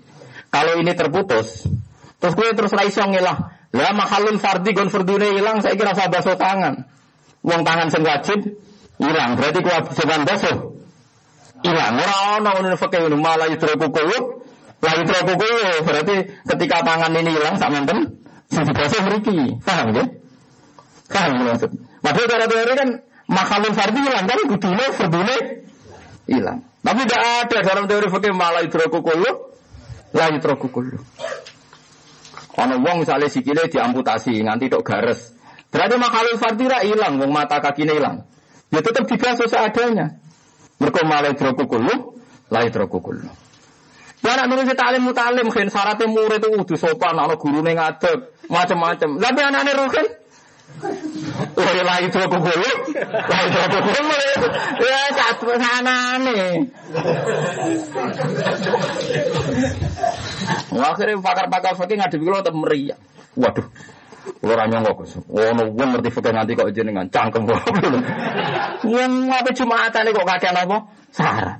Kalau 0.50 0.74
ini 0.82 0.90
terputus, 0.98 1.70
terus 2.18 2.34
gue 2.34 2.50
terus 2.50 2.74
raiso 2.74 3.06
ngilah. 3.06 3.54
Lah 3.78 3.94
mahalun 3.94 4.42
fardi 4.42 4.74
gon 4.74 4.90
fardune 4.90 5.38
hilang, 5.38 5.62
saya 5.62 5.78
kira 5.78 5.94
basuh 5.94 6.34
tangan. 6.34 6.97
Uang 7.46 7.62
tangan 7.62 7.88
sing 7.88 8.02
wajib 8.02 8.38
hilang, 8.98 9.38
berarti 9.38 9.58
kewajiban 9.62 10.26
basuh 10.26 10.56
hilang. 11.62 11.94
Ora 11.98 12.14
ono 12.38 12.50
ngono 12.54 12.76
fakih 12.78 13.06
ini 13.06 13.16
malah 13.18 13.46
yutraku 13.50 13.86
kulo, 13.90 14.18
la 14.82 14.92
yutraku 14.98 15.32
kulo. 15.38 15.70
Berarti 15.86 16.14
ketika 16.46 16.76
tangan 16.82 17.14
ini 17.14 17.30
hilang 17.34 17.54
sak 17.58 17.70
menten 17.70 17.98
sing 18.50 18.62
dibasuh 18.66 19.00
mriki. 19.06 19.58
Paham 19.62 19.86
ya? 19.94 20.04
Paham 21.08 21.30
maksud. 21.46 21.70
Padahal 22.02 22.26
cara 22.26 22.46
teori 22.46 22.74
kan 22.74 22.88
mahalun 23.30 23.72
fardi 23.74 24.00
hilang 24.02 24.26
kan 24.26 24.38
kudune 24.46 24.84
fardune 24.94 25.36
hilang. 26.26 26.58
Tapi 26.78 27.00
tidak 27.04 27.22
ada 27.46 27.58
dalam 27.64 27.84
teori 27.90 28.06
fikih 28.08 28.32
malah 28.32 28.62
idroku 28.62 29.02
kullu, 29.02 29.30
la 30.14 30.26
idroku 30.30 30.68
kullu. 30.70 30.98
Ono 32.58 32.74
wong 32.82 33.06
misalnya 33.06 33.30
sikile 33.30 33.70
diamputasi 33.70 34.42
nganti 34.42 34.66
tok 34.66 34.82
gares. 34.82 35.37
Berarti 35.68 35.94
makhluk 36.00 36.36
fardira 36.40 36.80
hilang, 36.80 37.20
wong 37.20 37.30
mata 37.32 37.60
kakinya 37.60 37.92
hilang. 37.92 38.16
Ya 38.72 38.80
tetap 38.80 39.04
dibasuh 39.04 39.48
seadanya. 39.48 40.16
Mereka 40.78 41.02
malah 41.04 41.32
idroku 41.34 41.68
kullu, 41.68 42.16
la 42.48 42.64
idroku 42.64 43.00
kullu. 43.02 43.28
Ya 44.24 44.34
anak 44.34 44.50
nulis 44.50 44.72
talim 44.74 45.06
mutalim, 45.06 45.46
kan 45.52 45.70
syaratnya 45.70 46.10
murid 46.10 46.42
itu 46.42 46.50
udah 46.50 46.78
sopan, 46.78 47.14
anak 47.14 47.38
guru 47.38 47.62
ngadeg, 47.62 48.34
macam-macam. 48.50 49.14
Tapi 49.14 49.40
anak-anak 49.46 49.74
rukin, 49.78 50.06
Woi 51.58 51.80
lagi 51.82 52.06
itu 52.06 52.18
aku 52.22 52.38
bulu, 52.38 52.70
lagi 53.02 53.46
itu 53.50 53.58
aku 53.58 53.78
bulu. 53.82 54.20
Ya 54.78 55.00
satu 55.10 55.50
sana 55.58 55.98
nih. 56.22 56.70
Akhirnya 60.76 61.18
pakar-pakar 61.18 61.72
fakir 61.74 61.96
ngadep 61.98 62.20
kalau 62.22 62.38
tetap 62.44 62.54
meriah. 62.54 62.98
Waduh, 63.34 63.66
Kulo 64.40 64.52
ora 64.52 64.68
nyongko 64.68 64.92
Gus. 65.00 65.12
Ono 65.28 65.62
wong 65.72 65.88
ngerti 65.96 66.30
nanti 66.30 66.52
kok 66.52 66.70
jenengan 66.76 67.08
cangkem 67.08 67.48
kok. 67.48 67.62
Wong 68.84 69.12
apa 69.32 69.50
Jumatan 69.56 70.12
kok 70.12 70.26
kakean 70.28 70.56
apa? 70.56 70.76
Saran. 71.10 71.58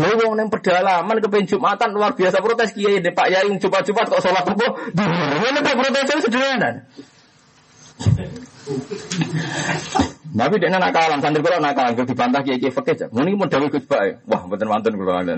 Lalu 0.00 0.14
wong 0.24 0.32
neng 0.38 0.48
pedalaman 0.48 1.20
kepen 1.20 1.44
Jumatan 1.44 1.92
luar 1.92 2.16
biasa 2.16 2.40
protes 2.40 2.72
kiai 2.72 3.04
Pak 3.04 3.26
Yai 3.28 3.52
Jumat-Jumat 3.60 4.06
kok 4.08 4.22
sholat 4.24 4.44
apa? 4.48 4.66
Ini 5.44 5.58
kok 5.60 5.76
protes 5.76 6.24
sederhana. 6.24 6.70
Tapi 10.30 10.62
dia 10.62 10.70
nakalan, 10.70 11.18
santri 11.18 11.42
kalau 11.42 11.58
nakalan, 11.58 11.92
kalau 11.98 12.06
dibantah 12.06 12.40
kiai 12.46 12.62
kiai 12.62 12.70
fakir, 12.70 12.94
ini 13.10 13.34
mau 13.34 13.50
dawi 13.50 13.66
gus 13.66 13.82
baik, 13.82 14.24
wah 14.30 14.46
betul 14.46 14.70
mantan 14.70 14.94
kalau 14.94 15.20
ada. 15.20 15.34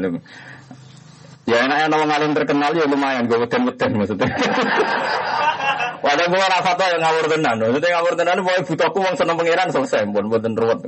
Ya 1.49 1.65
enaknya 1.67 1.91
nama 1.91 2.05
ngalim 2.07 2.39
terkenal 2.39 2.71
ya 2.77 2.87
lumayan, 2.87 3.27
gue 3.27 3.35
beten 3.35 3.67
beten 3.67 3.99
maksudnya. 3.99 4.31
Wadah 6.03 6.27
gue 6.27 6.47
rasa 6.51 6.75
tuh 6.75 6.87
yang 6.91 6.99
ngawur 6.99 7.27
tenan, 7.31 7.57
maksudnya 7.63 7.91
ngawur 7.95 8.15
tenan, 8.19 8.43
mau 8.43 8.59
butuhku 8.67 8.99
uang 8.99 9.15
seneng 9.15 9.39
pangeran 9.39 9.71
selesai, 9.71 10.03
bukan 10.11 10.35
buatan 10.35 10.53
ruwet. 10.59 10.79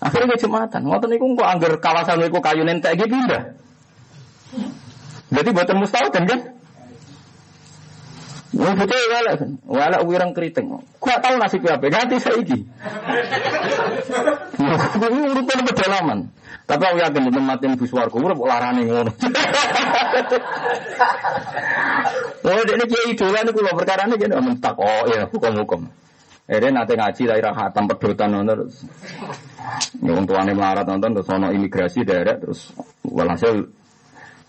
Akhirnya 0.00 0.36
jumatan, 0.40 0.80
ngotot 0.88 1.08
niku 1.12 1.36
kok 1.36 1.48
angger 1.52 1.72
kawasan 1.76 2.24
niku 2.24 2.40
kayu 2.40 2.64
nentek 2.64 2.96
gitu 2.96 3.12
pindah. 3.12 3.60
Jadi 5.32 5.48
buatan 5.52 5.76
mustahil 5.84 6.08
kan? 6.12 6.40
Wong 8.52 8.76
walek 8.76 9.34
kan. 9.40 9.50
Walek 9.64 10.00
wirang 10.04 10.36
keriting. 10.36 10.68
Gak 11.00 11.24
tahu 11.24 11.40
nasib 11.40 11.64
apa. 11.64 11.88
Ganti 11.88 12.20
saiki. 12.20 12.58
Kuwi 15.00 15.20
urutan 15.32 15.64
pedalaman. 15.64 16.18
Tapi 16.72 16.84
aku 16.88 16.98
yakin 17.04 17.28
teman 17.28 17.44
mati 17.44 17.68
bus 17.76 17.92
warga 17.92 18.16
urip 18.16 18.40
larane 18.40 18.82
ngono. 18.88 19.12
Oh, 22.42 22.58
ini 22.58 22.84
kiai 22.90 23.14
idola 23.14 23.46
niku 23.46 23.62
lho 23.62 23.70
perkara 23.70 24.02
ini 24.10 24.18
jadi 24.18 24.34
mentak. 24.42 24.74
Oh 24.74 25.06
iya, 25.06 25.30
hukum-hukum. 25.30 25.86
Ere 26.50 26.74
nate 26.74 26.98
ngaji 26.98 27.30
daerah 27.30 27.54
hatam 27.54 27.86
pedotan 27.86 28.34
nonton 28.34 28.66
terus. 28.66 28.82
Yang 30.02 30.26
tuane 30.26 30.50
melarat 30.50 30.82
nonton 30.82 31.14
terus 31.14 31.30
ono 31.30 31.54
imigrasi 31.54 32.02
daerah 32.02 32.34
terus 32.34 32.74
walhasil 33.06 33.70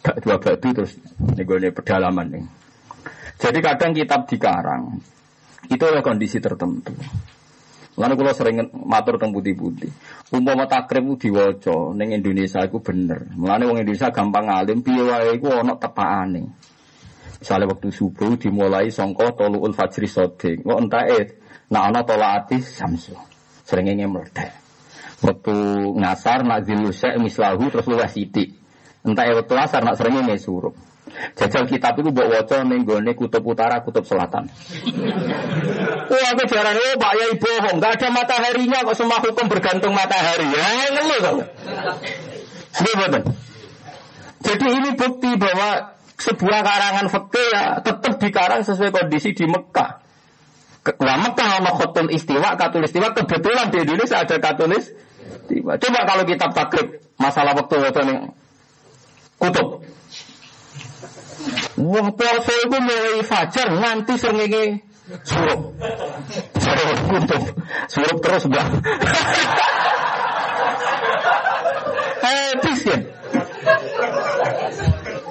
gak 0.02 0.26
dua 0.26 0.42
batu 0.42 0.74
terus 0.74 0.98
nih 1.38 1.70
pedalaman 1.70 2.28
nih. 2.34 2.44
Jadi 3.38 3.60
kadang 3.62 3.94
kitab 3.94 4.26
dikarang 4.26 4.98
itu 5.70 5.84
ada 5.86 6.02
kondisi 6.02 6.42
tertentu. 6.42 6.98
Lalu 7.94 8.14
kalau 8.18 8.34
sering 8.34 8.58
matur 8.74 9.22
tentang 9.22 9.38
putih-putih, 9.38 9.94
umpama 10.34 10.66
takrib 10.66 11.14
diwaca 11.14 11.94
neng 11.94 12.10
Indonesia 12.10 12.66
itu 12.66 12.82
bener. 12.82 13.30
Mulane 13.38 13.70
wong 13.70 13.86
Indonesia 13.86 14.10
gampang 14.10 14.50
ngalim, 14.50 14.82
piye 14.82 15.04
wae 15.06 15.38
iku 15.38 15.54
ana 15.54 15.78
tepakane. 15.78 16.50
Misalnya 17.38 17.70
waktu 17.70 17.94
subuh 17.94 18.34
dimulai 18.40 18.90
songko 18.90 19.38
toluul 19.38 19.78
fajri 19.78 20.10
sodik, 20.10 20.66
kok 20.66 20.80
entae 20.80 21.38
nak 21.70 21.84
ana 21.94 22.02
tolaati 22.02 22.58
samsu. 22.66 23.14
Sering 23.62 23.94
meledak. 24.10 24.58
Waktu 25.24 25.56
ngasar 26.04 26.44
nak 26.44 26.66
zilusek 26.66 27.16
mislahu 27.22 27.70
terus 27.72 27.88
luwes. 27.88 28.16
Entah 29.04 29.28
waktu 29.36 29.54
asar 29.60 29.84
nak 29.84 30.00
sering 30.00 30.24
suruh. 30.40 30.74
Jajal 31.34 31.66
kitab 31.70 31.98
itu 32.02 32.10
buat 32.10 32.28
wajah 32.30 32.66
nenggone 32.66 33.14
kutub 33.14 33.46
utara, 33.46 33.82
kutub 33.86 34.04
selatan. 34.04 34.50
Wah, 36.12 36.28
aku 36.36 36.44
jarang 36.46 36.78
oh 36.78 36.96
Pak 37.00 37.14
Yai 37.16 37.34
bohong, 37.40 37.78
gak 37.80 37.98
ada 37.98 38.08
mataharinya 38.12 38.86
kok 38.86 38.98
semua 38.98 39.18
hukum 39.24 39.48
bergantung 39.50 39.96
matahari. 39.96 40.46
Ya, 40.52 40.68
ngeluh 40.94 41.20
kok. 41.22 41.38
Jadi 44.44 44.66
ini 44.68 44.90
bukti 45.00 45.32
bahwa 45.40 45.96
sebuah 46.20 46.60
karangan 46.62 47.08
fakir 47.10 47.48
ya 47.52 47.80
tetap 47.80 48.14
dikarang 48.20 48.62
sesuai 48.68 48.92
kondisi 48.92 49.32
di 49.34 49.48
Mekah. 49.48 50.04
Nah 51.00 51.18
Mekah 51.24 51.48
sama 51.58 51.72
khotul 51.80 52.12
istiwa, 52.12 52.60
katul 52.60 52.84
istiwa, 52.84 53.16
kebetulan 53.16 53.72
di 53.72 53.78
Indonesia 53.88 54.20
ada 54.20 54.36
katulis 54.38 54.92
istiwa. 55.48 55.80
Coba 55.80 56.00
kalau 56.04 56.24
kitab 56.28 56.52
takrib, 56.52 57.00
masalah 57.16 57.56
waktu 57.56 57.76
waktu 57.80 58.02
kutub. 59.40 59.68
Wong 61.74 62.08
poso 62.14 62.54
iku 62.70 62.78
mulai 62.78 63.26
fajar 63.26 63.74
nganti 63.74 64.14
srengenge 64.22 64.86
surup. 65.26 65.74
Surup 66.62 66.98
kutub. 67.10 67.44
Surup 67.90 68.18
terus, 68.22 68.46
Mbak. 68.46 68.68
Habis 72.24 72.82
ya. 72.88 72.98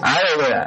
Ayo 0.02 0.32
ya. 0.50 0.62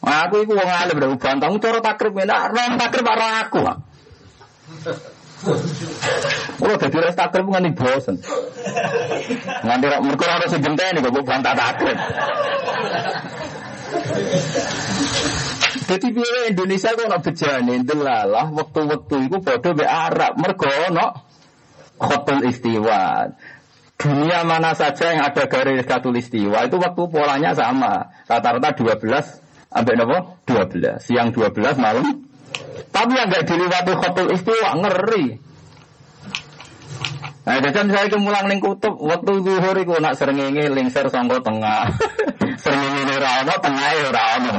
Aku 0.00 0.34
iku 0.46 0.56
wong 0.56 0.70
alim 0.70 0.96
udah 0.96 1.12
bantang 1.20 1.60
cara 1.60 1.78
takrib 1.84 2.16
enak, 2.16 2.56
ron 2.56 2.80
takrib 2.80 3.04
karo 3.04 3.26
aku. 3.44 3.60
Kalau 6.56 6.76
dadi 6.80 6.98
res 7.04 7.16
takrib 7.18 7.46
nganti 7.50 7.70
bosen. 7.76 8.16
Nganti 9.60 9.86
mergo 10.00 10.24
ora 10.24 10.46
sing 10.48 10.64
genteni 10.64 11.04
kok 11.04 11.20
bantah 11.20 11.52
takrib. 11.52 11.98
Jadi 15.90 16.06
biaya 16.14 16.40
Indonesia 16.50 16.94
kok 16.94 17.08
nak 17.10 17.22
bejane 17.26 17.74
delalah 17.82 18.46
waktu-waktu 18.54 19.26
itu 19.26 19.36
bodoh 19.42 19.72
be 19.74 19.86
Arab 19.86 20.38
mergo 20.38 20.70
no 20.94 21.26
khotul 21.98 22.46
istiwa. 22.46 23.26
Dunia 24.00 24.46
mana 24.48 24.72
saja 24.72 25.12
yang 25.12 25.28
ada 25.28 25.44
garis 25.44 25.84
istiwa 25.84 26.64
itu 26.64 26.76
waktu 26.80 27.02
polanya 27.10 27.52
sama. 27.52 28.08
Rata-rata 28.24 28.72
12 28.72 29.02
sampai 29.68 29.94
nopo 29.98 30.40
12. 30.46 31.02
Siang 31.04 31.34
12 31.34 31.76
malam. 31.76 32.06
Tapi 32.90 33.12
yang 33.12 33.28
nggak 33.28 33.44
diliwati 33.44 33.92
khotul 33.98 34.28
istiwa 34.32 34.78
ngeri. 34.78 35.50
Nah, 37.40 37.56
jadi 37.58 37.82
saya 37.88 38.06
itu 38.06 38.20
mulang 38.20 38.46
ning 38.46 38.62
kutub 38.62 38.94
waktu 39.00 39.42
zuhur 39.42 39.74
iku 39.74 39.98
nak 39.98 40.14
srengenge 40.14 40.70
lingser 40.70 41.08
sangka 41.10 41.42
tengah. 41.42 41.88
srengenge 42.60 43.14
ora 43.16 43.30
ono, 43.42 43.54
tengahe 43.64 44.00
ora 44.06 44.22
ono. 44.36 44.54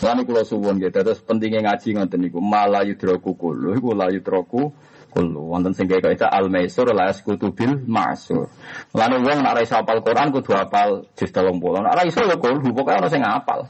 Lan 0.00 0.18
kula 0.24 0.42
suwun 0.48 0.80
nggih 0.80 0.88
terus 0.88 1.20
pentingnya 1.20 1.60
ngaji 1.68 1.88
ngoten 1.92 2.18
niku 2.24 2.40
malah 2.40 2.88
yudroku 2.88 3.36
kulo 3.36 3.76
iku 3.76 3.92
la 3.92 4.08
yudroku 4.08 4.72
kulo 5.12 5.40
wonten 5.52 5.76
sing 5.76 5.84
kaya 5.84 6.16
itu 6.16 6.24
al 6.24 6.48
maisur 6.48 6.88
la 6.96 7.12
yaskutu 7.12 7.52
bil 7.52 7.84
masur. 7.84 8.48
Lan 8.96 9.12
wong 9.20 9.44
nek 9.44 9.52
ora 9.52 9.60
iso 9.60 9.76
hafal 9.76 10.00
Quran 10.00 10.32
kudu 10.32 10.56
hafal 10.56 11.04
juz 11.12 11.28
30. 11.28 11.52
Nek 11.84 11.92
ora 11.92 12.02
iso 12.08 12.24
ya 12.24 12.36
kulo 12.40 12.64
pokoke 12.64 12.92
ana 12.96 13.12
sing 13.12 13.20
hafal. 13.20 13.68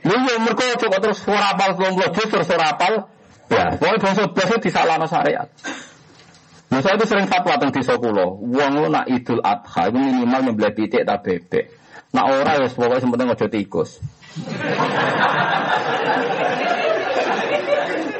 Yo 0.00 0.16
mergo 0.40 0.64
kok 0.64 1.00
terus 1.04 1.20
ora 1.28 1.52
hafal 1.52 1.76
30 1.76 2.16
juz 2.16 2.48
ora 2.48 2.72
Ya, 3.52 3.68
pokoknya 3.76 4.00
bangsa-bangsa 4.00 4.56
disalahno 4.64 5.04
syariat. 5.04 5.44
Nah, 6.72 6.80
saya 6.80 6.96
itu 6.96 7.04
sering 7.04 7.28
fatwa 7.28 7.60
tentang 7.60 7.84
desa 7.84 8.00
kulo. 8.00 8.40
Wong 8.40 8.72
lu 8.80 8.88
nak 8.88 9.04
idul 9.04 9.44
adha 9.44 9.92
itu 9.92 9.98
minimal 10.00 10.40
nyembelih 10.40 10.72
pitik 10.72 11.04
tak 11.04 11.20
bebek. 11.20 11.68
Nak 12.16 12.24
ora 12.32 12.64
ya 12.64 12.68
pokoknya 12.72 13.04
sementing 13.04 13.28
aja 13.28 13.46
tikus. 13.52 14.00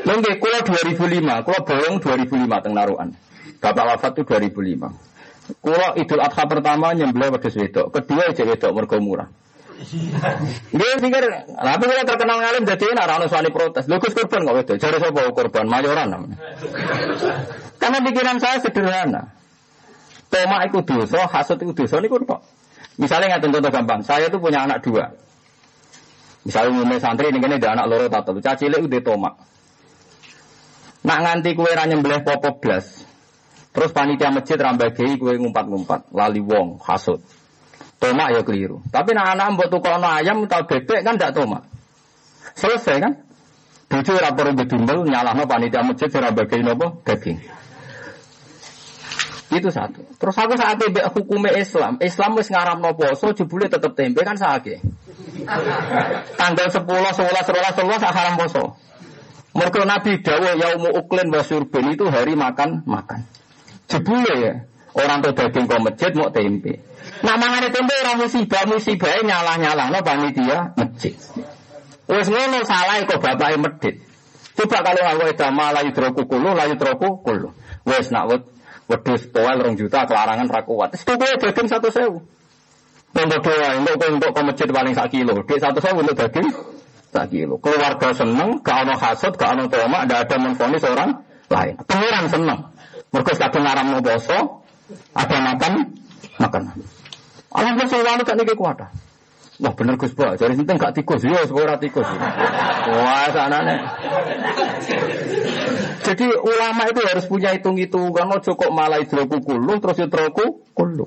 Lengge 0.04 0.32
kulo 0.36 0.58
2005, 0.68 1.46
kulo 1.48 1.58
bolong 1.64 1.96
2005 2.04 2.60
teng 2.60 2.72
narukan. 2.76 3.08
Bapak 3.56 3.84
wafat 3.96 4.20
itu 4.20 4.22
2005. 4.28 5.56
Kulo 5.64 5.88
idul 5.96 6.20
adha 6.20 6.44
pertama 6.44 6.92
nyembelih 6.92 7.32
wedhus 7.32 7.56
wedok, 7.56 7.88
kedua 7.88 8.36
aja 8.36 8.44
wedok 8.44 8.70
mergo 8.76 9.00
murah. 9.00 9.32
Dia 10.70 10.94
pikir, 11.00 11.24
tapi 11.58 11.84
kita 11.90 12.02
terkenal 12.06 12.38
ngalim 12.38 12.62
jadi 12.68 12.84
ini 12.86 13.00
orang 13.02 13.26
suami 13.26 13.50
protes. 13.50 13.90
Lu 13.90 13.98
korban 13.98 14.46
kok 14.46 14.56
itu, 14.62 14.74
cari 14.78 14.96
siapa 15.02 15.20
korban 15.34 15.66
mayoran 15.66 16.06
namanya. 16.06 16.38
Karena 17.82 17.98
pikiran 17.98 18.38
saya 18.38 18.62
sederhana. 18.62 19.34
Toma 20.30 20.62
itu 20.70 20.78
dosa, 20.86 21.26
hasut 21.26 21.58
itu 21.58 21.74
dosa 21.74 21.98
ini 21.98 22.06
kok. 22.06 22.46
Misalnya 22.94 23.34
nggak 23.34 23.42
contoh 23.50 23.70
gampang, 23.74 24.00
saya 24.06 24.30
tuh 24.30 24.38
punya 24.38 24.62
anak 24.62 24.86
dua. 24.86 25.10
Misalnya 26.46 26.78
umumnya 26.78 27.02
santri 27.02 27.34
ini 27.34 27.42
kan 27.42 27.58
ada 27.58 27.68
anak 27.74 27.86
loro 27.90 28.06
tato, 28.06 28.38
cacile 28.38 28.78
udah 28.78 29.02
toma. 29.02 29.30
Nak 31.02 31.18
nganti 31.26 31.58
kue 31.58 31.66
ranya 31.74 31.98
nyembelih 31.98 32.22
popo 32.22 32.62
blas. 32.62 33.02
Terus 33.74 33.90
panitia 33.90 34.30
masjid 34.30 34.54
rambagei 34.54 35.18
kue 35.18 35.34
ngumpat-ngumpat, 35.42 36.14
lali 36.14 36.38
wong, 36.38 36.78
hasut. 36.86 37.18
Tomak 37.98 38.30
ya 38.30 38.40
keliru. 38.46 38.78
Tapi 38.94 39.10
nak 39.14 39.34
anak 39.34 39.58
mbok 39.58 39.68
tukono 39.74 40.06
ayam 40.06 40.46
atau 40.46 40.62
bebek 40.70 41.02
kan 41.02 41.18
tidak 41.18 41.34
tomak. 41.34 41.62
Selesai 42.54 42.98
kan? 42.98 43.12
Bojo 43.90 44.10
ora 44.16 44.30
perlu 44.32 44.54
bedundel 44.54 45.04
nyalahno 45.06 45.44
panitia 45.50 45.82
masjid 45.82 46.10
ora 46.14 46.30
bagian 46.30 46.72
apa? 46.72 46.86
Daging. 47.04 47.61
Itu 49.52 49.68
satu. 49.68 50.00
Terus 50.16 50.36
aku 50.36 50.56
saat 50.56 50.80
itu 50.80 50.96
hukumnya 51.12 51.52
Islam, 51.60 52.00
Islam 52.00 52.40
wis 52.40 52.48
ngaramno 52.48 52.96
poso 52.96 53.36
jebule 53.36 53.68
tetep 53.68 53.92
tempe 53.92 54.24
kan 54.24 54.40
sakit. 54.40 54.80
Tanggal 56.40 56.66
10, 56.72 56.88
11, 56.88 57.44
11, 57.44 57.76
11 57.84 58.16
haram 58.16 58.34
poso. 58.40 58.64
Mergo 59.52 59.84
Nabi 59.84 60.24
dawuh 60.24 60.56
yaumu 60.56 60.88
uklin 60.96 61.28
wa 61.28 61.44
surbin 61.44 61.92
itu 61.92 62.08
hari 62.08 62.32
makan 62.32 62.88
makan. 62.88 63.28
Jebule 63.92 64.34
ya. 64.40 64.54
Orang 64.92 65.24
tuh 65.24 65.32
daging 65.32 65.64
kok 65.68 65.80
masjid 65.80 66.12
mau 66.12 66.28
tempe. 66.28 66.84
Nah 67.24 67.36
mangane 67.40 67.72
tempe 67.72 67.96
orang 68.04 68.28
musibah 68.28 68.64
musibah 68.68 69.24
nyalah-nyalah 69.24 69.88
no 69.88 70.00
panitia 70.04 70.76
masjid. 70.76 71.16
Wes 72.08 72.28
ngono 72.28 72.60
salah 72.64 73.00
kok 73.08 73.20
bapake 73.20 73.56
medit. 73.56 73.96
Coba 74.52 74.84
kalau 74.84 75.00
aku 75.16 75.32
itu 75.32 75.48
layu 75.48 75.90
troku 75.96 76.22
kulu, 76.28 76.52
layu 76.52 76.76
troku 76.76 77.24
kulu. 77.24 77.56
Wes 77.88 78.12
nak 78.12 78.28
wed 78.28 78.42
wedus 78.92 79.22
toel 79.32 79.56
rong 79.64 79.76
juta 79.80 80.04
kelarangan 80.04 80.46
rakuat. 80.52 81.00
Itu 81.00 81.16
gue 81.16 81.30
daging 81.40 81.68
satu 81.72 81.88
sewu. 81.88 82.20
Untuk 83.12 83.40
doa, 83.44 83.68
untuk 83.76 83.96
untuk 84.08 84.30
ke 84.32 84.40
masjid 84.44 84.68
paling 84.68 84.94
sak 84.96 85.08
kilo. 85.12 85.40
Di 85.44 85.56
satu 85.56 85.80
sewu 85.80 86.04
untuk 86.04 86.16
daging 86.16 86.48
sak 87.12 87.26
kilo. 87.32 87.56
Keluarga 87.60 88.08
seneng, 88.12 88.60
gak 88.60 88.76
ono 88.84 88.94
hasut, 88.96 89.32
gak 89.36 89.56
ono 89.56 89.68
tomak, 89.68 90.08
ada 90.08 90.24
ada 90.24 90.36
menfonis 90.36 90.84
orang 90.84 91.24
lain. 91.48 91.74
Pengiran 91.88 92.24
seneng. 92.28 92.60
Mereka 93.12 93.32
kadang 93.36 93.62
ngaram 93.68 93.86
mau 93.92 94.00
boso, 94.00 94.64
ada 95.12 95.36
makan, 95.36 95.72
makan. 96.40 96.62
Alhamdulillah 97.52 97.88
saya 97.92 98.02
walu 98.08 98.22
tak. 98.24 98.88
Wah 99.62 99.72
bener 99.78 99.94
Gus 99.94 100.10
Pak, 100.10 100.42
jadi 100.42 100.58
sinten 100.58 100.74
gak 100.74 100.90
tikus, 100.98 101.22
ya 101.22 101.46
sekolah 101.46 101.78
tikus. 101.78 102.02
Wah 102.02 103.30
sana 103.30 103.62
nih. 103.62 103.78
Jadi 106.02 106.26
ulama 106.34 106.82
itu 106.90 107.00
harus 107.06 107.24
punya 107.30 107.54
hitung-hitungan, 107.54 108.26
mau 108.26 108.42
cukup 108.42 108.74
malah 108.74 108.98
hidroku 108.98 109.38
kulu, 109.38 109.78
terus 109.78 110.02
hidroku 110.02 110.66
kulu. 110.74 111.06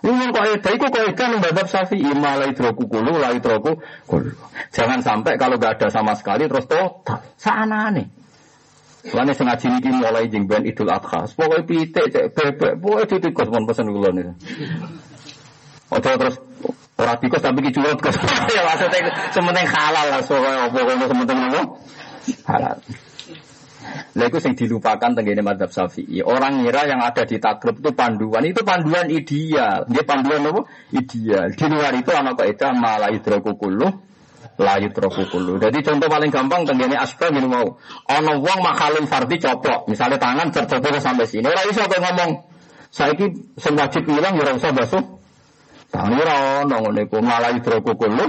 Ini 0.00 0.32
kok 0.32 0.44
ada, 0.44 0.68
itu 0.72 0.84
kok 0.84 1.00
ada 1.00 1.24
membadab 1.28 1.66
syafi'i 1.68 2.12
malah 2.16 2.48
idroku 2.48 2.88
kulu, 2.88 3.20
lah 3.20 3.36
idroku 3.36 3.76
kulu. 4.08 4.32
Jangan 4.72 5.04
sampai 5.04 5.36
kalau 5.36 5.60
gak 5.60 5.76
ada 5.76 5.92
sama 5.92 6.16
sekali 6.16 6.48
terus 6.48 6.64
total. 6.64 7.20
Sana 7.36 7.92
nih. 7.92 8.08
Lainnya 9.12 9.36
sengaja 9.36 9.68
ini 9.68 9.92
mulai 9.92 10.32
jeng 10.32 10.48
ben 10.48 10.64
idul 10.64 10.88
adha. 10.88 11.28
Pokoknya 11.28 11.68
pitik, 11.68 12.08
cek 12.08 12.32
bebek, 12.32 12.80
pokoknya 12.80 13.04
titikos 13.12 13.52
pun 13.52 13.68
pesen 13.68 13.92
kula 13.92 14.08
nih. 14.16 14.32
Ojo 15.92 16.10
terus 16.16 16.40
orang 16.98 17.16
tikus 17.18 17.42
tapi 17.42 17.60
kicurut 17.70 17.98
kos. 17.98 18.16
ya 18.56 18.62
maksudnya 18.62 19.10
sementing 19.34 19.66
halal 19.66 20.06
lah, 20.10 20.20
soalnya 20.22 20.70
pokoknya 20.70 21.06
sementing 21.10 21.38
apa? 21.50 21.60
Halal. 22.48 22.76
Lah 24.14 24.26
itu 24.30 24.38
yang 24.40 24.54
dilupakan 24.54 25.10
tenggine 25.12 25.42
madhab 25.42 25.70
syafi'i. 25.70 26.22
Orang 26.24 26.62
ngira 26.62 26.86
yang 26.86 27.02
ada 27.02 27.26
di 27.26 27.36
takrib 27.36 27.82
itu 27.82 27.90
panduan. 27.92 28.42
Itu 28.46 28.62
panduan 28.62 29.10
ideal. 29.10 29.86
Dia 29.90 30.02
panduan 30.06 30.40
apa? 30.40 30.62
Ideal. 30.94 31.52
Di 31.52 31.66
luar 31.68 31.92
itu 31.98 32.10
anak 32.14 32.38
kaidah 32.38 32.72
malah 32.74 33.10
idroku 33.10 33.58
kullu 33.58 33.86
la 34.58 34.78
kullu. 35.30 35.58
Jadi 35.58 35.78
contoh 35.82 36.06
paling 36.06 36.30
gampang 36.30 36.62
tenggine 36.62 36.94
asbab 36.94 37.34
ini 37.34 37.48
mau. 37.50 37.74
Ono 38.06 38.32
wong 38.38 38.58
makhalul 38.62 39.06
fardi 39.10 39.42
coplok. 39.42 39.90
Misalnya 39.90 40.18
tangan 40.22 40.54
tercoplok 40.54 41.02
sampai 41.02 41.26
sini. 41.26 41.46
Ora 41.50 41.66
iso 41.66 41.82
ngomong. 41.82 42.30
Saiki 42.94 43.26
sing 43.58 43.74
wajib 43.74 44.06
ilang 44.06 44.38
ya 44.38 44.46
ora 44.46 44.52
usah 44.54 44.70
basuh. 44.70 45.02
Tangan 45.94 46.18
ora 46.18 46.36
ono 46.66 46.76
ngene 46.82 47.06
iku 47.06 47.22
malah 47.22 47.54
yudroku 47.54 47.94
kullu 47.94 48.26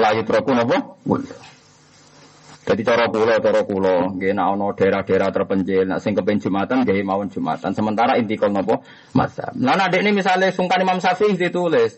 la 0.00 0.08
yudroku 0.16 0.56
napa? 0.56 0.76
Jadi 2.68 2.84
cara 2.84 3.08
pulau, 3.08 3.40
cara 3.40 3.64
pulau, 3.64 4.12
gak 4.20 4.32
nak 4.36 4.46
ono 4.52 4.76
daerah-daerah 4.76 5.32
terpencil, 5.32 5.88
nak 5.88 6.04
sing 6.04 6.12
kepen 6.12 6.36
jumatan, 6.36 6.84
gak 6.84 7.00
mawon 7.00 7.32
jumatan. 7.32 7.72
Sementara 7.72 8.20
inti 8.20 8.36
nopo 8.36 8.84
masa. 9.16 9.48
Nah, 9.56 9.88
adik 9.88 10.04
ini 10.04 10.20
misalnya 10.20 10.52
sungkan 10.52 10.84
Imam 10.84 11.00
Syafi'i 11.00 11.32
ditulis, 11.32 11.96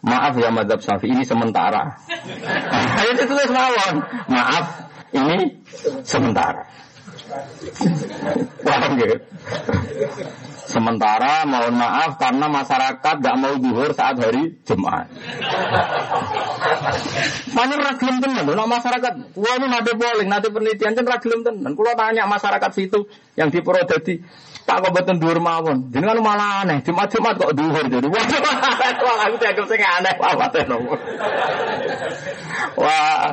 maaf 0.00 0.32
ya 0.40 0.48
madhab 0.48 0.80
Syafi'i 0.80 1.12
ini 1.12 1.28
sementara. 1.28 1.92
Ayo 3.04 3.12
ditulis 3.20 3.52
mawon, 3.52 3.94
maaf 4.32 4.88
ini 5.12 5.60
sementara. 6.08 6.64
Paham 8.64 8.90
gitu? 8.96 9.16
Sementara 10.68 11.48
mohon 11.48 11.80
maaf 11.80 12.20
karena 12.20 12.44
masyarakat 12.44 13.14
gak 13.24 13.36
mau 13.40 13.56
duhur 13.56 13.88
saat 13.96 14.20
hari 14.20 14.52
Jumat. 14.68 15.08
Mana 17.56 17.74
ragilem 17.80 18.20
tenan, 18.20 18.44
nah 18.44 18.68
masyarakat, 18.68 19.32
wah 19.32 19.54
ini 19.56 19.66
nanti 19.72 19.96
polling, 19.96 20.28
nanti 20.28 20.52
penelitian 20.52 20.92
kan 20.92 21.08
ragilem 21.08 21.40
tenan. 21.40 21.72
Kalau 21.72 21.96
tanya 21.96 22.28
masyarakat 22.28 22.70
situ 22.76 23.08
yang 23.40 23.48
di 23.48 23.64
Purwodadi, 23.64 24.20
tak 24.68 24.84
kok 24.84 24.92
betul 24.92 25.16
duhur 25.16 25.40
mawon. 25.40 25.88
Jadi 25.88 26.04
kan 26.04 26.20
malah 26.20 26.68
aneh, 26.68 26.84
Jumat 26.84 27.08
Jumat 27.08 27.40
kok 27.40 27.56
duhur 27.56 27.88
jadi. 27.88 28.04
Wah, 28.12 29.16
aku 29.24 29.36
dianggap 29.40 29.66
sing 29.72 29.80
aneh, 29.80 30.14
wah 30.20 30.36
Wah. 32.76 33.32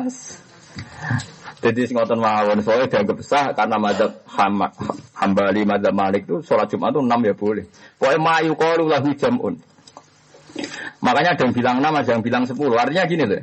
Jadi 1.66 1.82
ngotot 1.98 2.22
mawon 2.22 2.62
soalnya 2.62 2.86
dianggap 2.86 3.18
sah 3.26 3.50
karena 3.58 3.82
madzhab 3.82 4.22
Hambali 5.18 5.66
madzhab 5.66 5.98
Malik 5.98 6.30
itu 6.30 6.46
sholat 6.46 6.70
Jumat 6.70 6.94
itu 6.94 7.02
enam 7.02 7.20
ya 7.26 7.34
boleh. 7.34 7.66
Pokoknya 7.98 8.22
mayu 8.22 8.54
qalu 8.54 8.86
lahu 8.86 9.10
jam'un. 9.18 9.58
Makanya 11.02 11.34
ada 11.34 11.42
yang 11.42 11.54
bilang 11.58 11.76
enam, 11.82 11.98
ada 11.98 12.06
yang 12.06 12.22
bilang 12.22 12.46
sepuluh. 12.46 12.78
Artinya 12.78 13.10
gini 13.10 13.26
loh. 13.26 13.42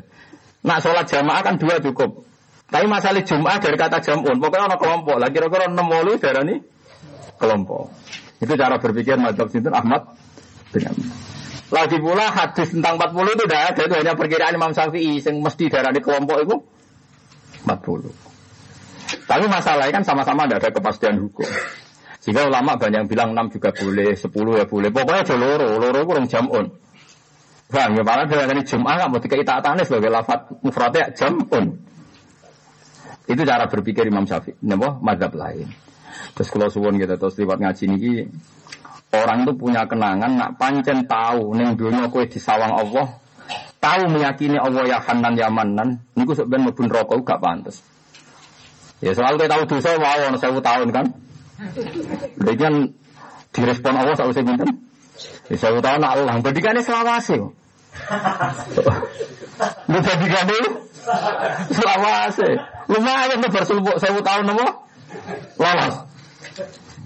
Nak 0.62 0.78
sholat 0.86 1.10
jamaah 1.10 1.42
kan 1.42 1.58
dua 1.58 1.82
cukup. 1.82 2.22
Tapi 2.70 2.86
masalah 2.86 3.26
Jumat 3.26 3.58
dari 3.58 3.74
kata 3.74 3.98
jam'un. 3.98 4.38
Pokoknya 4.38 4.70
ada 4.70 4.78
kelompok. 4.78 5.18
Lagi 5.18 5.34
kira-kira 5.34 5.66
enam 5.66 5.86
wolu 5.90 6.14
darah 6.22 6.46
ini 6.46 6.62
kelompok. 7.42 7.90
Itu 8.38 8.54
cara 8.54 8.78
berpikir 8.78 9.18
madzhab 9.18 9.50
Sinten 9.50 9.74
Ahmad 9.74 10.14
dengan 10.70 10.94
lagi 11.72 11.96
pula 11.98 12.28
hadis 12.28 12.68
tentang 12.70 13.00
40 13.00 13.32
itu 13.32 13.44
tidak 13.48 13.62
ada, 13.72 13.82
itu 13.88 13.94
hanya 13.96 14.12
perkiraan 14.12 14.52
Imam 14.52 14.76
Syafi'i 14.76 15.24
yang 15.24 15.40
mesti 15.40 15.72
darah 15.72 15.88
di 15.88 16.04
kelompok 16.04 16.38
itu 16.44 16.56
40. 17.64 18.10
Tapi 19.28 19.44
masalahnya 19.48 19.92
kan 20.00 20.04
sama-sama 20.04 20.48
tidak 20.48 20.58
ada 20.66 20.70
kepastian 20.72 21.16
hukum. 21.20 21.46
Sehingga 22.22 22.46
ulama 22.46 22.78
banyak 22.78 23.02
yang 23.02 23.10
bilang 23.10 23.30
6 23.34 23.58
juga 23.58 23.74
boleh, 23.74 24.14
10 24.14 24.60
ya 24.62 24.64
boleh. 24.66 24.88
Pokoknya 24.94 25.22
ada 25.26 25.36
loro, 25.36 25.68
loro 25.82 25.98
itu 26.06 26.10
orang 26.14 26.28
jamun. 26.30 26.66
Bang, 27.72 27.96
ya 27.96 28.04
malah 28.04 28.28
dari 28.28 28.62
Jum'ah 28.62 28.94
nggak 29.00 29.08
mau 29.08 29.20
dikeitaatannya 29.20 29.84
sebagai 29.88 30.12
lafat 30.12 30.40
mufradnya 30.60 31.08
jamun. 31.16 31.80
Itu 33.26 33.42
cara 33.48 33.64
berpikir 33.66 34.06
Imam 34.06 34.28
Syafi'i. 34.28 34.60
Napa 34.66 35.00
madhab 35.00 35.32
lain. 35.34 35.66
Terus 36.36 36.48
kalau 36.52 36.68
suwon 36.68 37.00
kita 37.00 37.16
terus 37.16 37.40
lewat 37.40 37.58
ngaji 37.64 37.84
ini 37.88 38.28
orang 39.12 39.44
itu 39.44 39.52
punya 39.56 39.84
kenangan 39.84 40.32
nak 40.36 40.50
pancen 40.56 41.04
tahu 41.04 41.52
neng 41.52 41.76
dunia 41.76 42.08
kue 42.08 42.24
disawang 42.28 42.72
Allah 42.72 43.21
tahu 43.82 44.02
meyakini 44.14 44.56
Allah 44.56 44.84
ya 44.86 44.98
Hanan 45.02 45.34
ya 45.34 45.50
Manan, 45.50 45.98
niku 46.14 46.38
sebenarnya 46.38 46.70
mlebu 46.70 46.82
rokok 46.86 47.26
gak 47.26 47.42
pantas. 47.42 47.82
Ya 49.02 49.10
soal 49.18 49.34
kita 49.34 49.50
tahu 49.50 49.66
dosa 49.66 49.98
mau 49.98 50.14
ono 50.14 50.38
sewu 50.38 50.62
tahun 50.62 50.88
kan. 50.94 51.06
Jadi 52.38 52.54
kan 52.54 52.74
direspon 53.50 53.98
Allah 53.98 54.14
sausé 54.14 54.46
pinten? 54.46 54.86
Ya 55.50 55.56
sewu 55.58 55.82
tahun 55.82 56.06
Allah, 56.06 56.38
bedikane 56.38 56.86
selawase. 56.86 57.42
Lu 59.90 59.98
bedikane 59.98 60.58
selawase. 61.74 62.48
Lumayan 62.86 63.42
tuh 63.42 63.50
bersuluk 63.50 63.98
sewu 63.98 64.22
tahun 64.22 64.46
nopo? 64.46 64.86
Lolos. 65.58 65.94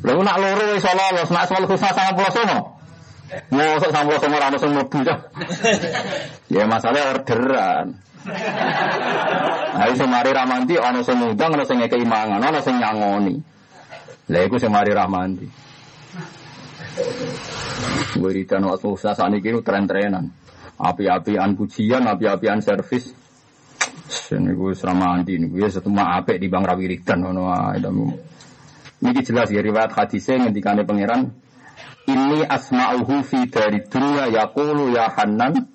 Lalu 0.04 0.20
nak 0.20 0.36
loro 0.36 0.76
iso 0.76 0.92
lolos, 0.92 1.32
nak 1.32 1.48
soal 1.48 1.64
khusus 1.64 1.80
sama 1.80 2.12
pulau 2.12 2.28
sono. 2.28 2.75
Mosok 3.26 3.90
sama 3.90 4.14
sama 4.22 4.36
rano 4.38 4.56
sing 4.58 4.70
mlebu 4.70 4.98
Ya 6.46 6.62
masalah 6.70 7.10
orderan. 7.14 7.98
Ayo 9.76 9.92
sing 9.98 10.08
mari 10.10 10.30
ramanti 10.30 10.74
ana 10.78 11.02
sing 11.02 11.18
ngundang 11.18 11.54
ana 11.58 11.64
sing 11.66 11.82
ngekeki 11.82 12.06
mangan, 12.06 12.42
ana 12.42 12.62
sing 12.62 12.78
nyangoni. 12.78 13.34
Lah 14.30 14.40
iku 14.46 14.56
mari 14.70 14.90
ramanti. 14.94 15.46
Wiridan 18.16 18.66
waktu 18.66 18.86
usaha 18.88 19.14
saat 19.14 19.30
ini 19.34 19.60
tren-trenan. 19.60 20.32
Api-apian 20.76 21.56
pujian, 21.56 22.04
api-apian 22.04 22.60
servis. 22.60 23.12
Ini 24.26 24.54
gue 24.54 24.72
seramanti, 24.74 25.34
ini 25.38 25.50
gue 25.50 25.66
satu 25.66 25.90
apik 25.90 26.38
di 26.38 26.46
bang 26.46 26.62
rawiridan. 26.62 27.26
Ini 28.96 29.20
jelas 29.22 29.48
ya 29.50 29.60
riwayat 29.60 29.92
hadisnya 29.92 30.46
ngendikane 30.46 30.82
pangeran 30.88 31.45
ini 32.06 32.46
asma'uhu 32.46 33.22
fi 33.26 33.50
dari 33.50 33.82
dunia 33.86 34.30
yaqulu 34.30 34.94
ya 34.94 35.10
Hanan 35.10 35.66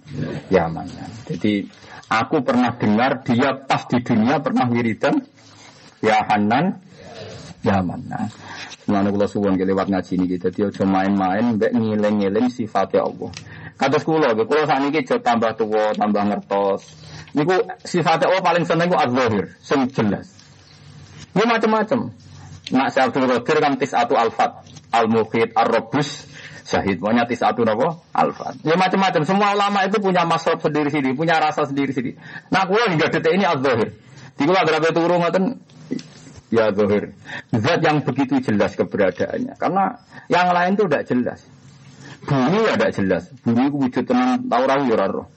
ya 0.47 0.71
Manan. 0.71 1.11
Jadi 1.27 1.67
aku 2.07 2.39
pernah 2.43 2.75
dengar 2.75 3.23
dia 3.27 3.55
pas 3.67 3.83
di 3.87 3.99
dunia 3.99 4.39
pernah 4.39 4.67
wiridan 4.71 5.19
ya 5.99 6.23
Hanan 6.27 6.79
ya 7.63 7.83
Manan. 7.83 8.31
Semuanya 8.81 9.13
kula 9.13 9.27
suwon 9.29 9.55
lewat 9.59 9.93
ngaji 9.93 10.11
ini 10.17 10.25
gitu. 10.35 10.47
Dia 10.49 10.67
cuma 10.73 11.05
main-main 11.05 11.55
mbek 11.59 11.71
ngiling-ngiling 11.75 12.49
sifatnya 12.49 13.05
Allah. 13.05 13.29
Kata 13.77 13.97
kula, 14.01 14.33
kula 14.33 14.65
saat 14.65 14.81
ini 14.89 14.99
tambah 15.05 15.51
tua, 15.53 15.93
tambah 15.93 16.23
ngertos. 16.25 16.81
Niku 17.37 17.61
sifatnya 17.85 18.33
Allah 18.33 18.43
paling 18.43 18.65
seneng 18.65 18.89
ku 18.89 18.97
az-zahir, 18.97 19.45
sing 19.61 19.85
jelas. 19.93 20.27
Ini 21.31 21.45
macam-macam. 21.47 22.11
Nak 22.71 22.87
saya 22.95 23.11
Abdul 23.11 23.27
Qadir 23.27 23.57
kan 23.59 23.75
tis 23.75 23.91
atu 23.91 24.15
alfat 24.15 24.63
al-mukhid, 24.91 25.55
ar-robus, 25.55 26.27
syahid. 26.67 27.03
Pokoknya 27.03 27.27
satu 27.31 27.67
nopo 27.67 28.07
alfa. 28.15 28.55
Ya 28.63 28.79
macam-macam. 28.79 29.21
Semua 29.27 29.51
ulama 29.55 29.83
itu 29.87 29.97
punya 29.99 30.23
masrob 30.23 30.63
sendiri 30.63 30.87
sendiri, 30.87 31.15
punya 31.15 31.39
rasa 31.39 31.67
sendiri 31.67 31.91
sendiri. 31.91 32.15
Nah, 32.47 32.63
kulo 32.67 32.87
hingga 32.87 33.11
detik 33.11 33.35
ini 33.35 33.43
az-zahir. 33.43 33.91
Di 34.39 34.43
kulo 34.47 34.59
berapa 34.63 34.87
turun 34.95 35.19
ngoten 35.19 35.43
ya 36.51 36.71
zahir. 36.71 37.15
Zat 37.55 37.79
yang 37.83 38.03
begitu 38.03 38.39
jelas 38.39 38.75
keberadaannya. 38.79 39.59
Karena 39.59 39.99
yang 40.31 40.51
lain 40.51 40.79
itu 40.79 40.83
tidak 40.87 41.03
jelas. 41.07 41.39
Bumi 42.21 42.59
ya 42.63 42.73
tidak 42.77 42.91
jelas. 42.95 43.23
Bumi 43.43 43.67
itu 43.67 43.77
wujud 43.79 44.03
tenan 44.05 44.45
taurah 44.47 44.79
ya 44.85 45.07
roh. 45.09 45.27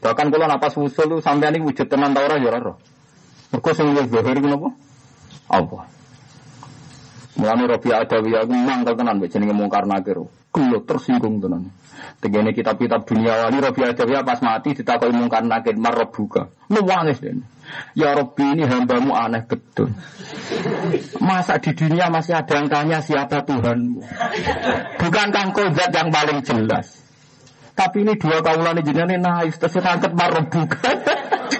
Bahkan 0.00 0.26
kalau 0.28 0.46
napas 0.48 0.76
usul 0.76 1.16
itu 1.16 1.16
sampai 1.20 1.52
ini 1.54 1.64
wujud 1.64 1.86
tenan 1.86 2.16
taurah 2.16 2.38
ya 2.40 2.58
roh. 2.58 2.76
Mereka 3.52 3.70
sing 3.76 3.94
zahir 3.94 4.36
itu? 4.42 4.48
Apa? 5.46 5.93
Mulane 7.34 7.66
Robi 7.66 7.90
Adawi 7.90 8.30
aku 8.38 8.54
mangkel 8.54 8.94
tenan 8.94 9.18
mbek 9.18 9.30
jenenge 9.34 9.54
mungkar 9.58 9.90
nakir. 9.90 10.22
Kulo 10.54 10.78
tersinggung 10.86 11.42
tenan. 11.42 11.74
Tegene 12.22 12.54
kitab-kitab 12.54 13.02
dunia 13.02 13.46
wali 13.46 13.58
Robi 13.58 13.82
Adawi 13.82 14.22
pas 14.22 14.38
mati 14.38 14.70
ditakoki 14.70 15.10
mungkar 15.10 15.42
nakir 15.42 15.74
marbuka. 15.74 16.54
Nuwangis 16.70 17.18
den. 17.18 17.42
Ya 17.98 18.14
Robbi 18.14 18.54
ini 18.54 18.62
hambamu 18.70 19.18
aneh 19.18 19.42
betul. 19.50 19.90
Masa 21.18 21.58
di 21.58 21.74
dunia 21.74 22.06
masih 22.12 22.38
ada 22.38 22.54
yang 22.54 22.68
tanya 22.70 22.98
siapa 23.02 23.42
Tuhanmu? 23.42 24.04
Bukan 25.00 25.28
kangko 25.34 25.74
zat 25.74 25.90
yang 25.90 26.14
paling 26.14 26.44
jelas. 26.46 27.02
Tapi 27.74 28.06
ini 28.06 28.14
dua 28.14 28.38
kaulan 28.46 28.78
jenenge 28.78 29.18
naif 29.18 29.58
terus 29.58 29.74
tangkep 29.74 30.12
marbuka. 30.14 30.78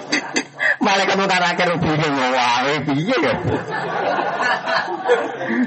Malaikat 0.85 1.15
mungkar 1.17 1.41
nakir 1.41 1.67
bingung 1.81 2.15
wae 2.15 2.75
piye 2.85 3.17
ya. 3.17 3.33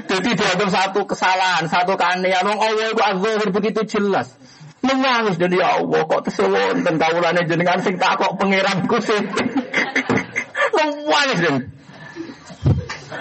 Jadi 0.09 0.29
dianggap 0.35 0.69
satu 0.69 1.05
kesalahan, 1.05 1.65
satu 1.69 1.93
keanehan. 1.95 2.43
Wong 2.45 2.59
Allah 2.59 2.85
itu 2.91 3.03
azhar 3.03 3.49
begitu 3.51 3.81
jelas. 3.87 4.31
Nangis 4.79 5.35
dan 5.35 5.51
ya 5.51 5.83
Allah 5.83 6.07
kok 6.07 6.23
tesewon 6.31 6.87
dan 6.87 6.95
kawulane 6.95 7.43
jenengan 7.43 7.83
sing 7.83 7.99
tak 7.99 8.15
kok 8.15 8.39
pangeranku 8.39 8.97
sing. 9.03 9.27
Nangis 10.75 11.39
dan. 11.43 11.55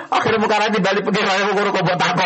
Akhirnya 0.08 0.40
bukan 0.40 0.60
aja 0.62 0.78
balik 0.78 1.02
pengiran 1.04 1.52
aku 1.52 1.70
kok 1.74 1.84
buat 1.84 2.00
apa 2.00 2.24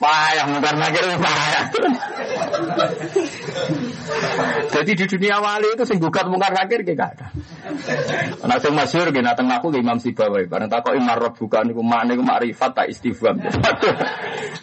payah 0.00 0.44
mungkar 0.48 0.74
nakir 0.80 1.04
payah. 1.20 1.62
Jadi 4.80 4.96
di 4.96 5.04
dunia 5.04 5.44
wali 5.44 5.76
itu 5.76 5.84
sing 5.84 6.00
gugat 6.00 6.24
mungkar 6.24 6.56
nakir 6.56 6.80
gak 6.80 7.12
ada. 7.12 7.28
Nah 8.48 8.56
sing 8.56 8.72
masyhur 8.72 9.12
gini 9.12 9.28
dateng 9.28 9.52
aku 9.52 9.68
Imam 9.76 10.00
Sibawi. 10.00 10.48
Bareng 10.48 10.72
takok 10.72 10.96
imar 10.96 11.20
bukan 11.36 11.68
niku 11.68 11.84
makne 11.84 12.16
iku 12.16 12.24
makrifat 12.24 12.72
tak 12.72 12.88
istifham. 12.88 13.36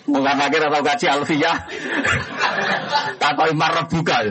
Mungkar 0.10 0.34
nakir 0.42 0.66
atau 0.66 0.82
gaji 0.82 1.06
alfiyah. 1.06 1.58
Takok 3.22 3.48
imar 3.54 3.86
bukan. 3.86 4.26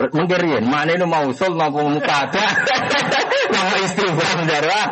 Mungkin 0.00 0.66
mana 0.66 0.98
itu 0.98 1.06
mau 1.06 1.30
usul 1.30 1.54
mau 1.54 1.70
muka 1.70 2.26
ada, 2.26 2.44
nama 3.54 3.76
istifham 3.86 4.48
darah. 4.50 4.88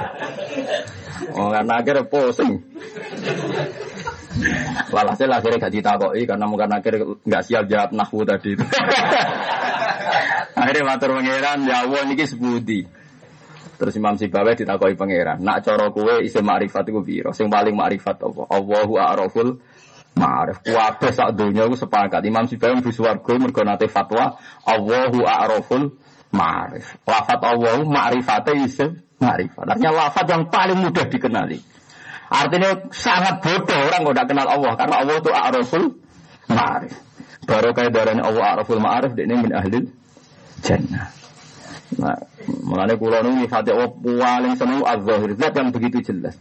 Oh, 1.35 1.51
karena 1.51 1.83
akhirnya 1.83 2.07
pusing. 2.07 2.63
Walhasil 4.95 5.29
akhirnya 5.29 5.69
gak 5.69 5.75
ditakoi 5.75 6.23
karena 6.25 6.45
mungkin 6.47 6.71
akhirnya 6.71 7.19
nggak 7.27 7.43
siap 7.45 7.65
jawab 7.67 7.91
nahwu 7.93 8.23
tadi. 8.25 8.55
akhirnya 10.59 10.83
matur 10.87 11.19
pangeran, 11.19 11.59
ya 11.67 11.87
Allah 11.87 12.01
ini 12.07 12.25
sebudi. 12.25 12.81
Terus 13.79 13.95
Imam 13.95 14.19
Sibawi 14.19 14.59
ditakoi 14.59 14.99
pangeran, 14.99 15.39
nak 15.39 15.63
coro 15.63 15.95
kue 15.95 16.27
isi 16.27 16.43
ma'rifat 16.43 16.91
itu 16.91 16.99
biro. 16.99 17.31
Sing 17.31 17.47
paling 17.47 17.79
ma'rifat 17.79 18.27
apa? 18.27 18.43
Allahu 18.51 18.99
a'raful 18.99 19.63
ma'rif. 20.19 20.67
Kuwabe 20.67 21.15
sak 21.15 21.39
dunia 21.39 21.71
itu 21.71 21.79
sepakat. 21.79 22.19
Imam 22.27 22.51
Sibawi 22.51 22.83
mlebu 22.83 22.91
swarga 22.91 23.33
mergo 23.39 23.63
nate 23.63 23.87
fatwa 23.87 24.35
Allahu 24.67 25.23
a'raful 25.23 25.95
ma'rif. 26.35 26.99
Lafat 27.07 27.39
Allahu 27.39 27.87
ma'rifate 27.87 28.59
isim 28.67 28.99
ma'rifat. 29.23 29.79
Artinya 29.79 29.95
lafat 29.95 30.27
yang 30.27 30.51
paling 30.51 30.79
mudah 30.83 31.07
dikenali. 31.07 31.78
Artinya 32.29 32.71
sangat 32.93 33.41
bodoh 33.41 33.81
orang 33.89 34.01
kalau 34.05 34.15
tidak 34.15 34.29
kenal 34.29 34.49
Allah 34.53 34.73
karena 34.77 34.95
Allah 35.01 35.17
itu 35.17 35.31
a'raful 35.33 35.87
ma'arif. 36.53 36.95
Baru 37.49 37.69
kayak 37.73 37.91
darahnya 37.97 38.25
Allah 38.29 38.45
a'raful 38.53 38.81
ma'arif 38.81 39.13
ini 39.17 39.35
min 39.41 39.53
ahli 39.57 39.89
jannah. 40.61 41.09
Nah, 41.97 42.21
mulanya 42.69 43.01
kulo 43.01 43.25
ini 43.25 43.49
fatih 43.49 43.73
Allah 43.73 43.91
paling 43.97 44.55
senang 44.61 44.85
az-zahir 44.85 45.33
zat 45.41 45.57
yang 45.57 45.73
begitu 45.73 46.05
jelas. 46.05 46.37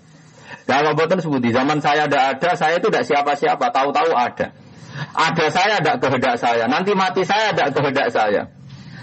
Kalau 0.67 0.91
buatan 0.91 1.23
sebut 1.23 1.39
di 1.39 1.55
zaman 1.55 1.79
saya 1.79 2.11
ada 2.11 2.35
ada, 2.35 2.59
saya 2.59 2.83
itu 2.83 2.91
tidak 2.91 3.07
siapa-siapa, 3.07 3.71
tahu-tahu 3.71 4.11
ada. 4.11 4.51
Ada 5.15 5.45
saya 5.47 5.79
ada 5.79 5.95
kehendak 5.95 6.35
saya, 6.35 6.67
nanti 6.67 6.91
mati 6.91 7.23
saya 7.23 7.55
ada 7.55 7.71
kehendak 7.71 8.11
saya. 8.11 8.51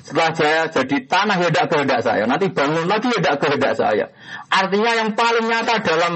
Setelah 0.04 0.36
saya 0.36 0.60
jadi 0.68 0.96
tanah 1.08 1.40
ya 1.40 1.48
tidak 1.48 1.66
kehendak 1.72 2.00
saya, 2.04 2.28
nanti 2.28 2.52
bangun 2.52 2.84
lagi 2.84 3.08
ya 3.08 3.18
tidak 3.24 3.36
kehendak 3.40 3.72
saya. 3.80 4.06
Artinya 4.52 4.92
yang 5.00 5.10
paling 5.16 5.48
nyata 5.48 5.80
dalam 5.80 6.14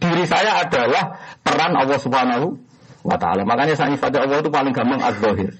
diri 0.00 0.24
saya 0.28 0.64
adalah 0.64 1.16
peran 1.40 1.72
Allah 1.76 1.98
Subhanahu 2.00 2.56
wa 3.06 3.16
taala. 3.16 3.46
Makanya 3.46 3.74
saya 3.78 3.94
ibadah 3.94 4.26
Allah 4.26 4.38
itu 4.42 4.50
paling 4.50 4.74
gampang 4.74 5.00
az-zahir. 5.00 5.54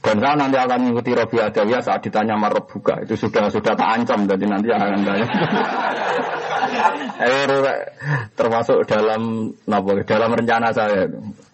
Dan 0.00 0.16
saya 0.20 0.34
nanti 0.36 0.56
akan 0.56 0.78
mengikuti 0.80 1.12
Robi 1.12 1.36
Adawiyah 1.40 1.80
saat 1.84 2.00
ditanya 2.04 2.36
marab 2.36 2.68
buka. 2.68 3.04
Itu 3.04 3.16
sudah 3.16 3.52
sudah 3.52 3.76
tak 3.76 3.88
ancam, 4.00 4.24
jadi 4.28 4.44
nanti 4.48 4.68
akan 4.72 5.04
tanya. 5.04 5.28
termasuk 8.36 8.88
dalam 8.88 9.52
dalam 10.08 10.30
rencana 10.32 10.72
saya. 10.72 11.04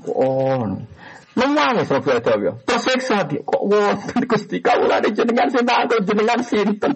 Oh, 0.06 0.62
nangis 1.34 1.90
Robi 1.90 2.10
Adawiyah. 2.14 2.54
Tersiksa 2.66 3.26
dia. 3.26 3.42
Kok 3.42 3.62
wonten 3.66 4.20
Gusti 4.30 4.62
kawula 4.62 5.02
jenengan 5.02 5.50
sinten 5.50 6.02
jenengan 6.06 6.40
sinten. 6.42 6.92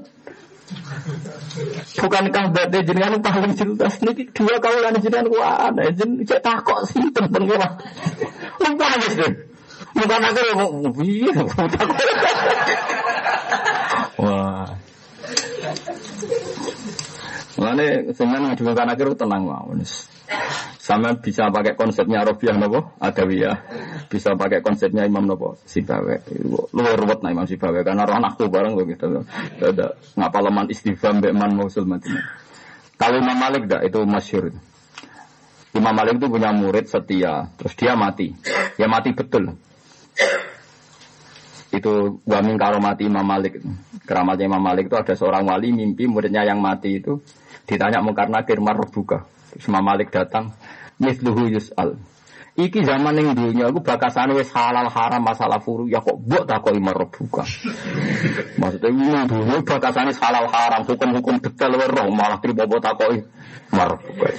Bukankah 2.00 2.44
berarti 2.54 2.78
jenengan 2.86 3.20
paling 3.20 3.54
jelas 3.56 3.94
niki 4.04 4.30
dua 4.32 4.56
kawalan 4.62 4.96
jenengan 5.02 5.26
ku 5.28 5.38
ada 5.40 5.84
jen 5.92 6.22
cek 6.24 6.40
takok 6.40 6.86
sinten 6.88 7.26
pengira. 7.28 7.68
Lupa 8.60 8.86
wis 9.00 9.14
deh. 9.18 9.32
Bukan 9.90 10.20
aku 10.22 10.42
mau 10.54 10.90
piye 10.94 11.30
Wah. 14.20 14.68
Mulane 17.58 17.86
sampean 18.16 18.42
ngadu 18.48 18.72
kan 18.72 18.88
akhir 18.88 19.08
tenang 19.16 19.42
mawon. 19.44 19.82
Sama 20.80 21.18
bisa 21.18 21.50
pakai 21.50 21.74
konsepnya 21.74 22.22
Robiah 22.22 22.54
nopo 22.54 22.94
Adawiyah, 23.02 23.56
bisa 24.06 24.34
pakai 24.38 24.62
konsepnya 24.62 25.06
Imam 25.06 25.26
nopo 25.26 25.58
Sibawe. 25.66 26.22
Luar 26.74 26.94
ruwet 26.98 27.20
nah 27.22 27.34
Imam 27.34 27.46
Sibawe 27.46 27.82
karena 27.82 28.06
roh 28.06 28.16
anakku 28.18 28.46
bareng 28.46 28.78
kok 28.78 28.86
gitu. 28.86 29.06
Ada 29.58 29.98
ngapa 30.18 30.38
leman 30.40 30.66
istighfar 30.70 31.18
beman 31.18 31.54
mausul 31.54 31.86
mati. 31.86 32.14
Kalau 32.94 33.16
Imam 33.18 33.38
Malik 33.38 33.66
dah 33.66 33.82
itu 33.82 34.02
masyur. 34.06 34.54
Imam 35.70 35.94
Malik 35.94 36.18
itu 36.18 36.26
punya 36.26 36.50
murid 36.50 36.90
setia, 36.90 37.46
terus 37.54 37.74
dia 37.78 37.94
mati. 37.94 38.34
Ya 38.74 38.90
mati 38.90 39.14
betul. 39.14 39.54
Itu 41.70 42.18
wamin 42.26 42.58
karomati 42.58 43.06
Imam 43.06 43.22
Malik. 43.22 43.62
Keramatnya 44.02 44.50
Imam 44.50 44.62
Malik 44.62 44.90
itu 44.90 44.98
ada 44.98 45.14
seorang 45.14 45.46
wali 45.46 45.70
mimpi 45.70 46.10
muridnya 46.10 46.42
yang 46.42 46.58
mati 46.58 46.98
itu 46.98 47.22
ditanya 47.70 48.02
mungkar 48.02 48.26
nakir 48.26 48.58
marbuka. 48.58 49.22
Imam 49.58 49.82
Malik 49.82 50.14
datang, 50.14 50.54
misluhu 51.00 51.50
yus'al. 51.50 51.98
Iki 52.60 52.82
zaman 52.82 53.14
yang 53.16 53.32
dunia 53.32 53.70
aku 53.70 53.80
bakasane 53.80 54.36
wis 54.36 54.50
halal 54.52 54.90
haram 54.90 55.22
masalah 55.22 55.62
furu 55.62 55.88
ya 55.88 56.02
kok 56.02 56.18
buat 56.18 56.44
tak 56.44 56.66
kok 56.66 56.74
imar 56.76 56.98
buka. 57.08 57.46
Maksudnya 58.60 58.90
ini 58.90 59.22
dunia 59.24 59.56
bakasane 59.64 60.12
halal 60.12 60.46
haram 60.50 60.82
hukum-hukum 60.84 61.40
detail 61.40 61.72
roh 61.78 62.10
malah 62.12 62.36
terima 62.42 62.68
buat 62.68 62.82
tak 62.84 63.00
kok 63.00 63.16
imar 63.72 63.90
buka. 64.02 64.28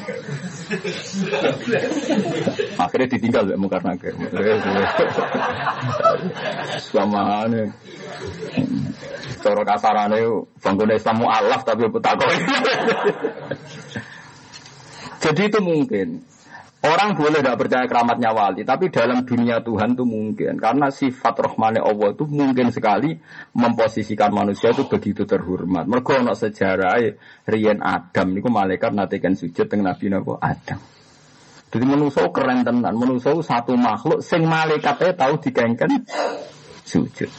Akhirnya 2.84 3.08
ditinggal 3.16 3.44
ya 3.48 3.58
mungkar 3.58 3.82
nakir. 3.82 4.14
Sama 6.94 7.48
ane. 7.48 7.74
Cara 9.42 9.66
kasarane 9.66 10.20
bangun 10.62 10.94
Islam 10.94 11.26
mu'alaf 11.26 11.66
tapi 11.66 11.90
tak 12.04 12.14
kok. 12.22 12.30
Jadi 15.22 15.42
itu 15.54 15.60
mungkin. 15.62 16.26
Orang 16.82 17.14
boleh 17.14 17.46
tidak 17.46 17.62
percaya 17.62 17.86
keramatnya 17.86 18.34
wali, 18.34 18.66
tapi 18.66 18.90
dalam 18.90 19.22
dunia 19.22 19.62
Tuhan 19.62 19.94
itu 19.94 20.02
mungkin. 20.02 20.58
Karena 20.58 20.90
sifat 20.90 21.38
rohmane 21.38 21.78
Allah 21.78 22.10
itu 22.10 22.26
mungkin 22.26 22.74
sekali 22.74 23.22
memposisikan 23.54 24.34
manusia 24.34 24.74
itu 24.74 24.90
begitu 24.90 25.30
terhormat. 25.30 25.86
Mereka 25.86 26.26
ada 26.26 26.34
sejarah 26.34 26.98
Rian 27.46 27.86
Adam, 27.86 28.34
itu 28.34 28.50
malaikat 28.50 28.98
natikan 28.98 29.38
sujud 29.38 29.70
dengan 29.70 29.94
Nabi 29.94 30.10
Nabi 30.10 30.34
Adam. 30.42 30.82
Jadi 31.70 31.86
manusia 31.86 32.26
keren 32.34 32.66
tenan, 32.66 32.94
manusia 32.98 33.32
satu 33.46 33.78
makhluk, 33.78 34.26
sing 34.26 34.42
malaikatnya 34.50 35.14
tahu 35.14 35.38
dikengken 35.38 36.02
sujud. 36.82 37.30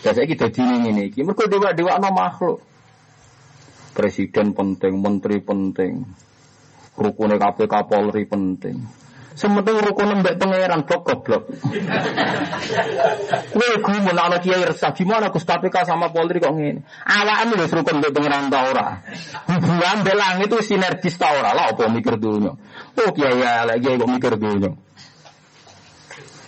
Biasanya 0.00 0.28
kita 0.32 0.46
dini 0.48 0.90
ini, 0.96 1.04
mereka 1.12 1.44
dewa-dewa 1.44 2.00
makhluk. 2.08 2.58
Presiden 3.92 4.56
penting, 4.56 4.98
menteri 4.98 5.38
penting, 5.44 6.02
Rukunnya 6.94 7.36
KPK 7.42 7.74
Polri 7.90 8.22
penting. 8.26 9.04
Sementing 9.34 9.82
rukun 9.82 10.22
mbak 10.22 10.38
pangeran 10.38 10.86
blok 10.86 11.02
goblok. 11.10 11.42
Kowe 13.50 13.74
gumun 13.82 14.14
ana 14.14 14.38
kiai 14.38 14.62
resah 14.62 14.94
gimana 14.94 15.34
Gus 15.34 15.42
KPK 15.42 15.90
sama 15.90 16.14
Polri 16.14 16.38
kok 16.38 16.54
ngene. 16.54 16.86
Awakmu 17.02 17.58
wis 17.58 17.74
rukun 17.74 17.98
mbak 17.98 18.14
pangeran 18.14 18.46
ta 18.46 18.62
ora. 18.62 19.02
Hubungan 19.50 20.06
belang 20.06 20.38
itu 20.38 20.54
sinergis 20.62 21.18
ta 21.18 21.34
ora 21.34 21.50
lah 21.50 21.74
apa 21.74 21.90
mikir 21.90 22.14
dunya. 22.14 22.54
Oh 22.94 23.10
kiai 23.10 23.42
lagi 23.42 23.98
kok 23.98 24.06
mikir 24.06 24.38
dunya. 24.38 24.70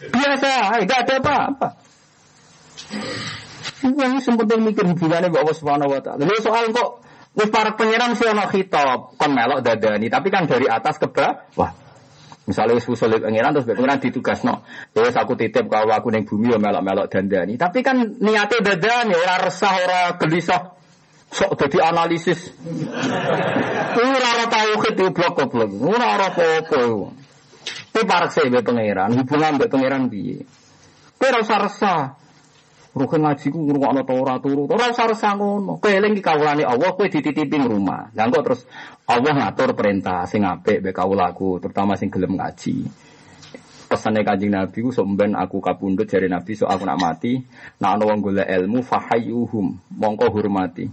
Biasa, 0.07 0.79
enggak 0.79 1.01
ada 1.11 1.15
apa-apa. 1.19 1.69
Yang 3.83 4.23
sempat 4.23 4.47
mikir 4.63 4.87
hubungannya 4.87 5.35
Bapak 5.35 5.59
Subhanahu 5.59 5.91
Wa 5.91 6.01
Taala. 6.07 6.23
Soal 6.39 6.71
kok 6.71 7.03
Wis 7.37 7.53
para 7.53 7.77
pangeran 7.77 8.17
sih 8.17 8.25
ono 8.25 8.49
khitab 8.49 9.21
kon 9.21 9.31
melok 9.37 9.61
dadani, 9.61 10.09
tapi 10.09 10.33
kan 10.33 10.49
dari 10.49 10.65
atas 10.65 10.97
ke 10.97 11.05
bawah. 11.13 11.69
Misalnya 12.49 12.81
wis 12.81 12.89
usul 12.89 13.13
pangeran 13.21 13.53
terus 13.53 13.69
pangeran 13.69 14.01
ditugasno. 14.01 14.65
Ya 14.97 15.05
wis 15.05 15.13
aku 15.13 15.37
titip 15.37 15.69
kalau 15.69 15.93
aku 15.93 16.09
ning 16.09 16.25
bumi 16.25 16.57
yo 16.57 16.57
melok-melok 16.57 17.13
dandani. 17.13 17.61
Tapi 17.61 17.85
kan 17.85 18.17
niate 18.25 18.65
dadani 18.65 19.13
ora 19.13 19.37
resah 19.45 19.75
ora 19.77 20.01
gelisah. 20.17 20.63
Sok 21.27 21.59
dadi 21.59 21.83
analisis. 21.83 22.39
Ora 23.99 24.29
ora 24.31 24.47
tauhid 24.47 25.11
blok-blok. 25.11 25.71
Ora 25.83 26.07
ora 26.15 26.31
apa-apa. 26.31 26.81
Tapi 27.91 28.05
parek 28.07 28.31
sih 28.31 28.47
pangeran, 28.47 29.11
hubungan 29.25 29.59
be 29.59 29.67
pangeran 29.67 30.07
piye? 30.07 30.47
Kowe 31.19 31.27
ora 31.27 31.43
usah 31.43 31.59
resah. 31.67 32.01
Rukin 32.97 33.29
ngaji 33.29 33.53
ku 33.53 33.61
ngrungokno 33.61 34.09
ta 34.09 34.15
ora 34.17 34.41
turu. 34.41 34.65
Ora 34.73 34.89
usah 34.89 35.05
resah 35.05 35.37
ngono. 35.37 35.77
Keling 35.85 36.17
iki 36.17 36.25
kawulane 36.25 36.65
Allah 36.65 36.97
kowe 36.97 37.05
dititipi 37.05 37.61
rumah. 37.61 38.09
Lah 38.17 38.25
kok 38.33 38.41
terus 38.41 38.65
Allah 39.05 39.37
ngatur 39.37 39.77
perintah 39.77 40.25
sing 40.25 40.49
apik 40.49 40.81
mbek 40.81 40.97
kawulaku, 40.97 41.61
terutama 41.61 41.93
sing 42.01 42.09
gelem 42.09 42.41
ngaji. 42.41 42.89
Pesane 43.87 44.25
Kanjeng 44.25 44.51
Nabi 44.51 44.81
ku 44.81 44.91
sok 44.91 45.13
ben 45.13 45.37
aku 45.37 45.61
kapundhut 45.61 46.09
jare 46.09 46.27
Nabi 46.27 46.57
sok 46.57 46.73
aku 46.73 46.89
nak 46.89 46.99
mati, 46.99 47.39
nak 47.79 48.01
ana 48.01 48.05
wong 48.09 48.19
golek 48.19 48.49
ilmu 48.49 48.81
fahayyuhum, 48.81 49.77
mongko 49.93 50.27
hormati. 50.33 50.89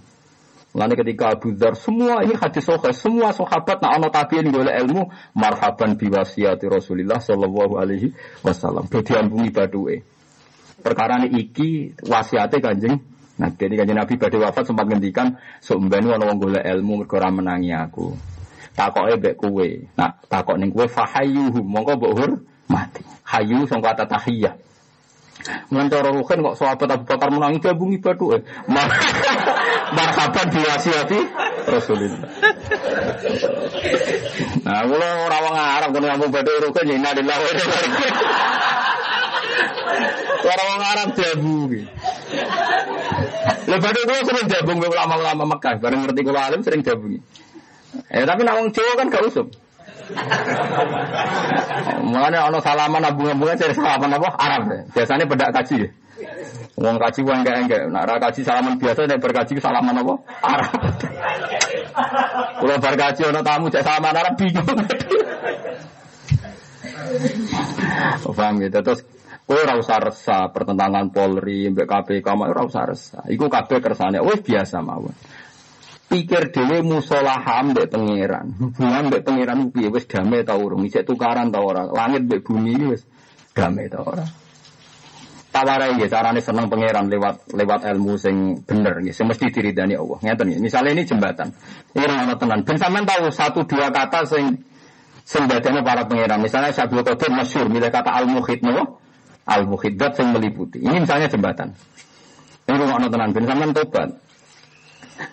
Mulane 0.76 0.94
ketika 1.00 1.34
Abu 1.34 1.56
Dzar 1.56 1.80
semua 1.80 2.22
ini 2.26 2.36
hadis 2.36 2.66
sahih, 2.66 2.94
semua 2.94 3.32
sahabat 3.32 3.80
nak 3.80 3.98
ana 3.98 4.12
tabiin 4.12 4.52
golek 4.52 4.76
ilmu, 4.76 5.08
marhaban 5.40 5.96
biwasiyati 5.96 6.68
Rasulillah 6.68 7.24
sallallahu 7.24 7.80
alaihi 7.80 8.12
wasallam. 8.44 8.92
Do 8.92 9.00
diambungi 9.00 9.50
baduke. 9.56 10.13
Perkara 10.84 11.24
ini 11.24 11.48
iki 11.48 11.96
wasiate 12.06 12.60
Kanjeng 12.60 13.14
Nah, 13.34 13.50
jadi 13.50 13.82
kanjeng 13.82 13.98
Nabi 13.98 14.14
badhe 14.22 14.38
wafat 14.38 14.70
sempat 14.70 14.86
ngendikan 14.86 15.42
sok 15.58 15.90
ben 15.90 16.06
ana 16.06 16.22
wong 16.22 16.38
golek 16.38 16.62
ilmu 16.62 17.02
mergo 17.02 17.18
ora 17.18 17.34
menangi 17.34 17.74
aku. 17.74 18.14
Takoke 18.78 19.18
mbek 19.18 19.36
kowe. 19.42 19.68
Nah, 19.98 20.14
takok 20.30 20.62
ning 20.62 20.70
kowe 20.70 20.86
fahayyuhum, 20.86 21.66
mongko 21.66 21.98
mbok 21.98 22.14
mati. 22.70 23.02
Hayu 23.26 23.66
sangka 23.66 23.98
kata 23.98 24.06
tahiyah. 24.06 24.54
Mulan 25.74 25.90
cara 25.92 26.14
kok 26.14 26.56
sahabat 26.56 26.88
Abu 26.94 27.04
Bakar 27.10 27.28
menangi 27.34 27.60
gabungi 27.60 27.98
batu 28.00 28.32
eh. 28.38 28.42
Marhaban 29.98 30.48
diwasiati 30.50 31.20
Rasulullah. 31.68 32.30
Nah, 34.64 34.82
kula 34.88 35.08
ora 35.28 35.38
wong 35.44 35.56
Arab 35.58 35.90
kono 35.92 36.06
ngomong 36.08 36.32
batu 36.32 36.52
ruhin 36.64 37.02
ya 37.02 37.12
ilaihi 37.12 38.53
Ora 40.44 40.64
wong 40.68 40.82
Arab. 40.84 41.10
Lah 43.64 43.78
batu 43.80 44.00
kula 44.04 44.22
sering 44.28 44.48
gabung 44.52 44.80
ulama-ulama 44.84 45.44
Mekah, 45.56 45.80
bareng 45.80 46.04
ngerti 46.04 46.22
kula 46.22 46.40
alim 46.52 46.62
sering 46.62 46.84
gabungi. 46.84 47.20
Eh 48.10 48.26
tapi 48.26 48.42
nak 48.44 48.58
wong 48.60 48.68
Jawa 48.74 48.94
kan 48.98 49.08
gak 49.10 49.24
usum. 49.30 49.48
Mulanya 52.04 52.52
ono 52.52 52.60
salaman 52.60 53.08
abung-abungan 53.08 53.56
cari 53.56 53.74
salaman 53.74 54.12
apa? 54.20 54.30
Arab. 54.36 54.64
Biasanya 54.92 55.26
bedak 55.26 55.56
kaji. 55.56 55.88
Wong 56.76 56.98
kaji 57.00 57.20
wong 57.24 57.40
enggak 57.46 57.58
enggak. 57.64 57.82
Ra 57.88 58.16
kaji 58.20 58.42
salaman 58.44 58.76
biasa 58.82 59.08
nek 59.08 59.22
berkaji 59.24 59.54
salaman 59.64 59.96
apa? 59.96 60.14
Arab. 60.44 60.72
Kalau 62.60 62.78
berkaji 62.82 63.22
ono 63.32 63.40
tamu 63.46 63.72
cek 63.72 63.84
salaman 63.86 64.16
Arab 64.18 64.34
bingung. 64.36 64.68
Paham 68.34 68.58
gitu. 68.60 68.80
Terus 68.82 69.00
kowe 69.44 69.60
ora 69.60 69.76
usah 69.76 70.00
resah 70.00 70.50
pertentangan 70.56 71.12
Polri 71.12 71.70
mbek 71.70 71.86
KPK 71.86 72.28
ora 72.32 72.62
usah 72.64 72.84
resah. 72.88 73.24
Iku 73.28 73.52
kabeh 73.52 73.84
kersane 73.84 74.24
wis 74.24 74.40
biasa 74.42 74.80
mawon 74.80 75.14
pikir 76.14 76.54
dhewe 76.54 76.86
musolaha 76.86 77.66
mbek 77.66 77.90
pangeran. 77.90 78.54
Hubungan 78.62 79.10
mbek 79.10 79.26
pangeran 79.26 79.74
piye 79.74 79.90
wis 79.90 80.06
damai 80.06 80.46
ta 80.46 80.54
urung? 80.54 80.86
Isih 80.86 81.02
tukaran 81.02 81.50
ta 81.50 81.58
ora? 81.58 81.90
Langit 81.90 82.30
mbek 82.30 82.46
bumi 82.46 82.94
wis 82.94 83.02
damai 83.58 83.90
ta 83.90 84.06
ora? 84.06 84.22
Tawarai 85.54 86.02
ya 86.02 86.10
carane 86.10 86.42
seneng 86.42 86.70
pangeran 86.70 87.10
lewat 87.10 87.54
lewat 87.54 87.86
ilmu 87.86 88.18
sing 88.18 88.66
bener 88.66 89.02
nggih, 89.02 89.14
sing 89.14 89.30
mesti 89.30 89.54
diridani 89.54 89.94
Allah. 89.98 90.18
Ngeten 90.22 90.46
nggih. 90.50 90.62
Misalnya 90.62 90.92
ini 90.98 91.04
jembatan. 91.06 91.50
Ini 91.94 92.06
ora 92.06 92.38
tenan. 92.38 92.62
Ben 92.62 92.78
sampean 92.78 93.06
tahu 93.06 93.30
satu 93.34 93.62
dua 93.66 93.90
kata 93.90 94.26
sing 94.30 94.62
sing 95.26 95.50
para 95.50 96.06
pangeran. 96.06 96.42
Misalnya 96.42 96.74
Syabul 96.74 97.02
Qadir 97.02 97.34
masyhur 97.34 97.70
milih 97.70 97.90
kata 97.90 98.14
al-muhid 98.14 98.62
no? 98.62 99.02
Al-muhid 99.44 100.00
sing 100.00 100.28
meliputi. 100.32 100.80
Ini 100.80 101.04
misalnya 101.04 101.28
jembatan. 101.28 101.76
Ini 102.64 102.76
rumah 102.80 102.96
tenan. 103.12 103.36
Ben 103.36 103.44
sampean 103.44 103.72
tobat. 103.76 104.10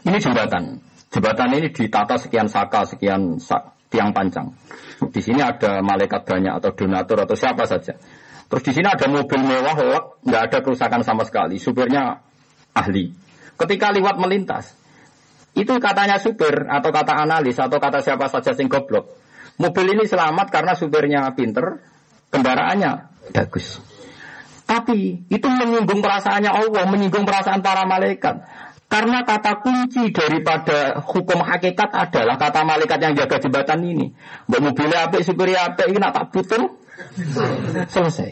Ini 0.03 0.19
jembatan. 0.19 0.83
Jembatan 1.11 1.49
ini 1.59 1.69
ditata 1.71 2.15
sekian 2.19 2.47
saka, 2.47 2.87
sekian 2.87 3.39
sak, 3.43 3.91
tiang 3.91 4.15
panjang. 4.15 4.51
Di 5.11 5.19
sini 5.23 5.43
ada 5.43 5.83
malaikat 5.83 6.23
banyak 6.23 6.59
atau 6.63 6.71
donatur 6.75 7.27
atau 7.27 7.35
siapa 7.35 7.67
saja. 7.67 7.99
Terus 8.51 8.63
di 8.67 8.73
sini 8.75 8.87
ada 8.91 9.07
mobil 9.07 9.41
mewah, 9.47 9.79
lek, 9.79 10.05
nggak 10.27 10.43
ada 10.51 10.59
kerusakan 10.63 11.03
sama 11.07 11.23
sekali. 11.23 11.59
Supirnya 11.59 12.19
ahli. 12.75 13.15
Ketika 13.55 13.95
lewat 13.95 14.19
melintas, 14.19 14.75
itu 15.55 15.71
katanya 15.79 16.19
supir 16.19 16.67
atau 16.67 16.91
kata 16.91 17.15
analis 17.27 17.59
atau 17.59 17.79
kata 17.79 18.03
siapa 18.03 18.27
saja 18.31 18.55
sing 18.55 18.71
goblok. 18.71 19.19
Mobil 19.59 19.99
ini 19.99 20.07
selamat 20.07 20.47
karena 20.51 20.73
supirnya 20.79 21.31
pinter, 21.35 21.79
kendaraannya 22.31 22.93
bagus. 23.35 23.83
Tapi 24.71 25.27
itu 25.27 25.47
menyinggung 25.51 25.99
perasaannya 25.99 26.47
Allah, 26.47 26.87
menyinggung 26.87 27.27
perasaan 27.27 27.59
para 27.59 27.83
malaikat. 27.91 28.47
Karena 28.87 29.27
kata 29.27 29.59
kunci 29.67 30.15
daripada 30.15 31.03
hukum 31.03 31.43
hakikat 31.43 31.91
adalah 31.91 32.39
kata 32.39 32.63
malaikat 32.63 32.99
yang 33.03 33.19
jaga 33.19 33.43
jembatan 33.43 33.83
ini. 33.83 34.15
Mbak 34.47 34.61
mobilnya 34.63 35.11
apa, 35.11 35.19
supirnya 35.27 35.75
apa, 35.75 35.91
ini 35.91 35.99
nak 35.99 36.15
tak 36.15 36.27
putul, 36.31 36.79
selesai. 37.91 38.31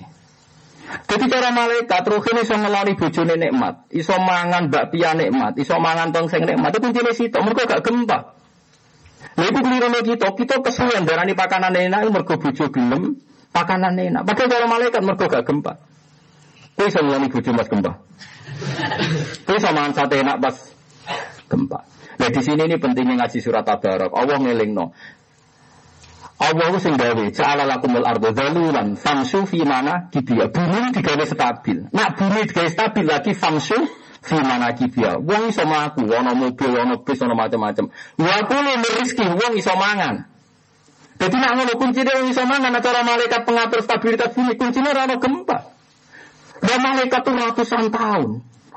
Jadi 1.10 1.24
cara 1.26 1.50
malaikat 1.50 2.06
roh 2.06 2.22
ini 2.22 2.40
iso 2.46 2.54
ngeloni 2.54 2.92
bojone 2.94 3.34
nikmat, 3.34 3.74
iso 3.90 4.14
mangan 4.16 4.70
bakpia 4.70 5.18
nikmat, 5.18 5.58
iso 5.58 5.74
mangan 5.82 6.14
tongseng 6.14 6.46
nikmat. 6.46 6.70
Itu 6.70 6.80
kuncinya 6.86 7.12
situ, 7.12 7.38
mereka 7.42 7.66
gak 7.66 7.82
gempa. 7.82 8.18
Nah 9.34 9.44
itu 9.46 9.58
keliru 9.58 9.88
kita, 10.06 10.26
kita 10.38 10.54
kesulitan 10.62 11.02
darani 11.02 11.34
pakanan 11.34 11.74
enak, 11.74 12.08
mereka 12.14 12.38
bojo 12.38 12.64
gelem, 12.70 13.18
pakanan 13.50 13.94
enak. 13.98 14.22
Padahal 14.22 14.48
cara 14.48 14.66
malaikat 14.70 15.02
mereka 15.02 15.24
gak 15.26 15.44
gempa. 15.44 15.87
Kau 16.78 16.86
iso 16.86 17.02
ngeloni 17.02 17.26
bojo 17.26 17.50
mas 17.50 17.66
gempa. 17.66 17.92
Terus 19.42 19.60
sama 19.66 19.90
sate 19.90 20.22
enak 20.22 20.38
pas 20.38 20.54
gempa. 21.50 21.78
Nah 22.18 22.28
di 22.30 22.40
sini 22.42 22.62
ini 22.70 22.78
pentingnya 22.78 23.18
ngaji 23.18 23.38
surat 23.42 23.66
tabarok. 23.66 24.14
Allah 24.14 24.38
no. 24.70 24.94
Allah 26.38 26.70
sing 26.78 26.94
gawe 26.94 27.24
ja'ala 27.34 27.66
lakumul 27.66 28.06
ardo 28.06 28.30
dalulan 28.30 28.94
famsu 28.94 29.42
fi 29.42 29.66
mana 29.66 30.06
kibia. 30.14 30.46
Bumi 30.46 30.94
digawe 30.94 31.26
stabil. 31.26 31.90
Nak 31.90 32.14
bumi 32.14 32.46
digawe 32.46 32.70
stabil 32.70 33.06
lagi 33.10 33.34
famsu 33.34 33.74
fi 34.22 34.38
mana 34.38 34.70
kibia. 34.70 35.18
Wong 35.18 35.50
iso 35.50 35.66
mlaku, 35.66 36.06
ana 36.14 36.38
mobil, 36.38 36.78
ana 36.78 36.94
bis, 37.02 37.18
ana 37.18 37.34
macam-macam. 37.34 37.90
Wa 38.22 38.38
kulu 38.46 38.70
rezeki 39.02 39.26
wong 39.34 39.52
iso 39.58 39.74
mangan. 39.74 40.30
Jadi 41.18 41.36
nak 41.42 41.52
ngono 41.58 41.74
kuncine 41.74 42.10
wong 42.22 42.30
iso 42.30 42.46
mangan 42.46 42.70
cara 42.78 43.02
malaikat 43.02 43.42
pengatur 43.42 43.82
stabilitas 43.82 44.30
bumi 44.30 44.54
kuncine 44.54 44.94
ora 44.94 45.10
gempa. 45.10 45.77
Dan 46.58 46.78
malaikat 46.82 47.22
itu 47.22 47.32
ratusan 47.34 47.84
tahun. 47.94 48.28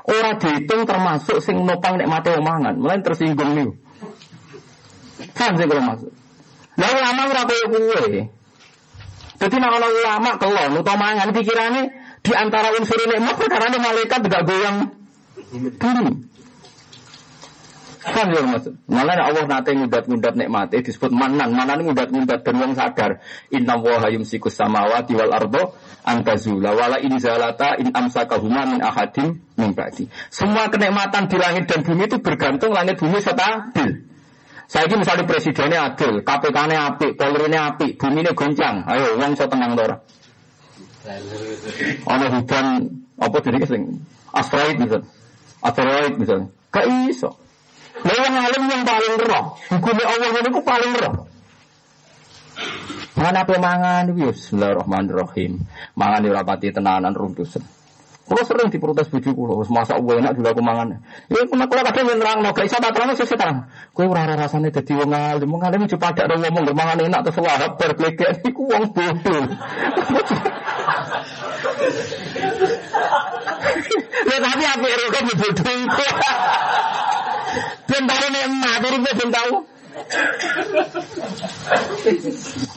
Orang 0.02 0.34
dihitung 0.42 0.82
termasuk 0.82 1.38
sing 1.42 1.62
nopang 1.62 1.98
nek 1.98 2.10
mati 2.10 2.34
omangan. 2.34 2.74
Mulai 2.78 3.02
tersinggung 3.02 3.54
nih. 3.54 3.70
Kan 5.34 5.54
sih 5.54 5.66
kalau 5.66 5.84
masuk. 5.86 6.10
Lah 6.78 6.90
ulama 6.90 7.20
ora 7.30 7.42
koyo 7.46 7.66
kuwe. 7.70 8.04
Jadi 9.42 9.56
nak 9.58 9.74
ana 9.74 9.88
ulama 9.90 10.30
kelon 10.38 10.70
utawa 10.78 10.98
mangan 10.98 11.28
pikirane 11.34 11.82
di 12.22 12.32
antara 12.34 12.70
unsur 12.78 12.98
nikmat 13.10 13.34
perkara 13.34 13.74
malaikat 13.74 14.20
gak 14.30 14.42
goyang 14.46 14.76
bumi. 15.50 16.31
Kan 18.02 18.34
yang 18.34 18.50
maksud. 18.50 18.74
Malah 18.90 19.14
Allah 19.14 19.46
nate 19.46 19.78
ngudat-ngudat 19.78 20.34
nikmate 20.34 20.82
disebut 20.82 21.14
manan. 21.14 21.54
Manan 21.54 21.86
ngudat-ngudat 21.86 22.42
dan 22.42 22.54
wong 22.58 22.74
sadar. 22.74 23.22
Inna 23.54 23.78
wa 23.78 24.10
yumsikus 24.10 24.58
samawati 24.58 25.14
wal 25.14 25.30
ardo 25.30 25.78
antazula 26.02 26.74
wala 26.74 26.98
in 26.98 27.14
zalata 27.22 27.78
in 27.78 27.94
amsakahuma 27.94 28.66
min 28.66 28.82
ahadim 28.82 29.38
min 29.54 29.70
ba'di. 29.70 30.10
Semua 30.34 30.66
kenikmatan 30.66 31.30
di 31.30 31.38
langit 31.38 31.70
dan 31.70 31.86
bumi 31.86 32.10
itu 32.10 32.18
bergantung 32.18 32.74
langit 32.74 32.98
bumi 32.98 33.22
stabil. 33.22 34.10
Saya 34.66 34.88
ini 34.88 35.04
misalnya 35.04 35.28
presidennya 35.28 35.78
adil, 35.92 36.24
KPK-nya 36.24 36.96
api, 36.96 37.12
Polri-nya 37.12 37.76
api, 37.76 37.92
bumi 37.92 38.24
ini 38.24 38.32
goncang. 38.32 38.88
Ayo, 38.88 39.20
uang 39.20 39.36
so 39.36 39.44
tenang 39.44 39.76
dora. 39.76 40.00
Ono 42.08 42.24
hujan 42.40 42.66
apa 43.20 43.36
jadi 43.42 43.68
sing 43.68 44.00
asteroid 44.32 44.80
misalnya, 44.80 45.06
asteroid 45.60 46.14
misalnya, 46.16 46.46
gak 46.72 46.86
iso. 47.10 47.41
Nah 48.00 48.14
yang 48.16 48.34
alim 48.40 48.62
yang 48.72 48.82
paling 48.88 49.14
roh, 49.20 49.44
hukumnya 49.68 50.04
Allah 50.08 50.28
itu 50.40 50.60
paling 50.64 50.92
roh. 50.96 51.14
Mana 53.12 53.44
apa 53.44 53.54
mangan 53.60 54.08
Bismillahirrahmanirrahim. 54.16 55.60
Mangan 55.92 56.20
di 56.24 56.30
rapati 56.32 56.72
tenanan 56.72 57.12
runtusan. 57.12 57.60
Kalau 58.22 58.48
sering 58.48 58.72
diprotes 58.72 59.12
bujuk 59.12 59.36
kulo, 59.36 59.60
masa 59.68 60.00
gue 60.00 60.14
enak 60.16 60.32
juga 60.38 60.56
aku 60.56 60.64
mangan. 60.64 61.04
Ya 61.28 61.44
aku 61.44 61.52
nak 61.52 61.68
kadang 61.68 62.16
nerang 62.16 62.40
no, 62.40 62.56
gak 62.56 62.64
bisa 62.64 62.80
terang 62.80 63.12
sesuai 63.12 63.36
terang. 63.36 63.68
Kue 63.92 64.08
rara 64.08 64.38
rasanya 64.40 64.72
jadi 64.72 65.04
wong 65.04 65.12
alim, 65.12 65.52
wong 65.52 65.60
alim 65.60 65.84
cuma 65.84 66.16
ada 66.16 66.24
dong 66.30 66.40
ngomong 66.40 66.72
mangan 66.72 66.96
enak 67.02 67.20
terus 67.28 67.44
wahab 67.44 67.76
berkeleket, 67.76 68.40
iku 68.48 68.62
wong 68.72 68.88
bodoh. 68.96 69.44
Ya 74.22 74.38
tapi 74.38 74.64
apa 74.64 74.86
yang 74.86 75.12
kan 75.12 75.24
bodoh. 75.28 75.78
Ben 77.92 78.08
tahu 78.08 78.26
nek 78.32 78.42
emak, 78.48 78.74
uripe 78.88 79.10
ben 79.20 79.28
tahu. 79.28 79.54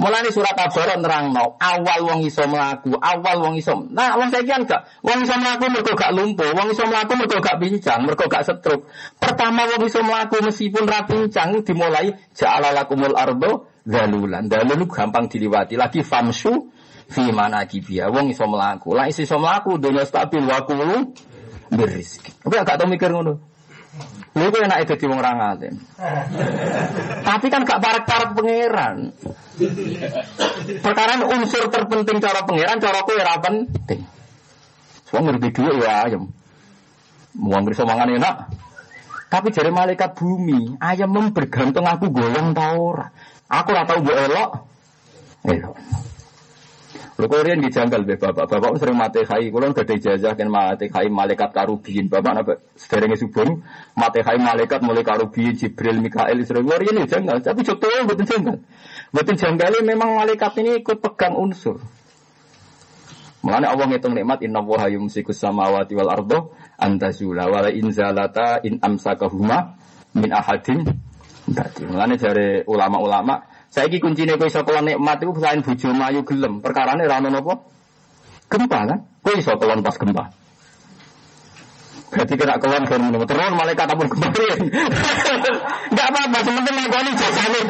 Mulane 0.03 0.29
surat 0.35 0.51
Al-Baqarah 0.51 0.99
nerangno, 0.99 1.55
awal 1.55 1.99
wong 2.03 2.19
iso 2.27 2.43
mlaku, 2.43 2.99
awal 2.99 3.37
wong 3.39 3.55
iso. 3.55 3.87
Nah, 3.87 4.19
wong 4.19 4.27
saiki 4.35 4.51
kan 4.51 4.67
gak 4.67 4.81
wong 4.99 5.23
iso 5.23 5.39
mlaku 5.39 5.71
mergo 5.71 5.95
gak 5.95 6.11
lumpuh, 6.11 6.51
wong 6.51 6.67
iso 6.75 6.83
mlaku 6.83 7.15
mergo 7.15 7.39
gak 7.39 7.55
pincang, 7.63 8.03
mergo 8.03 8.27
gak 8.27 8.43
setruk. 8.43 8.91
Pertama 9.15 9.63
wong 9.71 9.87
iso 9.87 10.03
mlaku 10.03 10.43
meskipun 10.43 10.83
ra 10.83 11.07
pincang 11.07 11.63
dimulai 11.63 12.11
ja'ala 12.35 12.75
lakumul 12.75 13.15
ardo 13.15 13.71
dalulan. 13.87 14.51
Dalul 14.51 14.83
gampang 14.91 15.31
diliwati. 15.31 15.79
Lagi 15.79 16.03
famsu 16.03 16.67
fi 17.07 17.31
mana 17.31 17.63
kibia. 17.63 18.11
Wong 18.11 18.27
iso 18.35 18.43
mlaku. 18.43 18.91
Lah 18.91 19.07
iso 19.07 19.23
mlaku 19.39 19.79
dunia 19.79 20.03
stabil 20.03 20.43
wa 20.43 20.67
kulu 20.67 21.15
berizki. 21.71 22.35
Tapi 22.43 22.53
gak 22.59 22.75
tau 22.75 22.91
mikir 22.91 23.07
ngono. 23.07 23.54
Lha 24.35 24.51
iku 24.51 24.57
enak 24.59 24.83
dadi 24.83 25.05
wong 25.07 25.19
ra 25.23 25.31
ngalim. 25.31 25.75
Tapi 27.23 27.47
kan 27.47 27.63
gak 27.63 27.79
parek-parek 27.79 28.29
pangeran. 28.35 28.97
Perkara 30.83 31.23
unsur 31.23 31.71
terpenting 31.71 32.19
cara 32.19 32.43
pangeran, 32.43 32.83
cara 32.83 32.99
kowe 33.07 33.15
ora 33.15 33.39
penting. 33.39 34.03
Wong 35.15 35.23
ngerti 35.31 35.49
dhuwit 35.55 35.79
ya 35.79 36.03
ayam. 36.03 36.27
Wong 37.39 37.63
iso 37.71 37.87
mangan 37.87 38.11
enak. 38.11 38.35
Tapi 39.31 39.55
jari 39.55 39.71
malaikat 39.71 40.11
bumi, 40.19 40.75
ayam 40.83 41.15
mem 41.15 41.31
bergantung 41.31 41.87
aku 41.87 42.11
golong 42.11 42.51
ta 42.51 42.75
ora. 42.75 43.07
Aku 43.47 43.71
ora 43.71 43.87
tau 43.87 44.03
mbok 44.03 44.17
elok. 44.19 44.51
Elok. 45.47 45.75
Lho 47.15 47.31
kok 47.31 47.47
riyen 47.47 47.63
dijanggal 47.63 48.03
be 48.03 48.19
bapak. 48.19 48.43
Bapak 48.43 48.75
sering 48.75 48.99
mate 48.99 49.23
khai, 49.23 49.47
kula 49.47 49.71
gak 49.71 49.87
ada 49.87 49.95
ijazah 49.95 50.35
kan 50.35 50.51
mate 50.51 50.91
khai 50.91 51.07
malaikat 51.07 51.55
karubin. 51.55 52.11
Bapak 52.11 52.31
napa 52.35 52.53
sederenge 52.75 53.23
subuh 53.23 53.55
mate 53.95 54.19
khai 54.19 54.35
malaikat 54.35 54.83
mulai 54.83 54.99
karubin 54.99 55.55
Jibril 55.55 56.03
Mikael 56.03 56.43
sering 56.43 56.67
kula 56.67 56.75
riyen 56.75 57.07
janggal, 57.07 57.39
tapi 57.39 57.63
contoh 57.63 57.87
mboten 58.03 58.25
janggal. 58.27 58.57
Mboten 59.15 59.35
janggal 59.39 59.71
memang 59.87 60.19
malaikat 60.19 60.59
ini 60.59 60.83
ikut 60.83 60.99
pegang 60.99 61.39
unsur. 61.39 61.79
Mulane 63.47 63.69
Allah 63.69 63.85
ngitung 63.87 64.17
nikmat 64.17 64.43
inna 64.43 64.59
wa 64.59 64.89
yumsikus 64.89 65.39
samawati 65.39 65.95
wal 65.95 66.11
ardo 66.11 66.51
antazula 66.81 67.47
wala 67.47 67.71
in 67.71 67.95
zalata 67.95 68.59
in 68.65 68.81
amsakahuma 68.83 69.79
min 70.19 70.35
ahadin. 70.35 70.83
Mulane 71.85 72.19
dari 72.19 72.65
ulama-ulama 72.67 73.54
saya 73.75 73.91
kunci 73.91 73.99
kuncinya 73.99 74.39
kau 74.39 74.47
iso 74.47 74.63
kelon 74.63 74.87
nikmat 74.87 75.19
itu 75.19 75.35
selain 75.35 75.59
bujo 75.59 75.91
mayu 75.91 76.23
gelem. 76.23 76.63
Perkara 76.63 76.95
ini 76.95 77.11
rano 77.11 77.27
nopo 77.27 77.67
gempa 78.47 78.79
kan? 78.87 78.99
Kau 79.19 79.35
iso 79.35 79.51
kelon 79.59 79.83
pas 79.83 79.99
gempa. 79.99 80.31
Berarti 82.07 82.33
kena 82.39 82.55
kelon 82.55 82.87
kan 82.87 83.03
minum 83.03 83.27
terus 83.27 83.51
malaikat 83.51 83.91
pun 83.99 84.07
kemarin. 84.07 84.59
Gak 85.91 86.07
apa-apa, 86.07 86.37
sementing 86.39 86.75
ngakoni 86.87 87.11
jasanya. 87.19 87.61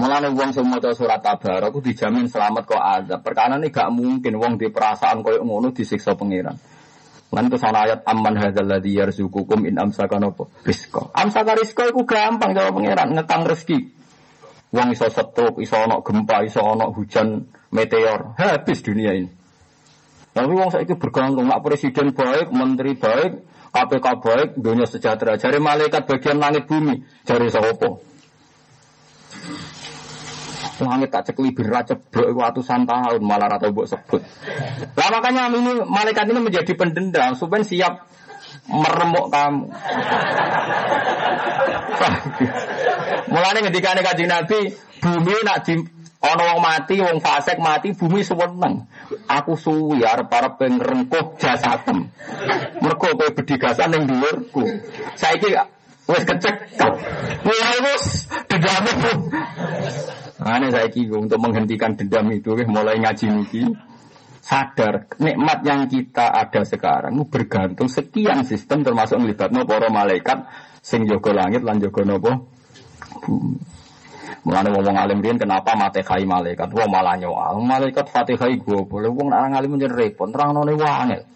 Mulane 0.00 0.28
wong 0.32 0.50
sing 0.56 0.64
maca 0.72 0.96
surat 0.96 1.20
aku 1.20 1.84
dijamin 1.84 2.32
selamat 2.32 2.64
kok 2.64 2.80
azab. 2.80 3.20
Perkara 3.20 3.60
ini 3.60 3.68
gak 3.68 3.92
mungkin 3.92 4.40
wong 4.40 4.56
di 4.56 4.72
perasaan 4.72 5.20
koyo 5.20 5.44
ngono 5.44 5.68
disiksa 5.76 6.16
pangeran. 6.16 6.75
Lan 7.36 7.52
terus 7.52 7.68
ana 7.68 7.84
ayat 7.84 8.00
amman 8.08 8.40
hadzal 8.40 8.64
ladzi 8.64 8.96
yarzuqukum 8.96 9.68
in 9.68 9.76
amsaka 9.76 10.16
napa 10.16 10.48
rizqa. 10.64 11.12
Amsaka 11.12 11.52
rizqa 11.52 11.84
iku 11.92 12.08
gampang 12.08 12.56
cara 12.56 12.72
pangeran 12.72 13.12
ngekang 13.12 13.44
rezeki. 13.44 13.92
Wong 14.72 14.96
iso 14.96 15.12
setruk, 15.12 15.60
iso 15.60 15.76
ana 15.76 16.00
gempa, 16.00 16.48
iso 16.48 16.64
ana 16.64 16.88
hujan 16.88 17.44
meteor, 17.76 18.32
habis 18.40 18.80
dunia 18.80 19.12
ini. 19.12 19.28
Tapi 20.32 20.52
wong 20.52 20.72
saiki 20.72 20.96
bergantung 20.96 21.48
nak 21.48 21.60
presiden 21.60 22.16
baik, 22.16 22.52
menteri 22.52 22.96
baik, 22.96 23.44
KPK 23.72 24.06
baik, 24.20 24.48
dunia 24.56 24.88
sejahtera. 24.88 25.36
Jari 25.36 25.60
malaikat 25.60 26.08
bagian 26.08 26.40
langit 26.40 26.64
bumi, 26.64 27.04
jari 27.24 27.52
sapa? 27.52 28.00
Langit 30.76 31.08
tak 31.08 31.32
cekli 31.32 31.56
berat 31.56 31.88
ceblok 31.88 32.36
ratusan 32.36 32.84
tahun 32.84 33.24
malah 33.24 33.56
rata 33.56 33.72
buat 33.72 33.88
sebut. 33.88 34.20
Lah 34.92 35.08
makanya 35.08 35.48
ini 35.48 35.80
malaikat 35.88 36.28
ini 36.28 36.40
menjadi 36.44 36.76
pendendam 36.76 37.32
supaya 37.32 37.64
siap 37.64 38.04
meremuk 38.68 39.32
kamu. 39.32 39.64
Mulane 43.32 43.60
ketika 43.72 43.96
kaji 43.96 44.28
Nabi, 44.28 44.76
bumi 45.00 45.34
nak 45.42 45.64
di 45.64 45.74
ono 46.26 46.42
wong 46.42 46.60
mati, 46.60 46.96
wong 46.98 47.18
fasik 47.22 47.58
mati, 47.58 47.94
bumi 47.94 48.24
seneng. 48.24 48.86
Aku 49.30 49.54
suwi 49.54 50.02
arep 50.02 50.30
arep 50.30 50.58
pengrengkuh 50.58 51.38
jasadem. 51.38 52.10
Mergo 52.82 53.08
kowe 53.14 53.30
bedigasan 53.30 53.94
ning 53.94 54.10
dhuwurku. 54.10 54.62
Saiki 55.14 55.54
wis 56.10 56.24
kecek. 56.26 56.54
Mulai 57.46 57.78
wis 57.86 58.26
dedame. 58.50 58.92
Ane 60.36 60.68
saya 60.68 60.88
untuk 61.16 61.40
menghentikan 61.40 61.96
dendam 61.96 62.28
itu, 62.28 62.52
mulai 62.68 63.00
ngaji 63.00 63.26
niki 63.32 63.62
sadar 64.46 65.10
nikmat 65.18 65.58
yang 65.66 65.90
kita 65.90 66.30
ada 66.30 66.62
sekarang 66.62 67.18
bergantung 67.26 67.90
sekian 67.90 68.46
sistem 68.46 68.86
termasuk 68.86 69.18
melibatno 69.18 69.66
para 69.66 69.90
malaikat 69.90 70.46
sing 70.78 71.02
jaga 71.10 71.34
langit 71.34 71.66
lan 71.66 71.82
jaga 71.82 72.06
napa 72.06 72.46
bumi. 73.26 73.58
Mulane 74.46 74.70
wong 74.70 74.94
alim 74.94 75.18
riyen 75.18 75.42
kenapa 75.42 75.74
mate 75.74 76.06
kai 76.06 76.22
malaikat 76.22 76.70
wong 76.70 76.86
malah 76.86 77.18
nyoal 77.18 77.58
malaikat 77.58 78.06
Fatihah 78.06 78.46
gue 78.46 78.80
boleh 78.86 79.10
wong 79.10 79.34
orang 79.34 79.58
alim 79.58 79.74
menjadi 79.74 79.98
repot 79.98 80.30
terang 80.30 80.54
none 80.54 80.78
wangel. 80.78 81.26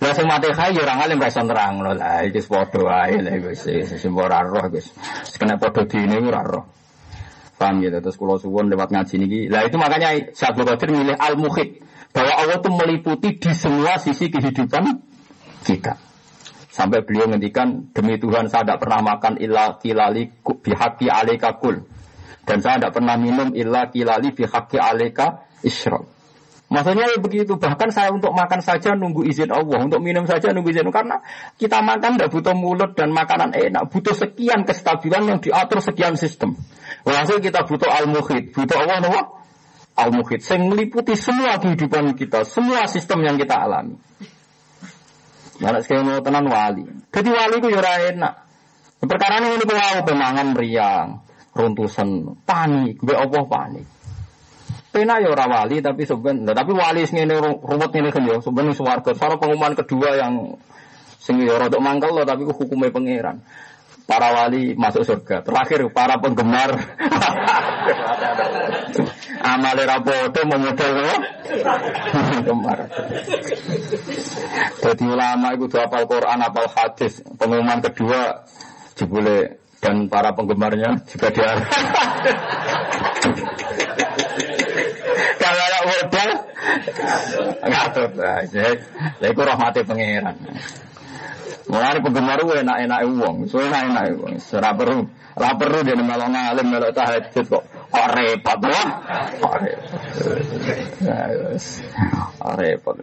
Lah 0.00 0.12
sing 0.16 0.24
mate 0.24 0.48
kai 0.56 0.72
ya 0.72 0.88
orang 0.88 1.04
alim 1.04 1.20
ra 1.20 1.28
iso 1.28 1.44
nerangno 1.44 1.92
lah 1.92 2.24
iki 2.24 2.40
padha 2.48 2.80
wae 2.80 3.20
lha 3.20 3.36
wis 3.44 3.68
sing 3.68 4.12
ora 4.16 4.40
roh 4.40 4.64
wis. 4.72 4.88
Kena 5.36 5.60
dine 5.60 6.16
ora 6.24 6.40
roh. 6.40 6.64
Paham 7.66 7.82
ya, 7.82 7.98
terus 7.98 8.14
kalau 8.14 8.38
suwon 8.38 8.70
lewat 8.70 8.94
ngaji 8.94 9.14
ini. 9.18 9.38
Lah 9.50 9.66
itu 9.66 9.74
makanya 9.74 10.14
Syabdu 10.30 10.62
Qadir 10.62 10.94
milih 10.94 11.18
al-muhid. 11.18 11.82
Bahwa 12.14 12.32
Allah 12.38 12.62
itu 12.62 12.70
meliputi 12.70 13.42
di 13.42 13.50
semua 13.58 13.98
sisi 13.98 14.30
kehidupan 14.30 15.02
kita. 15.66 15.98
Sampai 16.70 17.02
beliau 17.02 17.26
ngendikan, 17.26 17.90
demi 17.90 18.22
Tuhan 18.22 18.46
saya 18.46 18.62
tidak 18.62 18.86
pernah 18.86 19.02
makan 19.02 19.42
illa 19.42 19.82
kilali 19.82 20.30
bihaki 20.46 21.10
aleka 21.10 21.58
kul. 21.58 21.82
Dan 22.46 22.62
saya 22.62 22.78
tidak 22.78 23.02
pernah 23.02 23.18
minum 23.18 23.50
illa 23.50 23.90
kilali 23.90 24.30
bihaki 24.30 24.78
aleka 24.78 25.42
isyrok. 25.66 26.06
Maksudnya 26.70 27.10
ya 27.10 27.18
begitu. 27.18 27.58
Bahkan 27.58 27.90
saya 27.90 28.14
untuk 28.14 28.30
makan 28.30 28.62
saja 28.62 28.94
nunggu 28.94 29.26
izin 29.26 29.50
Allah. 29.50 29.90
Untuk 29.90 29.98
minum 30.02 30.22
saja 30.22 30.54
nunggu 30.54 30.70
izin 30.70 30.86
Allah. 30.86 30.96
Karena 31.02 31.16
kita 31.58 31.82
makan 31.82 32.14
tidak 32.14 32.30
butuh 32.30 32.54
mulut 32.54 32.94
dan 32.94 33.10
makanan 33.10 33.54
enak. 33.54 33.90
Butuh 33.90 34.14
sekian 34.14 34.62
kestabilan 34.62 35.26
yang 35.26 35.38
diatur 35.42 35.82
sekian 35.82 36.14
sistem. 36.14 36.54
Walhasil 37.06 37.38
kita 37.38 37.62
butuh 37.62 37.86
al-muhid, 37.86 38.50
butuh 38.50 38.82
Allah 38.82 38.98
nopo? 38.98 39.38
Al-muhid, 39.94 40.42
yang 40.42 40.74
meliputi 40.74 41.14
semua 41.14 41.56
kehidupan 41.62 42.18
kita, 42.18 42.42
semua 42.42 42.90
sistem 42.90 43.22
yang 43.22 43.38
kita 43.38 43.54
alami. 43.54 43.94
Mana 45.62 45.80
sekali 45.80 46.02
mau 46.04 46.20
tenan 46.20 46.50
wali. 46.50 46.84
Jadi 47.14 47.28
wali 47.30 47.54
itu 47.62 47.68
yura 47.70 47.94
ya 48.02 48.12
enak. 48.12 48.34
Perkara 49.06 49.38
ini 49.38 49.54
ini 49.54 49.64
wow, 49.64 50.02
pemangan 50.02 50.46
meriang, 50.52 51.22
runtusan, 51.54 52.42
panik, 52.42 52.98
gue 53.00 53.14
Allah 53.14 53.44
panik. 53.46 53.86
Pena 54.90 55.22
ya 55.22 55.30
ora 55.30 55.46
wali 55.46 55.78
tapi 55.84 56.08
sebenarnya 56.08 56.56
tapi 56.56 56.72
wali 56.72 57.04
ini 57.04 57.36
ruwet 57.60 57.92
ini 57.94 58.08
kan 58.10 58.26
ya 58.26 58.42
sebenarnya 58.42 58.74
suwarga. 58.74 59.14
Soal 59.14 59.38
pengumuman 59.38 59.78
kedua 59.78 60.16
yang 60.18 60.58
sing 61.22 61.38
ya 61.38 61.54
rada 61.54 61.78
mangkel 61.78 62.12
loh 62.12 62.26
tapi 62.26 62.46
hukumnya 62.46 62.90
pangeran 62.90 63.42
para 64.06 64.30
wali 64.32 64.78
masuk 64.78 65.02
surga. 65.02 65.42
Terakhir 65.42 65.90
para 65.90 66.16
penggemar 66.22 66.70
amale 69.52 69.82
rapodo 69.82 70.40
memodel 70.46 70.96
penggemar. 72.14 72.86
Jadi 74.80 75.04
ulama 75.04 75.58
itu 75.58 75.76
hafal 75.76 76.06
Quran, 76.06 76.38
hafal 76.40 76.70
hadis. 76.70 77.20
Pengumuman 77.34 77.82
kedua 77.82 78.46
jebule 78.94 79.58
dan 79.82 80.06
para 80.08 80.32
penggemarnya 80.32 81.02
juga 81.10 81.28
dia. 81.34 81.52
Kalau 85.36 85.62
ada 85.62 85.80
modal 85.86 86.30
ngatur. 87.66 88.10
Lah 88.18 88.42
iku 89.30 89.42
rahmate 89.42 89.82
pangeran. 89.86 90.34
Mulane 91.66 91.98
penggemar 91.98 92.38
gue 92.46 92.62
enak-enak 92.62 93.00
uang, 93.10 93.36
so 93.50 93.58
enak-enak 93.58 94.14
uang. 94.22 94.38
Ora 94.38 94.70
perlu, 94.70 95.02
ora 95.34 95.50
perlu 95.58 95.78
dia 95.82 95.98
melok 95.98 96.28
ngalim 96.30 96.66
melok 96.70 96.92
tahajud 96.94 97.46
kok 97.50 97.62
kok 97.66 98.08
repot 98.14 98.58
wah. 98.70 98.88
Kok 102.38 102.52
repot. 102.54 102.96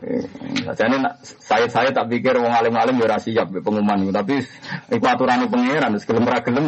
Jadi 0.63 0.95
saya 1.43 1.65
saya 1.67 1.89
tak 1.91 2.07
pikir 2.07 2.39
wong 2.39 2.55
alim-alim 2.55 3.03
ya 3.03 3.19
siap 3.19 3.51
pengumuman 3.51 4.07
tapi 4.15 4.39
iku 4.95 5.05
aturan 5.11 5.43
pangeran 5.51 5.99
gelem 5.99 6.23
ra 6.23 6.39
gelem. 6.39 6.65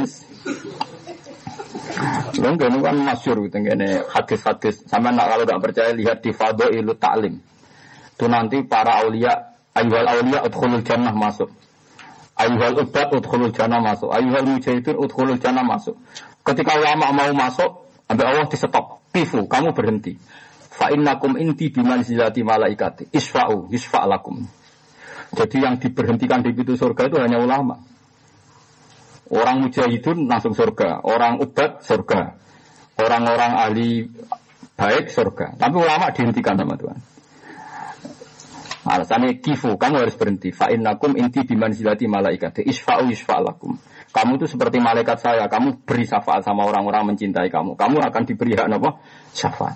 Lho 2.36 2.50
kan 2.60 2.76
kan 2.84 2.98
masyhur 3.00 3.40
tengene 3.48 4.04
hadis-hadis. 4.12 4.84
Sama 4.84 5.16
nak 5.16 5.32
kalau 5.32 5.44
tidak 5.48 5.64
percaya 5.64 5.92
lihat 5.96 6.20
di 6.20 6.36
Fadhailul 6.36 7.00
Ta'lim. 7.00 7.40
Itu 8.16 8.28
nanti 8.28 8.60
para 8.68 9.00
aulia 9.00 9.56
Ayuhal 9.76 10.08
awliya 10.08 10.40
udkhulul 10.48 10.88
jannah 10.88 11.12
masuk. 11.12 11.52
Ayuhal 12.36 12.84
ubat 12.84 13.16
udkhulul 13.16 13.56
jannah 13.56 13.80
masuk. 13.80 14.12
Ayuhal 14.12 14.44
mujahidin 14.44 15.00
udkhulul 15.00 15.40
jannah 15.40 15.64
masuk. 15.64 15.96
Ketika 16.44 16.76
ulama 16.76 17.16
mau 17.16 17.32
masuk, 17.32 17.88
ambil 18.12 18.26
Allah 18.28 18.46
di 18.52 18.58
stop. 18.60 19.00
Tifu, 19.16 19.48
kamu 19.48 19.72
berhenti. 19.72 20.20
Fa 20.76 20.92
innakum 20.92 21.40
inti 21.40 21.72
bimanzilati 21.72 22.44
malaikati. 22.44 23.08
Isfa'u, 23.16 23.72
isfa'lakum. 23.72 24.44
Jadi 25.32 25.58
yang 25.64 25.80
diberhentikan 25.80 26.44
di 26.44 26.52
pintu 26.52 26.76
surga 26.76 27.08
itu 27.08 27.18
hanya 27.24 27.40
ulama. 27.40 27.80
Orang 29.32 29.66
mujahidun 29.66 30.30
langsung 30.30 30.54
surga, 30.54 31.02
orang 31.02 31.42
ubat 31.42 31.82
surga, 31.82 32.38
orang-orang 33.00 33.52
ahli 33.58 34.06
baik 34.78 35.10
surga. 35.10 35.58
Tapi 35.58 35.76
ulama 35.76 36.14
dihentikan 36.14 36.54
sama 36.60 36.78
Tuhan. 36.78 37.15
Alasannya 38.86 39.42
kifu, 39.42 39.82
kamu 39.82 40.06
harus 40.06 40.14
berhenti. 40.14 40.54
Fa'innakum 40.54 41.18
inti 41.18 41.42
bimanzilati 41.42 42.06
malaikati. 42.06 42.62
Isfa'u 42.62 43.10
isfa'lakum. 43.10 43.74
Kamu 44.14 44.38
itu 44.38 44.46
seperti 44.46 44.78
malaikat 44.78 45.20
saya, 45.20 45.50
kamu 45.50 45.84
beri 45.84 46.06
syafaat 46.06 46.46
sama 46.46 46.70
orang-orang 46.70 47.12
mencintai 47.12 47.50
kamu. 47.50 47.74
Kamu 47.76 47.98
akan 48.00 48.22
diberi 48.24 48.54
hak 48.54 48.70
apa? 48.70 49.02
Syafaat. 49.34 49.76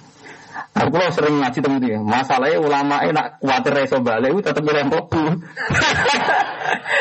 Aku 0.69 0.95
lo 0.95 1.09
sering 1.09 1.41
ngaji 1.41 1.59
temen 1.59 1.79
dia. 1.81 1.97
Masalahnya 1.99 2.61
ulama 2.61 3.01
nak 3.09 3.41
kuatir 3.41 3.73
reso 3.73 3.97
balik, 3.99 4.45
tetap 4.45 4.61
milih 4.61 4.87
mlebu. 4.87 5.23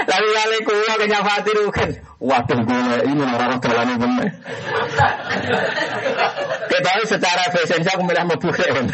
Lalu 0.09 0.29
kali 0.35 0.57
kula 0.65 0.95
kenyafati 0.99 1.53
kan. 1.75 1.91
Waduh 2.19 2.61
gue 2.67 2.97
ini 3.07 3.23
orang 3.23 3.63
jalan 3.63 3.95
bener. 3.95 4.29
Kita 6.67 6.91
secara 7.07 7.45
fashion 7.55 7.83
aku 7.87 8.03
milih 8.03 8.25
mlebu 8.27 8.49
kan. 8.51 8.87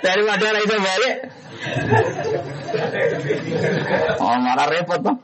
Daripada 0.00 0.46
reso 0.56 0.76
balik. 0.80 1.14
Oh 4.18 4.36
malah 4.40 4.66
repot 4.70 5.00
tuh. 5.04 5.16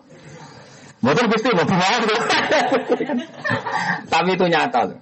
Mungkin 0.98 1.30
pasti 1.30 1.48
mau 1.54 1.64
Tapi 4.10 4.30
itu 4.34 4.46
nyata 4.50 4.80
tuh. 4.90 5.00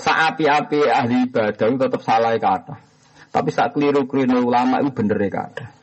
Saapi-api 0.00 0.80
ahli 0.88 1.28
ibadah 1.28 1.66
itu 1.68 1.76
tetap 1.76 2.00
salah 2.00 2.32
kata. 2.40 2.80
Tapi 3.30 3.48
saat 3.52 3.76
keliru-keliru 3.76 4.48
ulama 4.48 4.80
itu 4.80 4.90
bener 4.90 5.20
kata. 5.28 5.79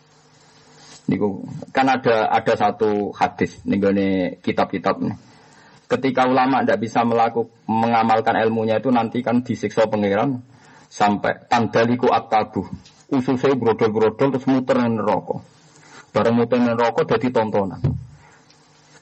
Niku 1.08 1.48
kan 1.72 1.88
ada 1.88 2.28
ada 2.28 2.54
satu 2.60 3.16
hadis 3.16 3.64
nih 3.64 4.44
kitab-kitab 4.44 5.00
nih. 5.00 5.16
Ketika 5.88 6.28
ulama 6.28 6.68
tidak 6.68 6.84
bisa 6.84 7.08
melakukan 7.08 7.48
mengamalkan 7.64 8.36
ilmunya 8.44 8.84
itu 8.84 8.92
nanti 8.92 9.24
kan 9.24 9.40
disiksa 9.40 9.88
pangeran 9.88 10.44
sampai 10.92 11.48
tandaliku 11.48 12.12
aktabu. 12.12 12.68
Ususnya 13.08 13.56
brodol-brodol 13.56 14.36
terus 14.36 14.44
muter 14.52 14.84
neraka. 14.84 15.40
Bareng 16.12 16.36
muter 16.36 16.60
neraka 16.60 17.08
jadi 17.08 17.32
tontonan. 17.32 17.80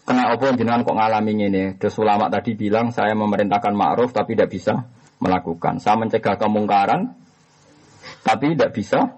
Kena 0.06 0.30
apa 0.30 0.54
jenengan 0.54 0.86
kok 0.86 0.94
ngalami 0.94 1.34
ini? 1.34 1.64
Terus 1.82 1.98
ulama 1.98 2.30
tadi 2.30 2.54
bilang 2.54 2.94
saya 2.94 3.18
memerintahkan 3.18 3.74
ma'ruf 3.74 4.14
tapi 4.14 4.38
tidak 4.38 4.54
bisa 4.54 4.86
melakukan. 5.18 5.82
Saya 5.82 5.98
mencegah 5.98 6.38
kemungkaran, 6.38 7.18
tapi 8.22 8.54
tidak 8.54 8.78
bisa 8.78 9.18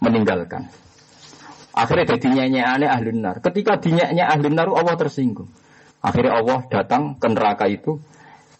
meninggalkan. 0.00 0.72
Akhirnya 1.72 2.16
jadi 2.16 2.52
aneh 2.52 2.88
ahli 2.88 3.16
nar. 3.16 3.40
Ketika 3.40 3.80
dinyanya 3.80 4.28
ahli 4.28 4.52
nar, 4.52 4.68
Allah 4.68 4.96
tersinggung. 5.00 5.48
Akhirnya 6.04 6.42
Allah 6.42 6.58
datang 6.68 7.16
ke 7.16 7.26
neraka 7.32 7.64
itu. 7.70 7.96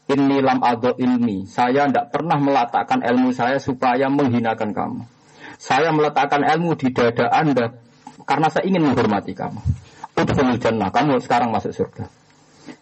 Ini 0.08 0.40
lam 0.40 0.64
ado 0.64 0.96
ilmi. 0.96 1.44
Saya 1.44 1.88
tidak 1.88 2.10
pernah 2.10 2.40
meletakkan 2.40 3.04
ilmu 3.04 3.30
saya 3.36 3.60
supaya 3.60 4.08
menghinakan 4.08 4.74
kamu. 4.74 5.00
Saya 5.60 5.94
meletakkan 5.94 6.42
ilmu 6.42 6.74
di 6.74 6.90
dada 6.90 7.30
anda 7.30 7.76
karena 8.24 8.48
saya 8.50 8.66
ingin 8.66 8.82
menghormati 8.82 9.36
kamu. 9.36 9.60
Udhul 10.18 10.58
jannah. 10.58 10.90
Kamu 10.90 11.20
sekarang 11.22 11.54
masuk 11.54 11.72
surga. 11.72 12.04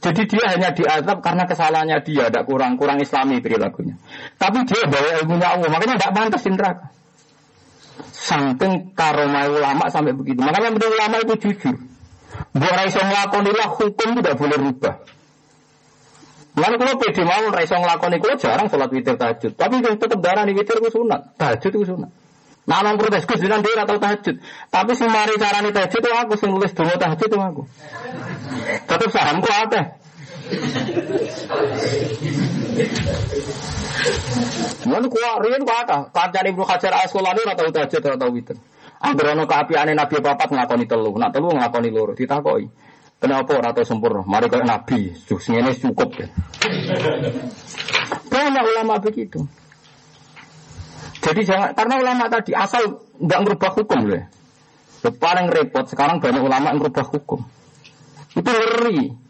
Jadi 0.01 0.23
dia 0.29 0.45
hanya 0.53 0.71
diazab 0.77 1.25
karena 1.25 1.49
kesalahannya 1.49 2.05
dia, 2.05 2.29
tidak 2.29 2.45
kurang 2.45 2.77
kurang 2.77 3.01
Islami 3.01 3.41
perilakunya. 3.41 3.97
Tapi 4.37 4.65
dia 4.69 4.85
bawa 4.89 5.25
ilmunya 5.25 5.49
Allah, 5.57 5.69
makanya 5.73 5.97
tidak 5.97 6.13
pantas 6.13 6.43
di 6.45 6.51
neraka. 6.53 6.87
Saking 8.09 8.97
karomai 8.97 9.49
ulama 9.53 9.89
sampai 9.93 10.17
begitu. 10.17 10.41
Makanya 10.41 10.73
menurut 10.73 10.93
ulama 10.97 11.17
itu 11.21 11.35
jujur. 11.49 11.77
Buat 12.57 12.75
raiso 12.75 13.01
ngelakonilah 13.05 13.69
hukum 13.77 14.09
tidak 14.19 14.35
boleh 14.41 14.59
rubah. 14.59 14.95
Lalu 16.59 16.77
kalau 16.83 16.95
pede 16.99 17.23
mau 17.23 17.45
raiso 17.53 17.77
ngelakoni, 17.79 18.17
kalau 18.19 18.37
jarang 18.37 18.67
sholat 18.67 18.91
witir 18.91 19.15
tahajud. 19.15 19.53
Tapi 19.55 19.75
tetap 19.81 20.19
darah 20.19 20.45
di 20.45 20.53
witir 20.57 20.77
itu 20.83 20.91
sunat. 20.91 21.39
Tahajud 21.39 21.71
itu 21.71 21.87
sunat. 21.87 22.11
Nah, 22.69 22.87
nang 22.87 23.01
protes 23.01 23.25
Gus 23.27 23.41
dia 23.41 23.57
atau 23.57 23.97
tahajud. 23.99 24.37
Tapi 24.71 24.93
si 24.95 25.05
mari 25.09 25.35
carane 25.41 25.71
tahajud 25.75 26.01
itu 26.03 26.11
aku 26.13 26.35
sing 26.37 26.51
nulis 26.55 26.71
donga 26.77 26.95
tahajud 27.01 27.27
itu 27.27 27.39
aku. 27.39 27.63
Tetap 28.87 29.09
saham 29.11 29.43
kok 29.43 29.55
apa? 29.55 29.81
Mana 34.91 35.07
kuat 35.07 35.39
rian 35.45 35.63
kuat 35.63 35.87
apa? 35.87 35.99
Kancane 36.11 36.51
Ibnu 36.51 36.65
Hajar 36.67 36.93
Asqalani 37.05 37.41
ora 37.47 37.55
tau 37.55 37.71
tahajud 37.71 38.03
ora 38.03 38.17
tau 38.19 38.31
witir. 38.35 38.57
Angger 39.01 39.33
ana 39.33 39.45
kaapiane 39.49 39.97
Nabi 39.97 40.21
papat 40.21 40.53
nglakoni 40.53 40.85
telu, 40.85 41.15
nak 41.17 41.33
telu 41.33 41.49
nglakoni 41.55 41.89
loro 41.89 42.13
ditakoki. 42.13 42.69
Kenapa 43.21 43.53
ora 43.57 43.71
tau 43.77 43.85
sempurna? 43.85 44.25
Mari 44.25 44.49
kaya 44.49 44.65
Nabi, 44.65 45.13
sing 45.15 45.53
ngene 45.57 45.77
cukup. 45.77 46.09
Banyak 48.29 48.65
ulama 48.65 48.97
begitu. 49.01 49.45
Jadi 51.21 51.41
jangan 51.45 51.77
karena 51.77 52.01
ulama 52.01 52.25
tadi 52.33 52.57
asal 52.57 53.05
nggak 53.21 53.41
merubah 53.45 53.71
hukum 53.77 54.09
loh. 54.09 54.17
Ya. 54.17 54.25
Paling 55.01 55.53
repot 55.53 55.85
sekarang 55.89 56.21
banyak 56.21 56.41
ulama 56.41 56.73
yang 56.73 56.81
merubah 56.81 57.05
hukum. 57.05 57.45
Itu 58.33 58.49
ngeri. 58.49 59.30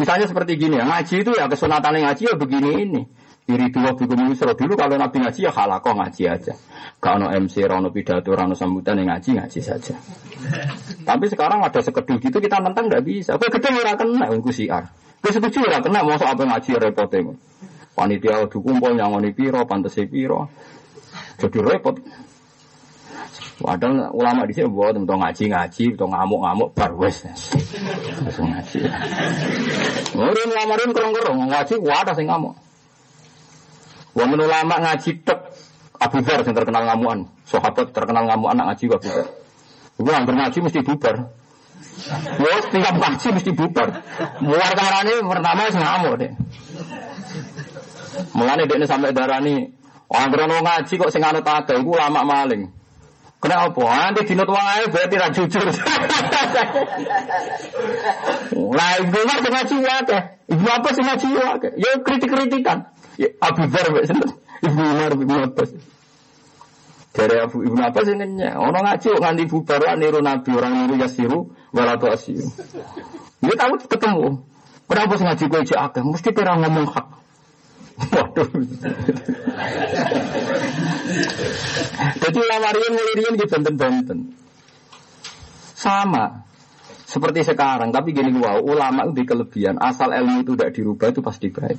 Misalnya 0.00 0.24
seperti 0.24 0.56
gini 0.56 0.80
ya, 0.80 0.88
ngaji 0.88 1.14
itu 1.20 1.30
ya 1.36 1.44
kesunatan 1.44 2.00
ngaji 2.00 2.22
ya 2.24 2.34
begini 2.40 2.70
ini. 2.88 3.02
Iri 3.50 3.68
dua 3.68 3.92
bikum 3.92 4.16
yusro 4.30 4.56
dulu 4.56 4.78
kalau 4.78 4.96
nabi 4.96 5.20
ngaji 5.20 5.44
ya 5.44 5.52
halakoh 5.52 5.92
ngaji 5.92 6.22
aja. 6.24 6.54
Kalau 7.02 7.28
MC, 7.28 7.68
rano 7.68 7.92
pidato, 7.92 8.32
rano 8.32 8.56
sambutan 8.56 8.96
yang 8.96 9.12
ngaji 9.12 9.36
ngaji 9.36 9.60
saja. 9.60 9.92
Tapi 11.04 11.24
sekarang 11.28 11.60
ada 11.60 11.80
sekedul 11.84 12.16
gitu 12.16 12.40
kita 12.40 12.62
nentang 12.64 12.88
nggak 12.88 13.04
bisa. 13.04 13.36
Kau 13.36 13.50
gede 13.50 13.68
ora 13.76 13.92
kena, 13.92 14.24
aku 14.32 14.52
siar. 14.54 14.88
Kau 15.20 15.32
setuju 15.34 15.68
ora 15.68 15.84
kena, 15.84 16.00
mau 16.00 16.16
apa 16.16 16.42
ngaji 16.46 16.70
repotnya. 16.80 17.36
Panitia 17.92 18.46
kumpul 18.48 18.96
nyangoni 18.96 19.36
piro, 19.36 19.66
pantas 19.68 19.98
piro. 20.08 20.48
Jadi 21.36 21.58
repot. 21.60 22.00
Padahal 23.60 24.08
ulama 24.16 24.48
di 24.48 24.56
sini 24.56 24.72
buat 24.72 24.96
untuk 24.96 25.20
ngaji 25.20 25.52
ngaji, 25.52 25.84
untuk 25.92 26.08
ngamuk 26.08 26.40
ngamuk 26.40 26.68
barwes. 26.72 27.28
Langsung 28.24 28.48
ngaji. 28.48 28.88
Murid 30.16 30.48
ngamarin 30.48 30.90
kerong 30.96 31.12
kerong 31.12 31.38
ngaji, 31.44 31.74
wadah 31.84 32.14
sih 32.16 32.24
ngamuk. 32.24 32.56
Wong 34.16 34.28
ulama 34.32 34.74
ngaji 34.80 35.10
tek 35.20 35.52
Abu 36.00 36.24
Dhar 36.24 36.40
yang 36.40 36.56
terkenal 36.56 36.88
ngamuan, 36.88 37.28
sahabat 37.44 37.92
terkenal 37.92 38.24
ngamuan 38.24 38.56
anak 38.56 38.80
ngaji 38.80 38.84
Abu 38.96 39.08
Dhar. 39.12 39.28
Ibu 40.00 40.08
yang 40.08 40.24
ngaji 40.24 40.58
mesti 40.64 40.80
bubar. 40.80 41.16
Wah, 42.40 42.60
tinggal 42.72 42.96
ngaji 42.96 43.28
mesti 43.36 43.50
bubar. 43.52 43.88
Muar 44.40 44.72
karane 44.72 45.20
pertama 45.20 45.68
sing 45.68 45.84
ngamuk 45.84 46.14
deh. 46.16 46.32
Mulane 48.32 48.64
dekne 48.64 48.88
sampai 48.88 49.12
darani, 49.12 49.68
anggere 50.08 50.48
ngaji 50.48 50.92
kok 50.96 51.12
sing 51.12 51.20
anut 51.20 51.44
ada 51.44 51.76
iku 51.76 51.92
lama 51.92 52.24
maling. 52.24 52.79
Kenapa? 53.40 53.80
Nanti 53.80 54.20
dinut 54.28 54.52
wong 54.52 54.66
ae 54.68 54.84
berarti 54.92 55.16
ra 55.16 55.28
jujur. 55.32 55.64
Lah 58.76 58.90
ibu 59.00 59.18
mah 59.24 59.38
sing 59.40 59.52
ngaji 59.56 59.76
wae. 59.80 60.18
Ibu 60.52 60.66
apa 60.68 60.88
sing 60.92 61.04
ngaji 61.08 61.28
wae? 61.40 61.68
Ya 61.80 61.90
kritik-kritikan. 62.04 62.92
Ya 63.16 63.28
Abu 63.40 63.64
Dzar 63.64 63.88
wek 63.96 64.12
Ibu 64.60 64.80
Umar 64.84 65.12
Ibu 65.16 65.34
Abbas. 65.48 65.72
Dari 67.16 67.36
Abu 67.40 67.64
Ibnu 67.64 67.80
Abbas 67.80 68.04
sing 68.04 68.20
nanya, 68.20 68.60
orang 68.60 68.84
ngaji 68.86 69.08
nganti 69.18 69.44
bubar 69.48 69.82
niru 69.96 70.20
Nabi 70.20 70.50
orang 70.52 70.72
niru 70.84 70.94
Yasiru 71.00 71.38
walatu 71.72 72.12
asiru. 72.12 72.44
Dia 73.40 73.56
tahu 73.56 73.80
ketemu. 73.88 74.44
Kenapa 74.84 75.12
sing 75.16 75.26
ngaji 75.32 75.44
kowe 75.48 75.62
cek 75.64 75.80
akeh? 75.80 76.02
Mesti 76.04 76.28
kira 76.36 76.60
ngomong 76.60 76.92
hak. 76.92 77.19
Waduh. 78.00 78.48
Jadi 82.20 82.38
ulama 82.40 82.68
rian 82.72 82.92
mulai 82.96 83.14
rian 83.20 83.34
di 83.36 83.44
benten-benten. 83.44 84.18
Sama. 85.76 86.48
Seperti 87.10 87.42
sekarang, 87.42 87.90
tapi 87.90 88.14
gini 88.14 88.30
wow, 88.38 88.62
ulama 88.62 89.02
itu 89.10 89.26
kelebihan. 89.26 89.82
Asal 89.82 90.14
ilmu 90.14 90.46
itu 90.46 90.54
tidak 90.54 90.70
dirubah 90.78 91.10
itu 91.10 91.20
pasti 91.20 91.50
baik. 91.50 91.78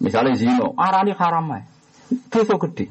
Misalnya 0.00 0.38
zino, 0.38 0.72
arani 0.78 1.12
haram 1.18 1.50
ya. 1.50 1.66
Dosa 2.30 2.54
gede. 2.54 2.86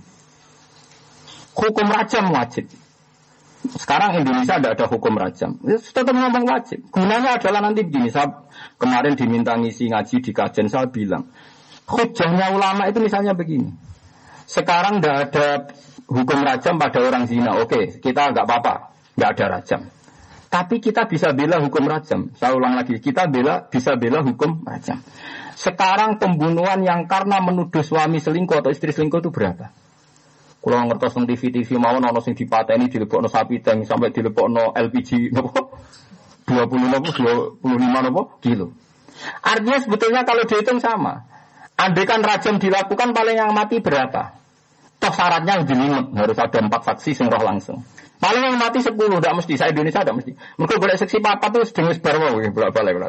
Hukum 1.55 1.87
rajam 1.87 2.27
wajib. 2.35 2.67
Sekarang 3.59 4.15
Indonesia 4.19 4.55
tidak 4.59 4.79
ada 4.79 4.85
hukum 4.87 5.15
rajam. 5.19 5.59
Ya, 5.63 5.79
tetap 5.79 6.15
ngomong 6.15 6.47
wajib. 6.47 6.79
Gunanya 6.91 7.39
adalah 7.39 7.59
nanti 7.59 7.83
begini. 7.83 8.07
Saya 8.07 8.47
kemarin 8.79 9.19
diminta 9.19 9.55
ngisi 9.55 9.91
ngaji 9.91 10.15
di 10.23 10.31
kajian 10.31 10.67
saya 10.71 10.87
bilang. 10.87 11.27
Hujahnya 11.89 12.53
ulama 12.53 12.85
itu 12.85 13.01
misalnya 13.01 13.33
begini. 13.33 13.73
Sekarang 14.45 15.01
tidak 15.01 15.33
ada 15.33 15.47
hukum 16.05 16.45
rajam 16.45 16.77
pada 16.77 17.01
orang 17.01 17.25
zina. 17.25 17.57
Oke, 17.57 17.97
kita 17.97 18.29
nggak 18.29 18.45
apa-apa, 18.45 18.93
nggak 19.17 19.29
ada 19.33 19.45
rajam. 19.57 19.81
Tapi 20.49 20.81
kita 20.81 21.05
bisa 21.05 21.33
bela 21.33 21.61
hukum 21.61 21.85
rajam. 21.85 22.33
Saya 22.33 22.57
ulang 22.57 22.73
lagi, 22.73 22.97
kita 22.97 23.29
bela 23.29 23.65
bisa 23.69 23.93
bela 23.97 24.25
hukum 24.25 24.65
rajam. 24.65 25.01
Sekarang 25.53 26.17
pembunuhan 26.17 26.81
yang 26.81 27.05
karena 27.05 27.37
menuduh 27.41 27.85
suami 27.85 28.17
selingkuh 28.17 28.57
atau 28.61 28.73
istri 28.73 28.89
selingkuh 28.89 29.21
itu 29.21 29.29
berapa? 29.29 29.69
Kalau 30.59 30.91
ngertos 30.91 31.15
nang 31.15 31.23
TV 31.23 31.55
TV 31.55 31.79
mau 31.79 31.95
nono 31.95 32.19
sing 32.19 32.35
dipateni 32.35 32.91
dilebokno 32.91 33.31
sapi 33.31 33.63
tank 33.63 33.87
sampai 33.87 34.11
dilebokno 34.11 34.75
LPG 34.75 35.31
nopo 35.31 35.79
20 36.43 36.91
nopo 36.91 37.09
25 37.63 38.05
nopo 38.09 38.21
kilo. 38.43 38.75
Artinya 39.39 39.79
sebetulnya 39.79 40.27
kalau 40.27 40.43
dihitung 40.43 40.83
sama. 40.83 41.28
Andai 41.79 42.03
kan 42.03 42.19
rajam 42.19 42.59
dilakukan 42.59 43.15
paling 43.15 43.39
yang 43.39 43.55
mati 43.55 43.79
berapa? 43.79 44.35
Toh 44.99 45.13
syaratnya 45.15 45.63
lebih 45.63 45.79
limit, 45.79 46.05
harus 46.11 46.35
ada 46.35 46.59
empat 46.59 46.81
saksi 46.91 47.15
sing 47.15 47.31
roh 47.31 47.39
langsung. 47.39 47.79
Paling 48.19 48.51
yang 48.51 48.59
mati 48.59 48.83
sepuluh, 48.83 49.23
tidak 49.23 49.39
mesti. 49.39 49.55
Saya 49.55 49.71
Indonesia 49.71 50.03
tidak 50.03 50.19
mesti. 50.19 50.31
Mereka 50.35 50.75
boleh 50.75 50.95
seksi 50.99 51.23
papa 51.23 51.47
tuh 51.55 51.63
sedang 51.63 51.95
sebar 51.95 52.19
ya, 52.19 52.51
bolak 52.51 52.75
balik 52.75 52.99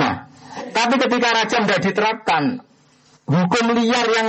Nah, 0.00 0.32
tapi 0.72 0.94
ketika 0.96 1.28
rajam 1.28 1.68
tidak 1.68 1.80
diterapkan, 1.84 2.42
hukum 3.28 3.64
liar 3.76 4.06
yang 4.08 4.28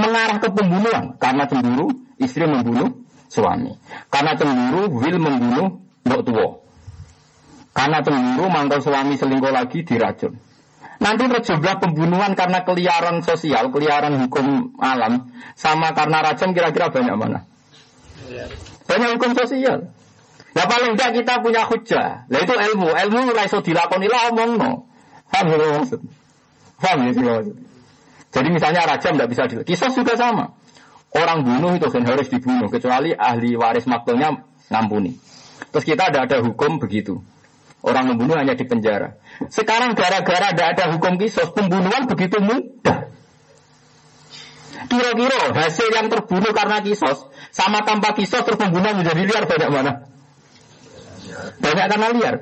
mengarah 0.00 0.40
ke 0.40 0.48
pembunuhan 0.48 1.04
karena 1.20 1.44
cemburu 1.44 1.92
istri 2.16 2.48
membunuh 2.48 3.04
suami, 3.28 3.76
karena 4.08 4.32
cemburu 4.32 4.96
will 4.96 5.18
membunuh 5.20 5.84
mbok 6.08 6.20
tua, 6.24 6.48
karena 7.76 8.00
cemburu 8.00 8.48
mangkal 8.48 8.80
suami 8.80 9.14
selingkuh 9.20 9.52
lagi 9.52 9.84
diracun. 9.84 10.40
Nanti 11.04 11.28
terjebak 11.28 11.84
pembunuhan 11.84 12.32
karena 12.32 12.64
keliaran 12.64 13.20
sosial, 13.20 13.68
keliaran 13.68 14.24
hukum 14.24 14.72
alam, 14.80 15.28
sama 15.52 15.92
karena 15.92 16.24
racun 16.24 16.56
kira-kira 16.56 16.88
banyak 16.88 17.12
mana? 17.12 17.44
Banyak 18.88 19.20
hukum 19.20 19.36
sosial. 19.36 19.92
Ya 20.56 20.64
paling 20.70 20.96
tidak 20.96 21.10
kita 21.20 21.34
punya 21.44 21.68
hujah. 21.68 22.24
Nah 22.30 22.38
itu 22.40 22.54
ilmu. 22.56 22.88
Ilmu 22.94 23.18
mulai 23.28 23.50
so 23.50 23.60
dilakoni 23.60 24.06
lah 24.06 24.30
omong 24.32 24.56
no. 24.56 24.86
Paham 25.28 25.50
ya 25.50 25.82
maksud? 25.82 26.00
Paham 26.78 27.10
ya 27.10 27.20
maksud? 27.20 27.56
Jadi 28.30 28.48
misalnya 28.54 28.86
raja 28.86 29.08
tidak 29.10 29.28
bisa 29.28 29.50
di 29.50 29.54
Kisah 29.66 29.90
juga 29.90 30.14
sama. 30.14 30.54
Orang 31.14 31.42
bunuh 31.46 31.74
itu 31.78 31.90
kan 31.90 32.06
harus 32.06 32.26
dibunuh 32.30 32.70
kecuali 32.70 33.14
ahli 33.14 33.58
waris 33.58 33.86
maklumnya 33.90 34.46
ngampuni. 34.70 35.18
Terus 35.70 35.84
kita 35.84 36.10
ada 36.10 36.26
ada 36.26 36.38
hukum 36.42 36.78
begitu. 36.78 37.18
Orang 37.84 38.08
membunuh 38.08 38.40
hanya 38.40 38.56
di 38.56 38.64
penjara. 38.64 39.20
Sekarang 39.52 39.92
gara-gara 39.92 40.56
tidak 40.56 40.68
ada 40.72 40.84
hukum 40.96 41.20
kisos, 41.20 41.52
pembunuhan 41.52 42.08
begitu 42.08 42.40
mudah. 42.40 43.12
Kira-kira 44.88 45.52
hasil 45.52 45.88
yang 45.92 46.08
terbunuh 46.08 46.52
karena 46.56 46.80
kisos 46.80 47.28
sama 47.52 47.84
tanpa 47.84 48.16
kisos 48.16 48.40
terus 48.40 48.56
pembunuhan 48.56 49.04
menjadi 49.04 49.20
liar 49.28 49.44
banyak 49.44 49.68
mana? 49.68 49.92
Banyak 51.60 51.86
karena 51.92 52.08
liar. 52.16 52.34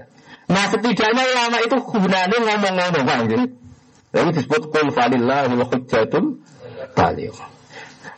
Nah 0.47 0.65
setidaknya 0.71 1.23
ulama 1.27 1.59
itu 1.59 1.77
gunanya 1.91 2.39
ngomong-ngomong. 2.39 3.21
Lalu 4.13 4.29
disebut 4.37 4.63
kul 4.71 4.89
falillah 4.95 5.51
hujjatul 5.51 6.39
baligh. 6.95 7.35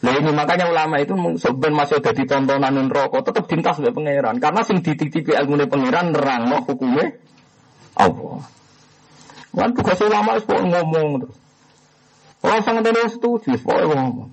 Nah 0.05 0.12
ini 0.20 0.31
makanya 0.36 0.68
ulama 0.68 1.01
itu 1.01 1.16
sebenarnya 1.40 1.76
masih 1.81 1.97
ada 2.05 2.12
di 2.12 2.24
tontonan 2.28 2.93
rokok 2.93 3.24
tetap 3.24 3.48
dintas 3.48 3.81
oleh 3.81 3.89
pangeran 3.89 4.36
karena 4.36 4.60
sing 4.60 4.85
dititipi 4.85 5.32
ilmu 5.32 5.64
pangeran 5.64 6.12
nerang 6.12 6.44
no 6.44 6.60
hukumnya 6.60 7.16
Allah. 7.97 8.44
Kan 9.55 9.70
tugas 9.72 9.98
ulama 10.02 10.36
itu 10.36 10.51
ngomong 10.51 11.24
terus. 11.24 11.39
Orang 12.44 12.60
sangat 12.60 12.85
ada 12.93 13.09
setuju, 13.09 13.56
pokoknya 13.64 13.97
ngomong. 13.97 14.28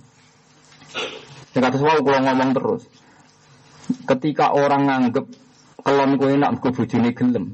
Yang 1.56 1.64
kata 1.64 1.76
semua 1.80 2.02
kalau 2.04 2.20
ngomong 2.20 2.50
terus. 2.52 2.84
Ketika 4.04 4.52
orang 4.52 4.84
nganggep 4.90 5.26
kelon 5.86 6.12
kue 6.18 6.36
enak 6.36 6.50
mergo 6.58 6.70
bojone 6.74 7.10
gelem. 7.14 7.46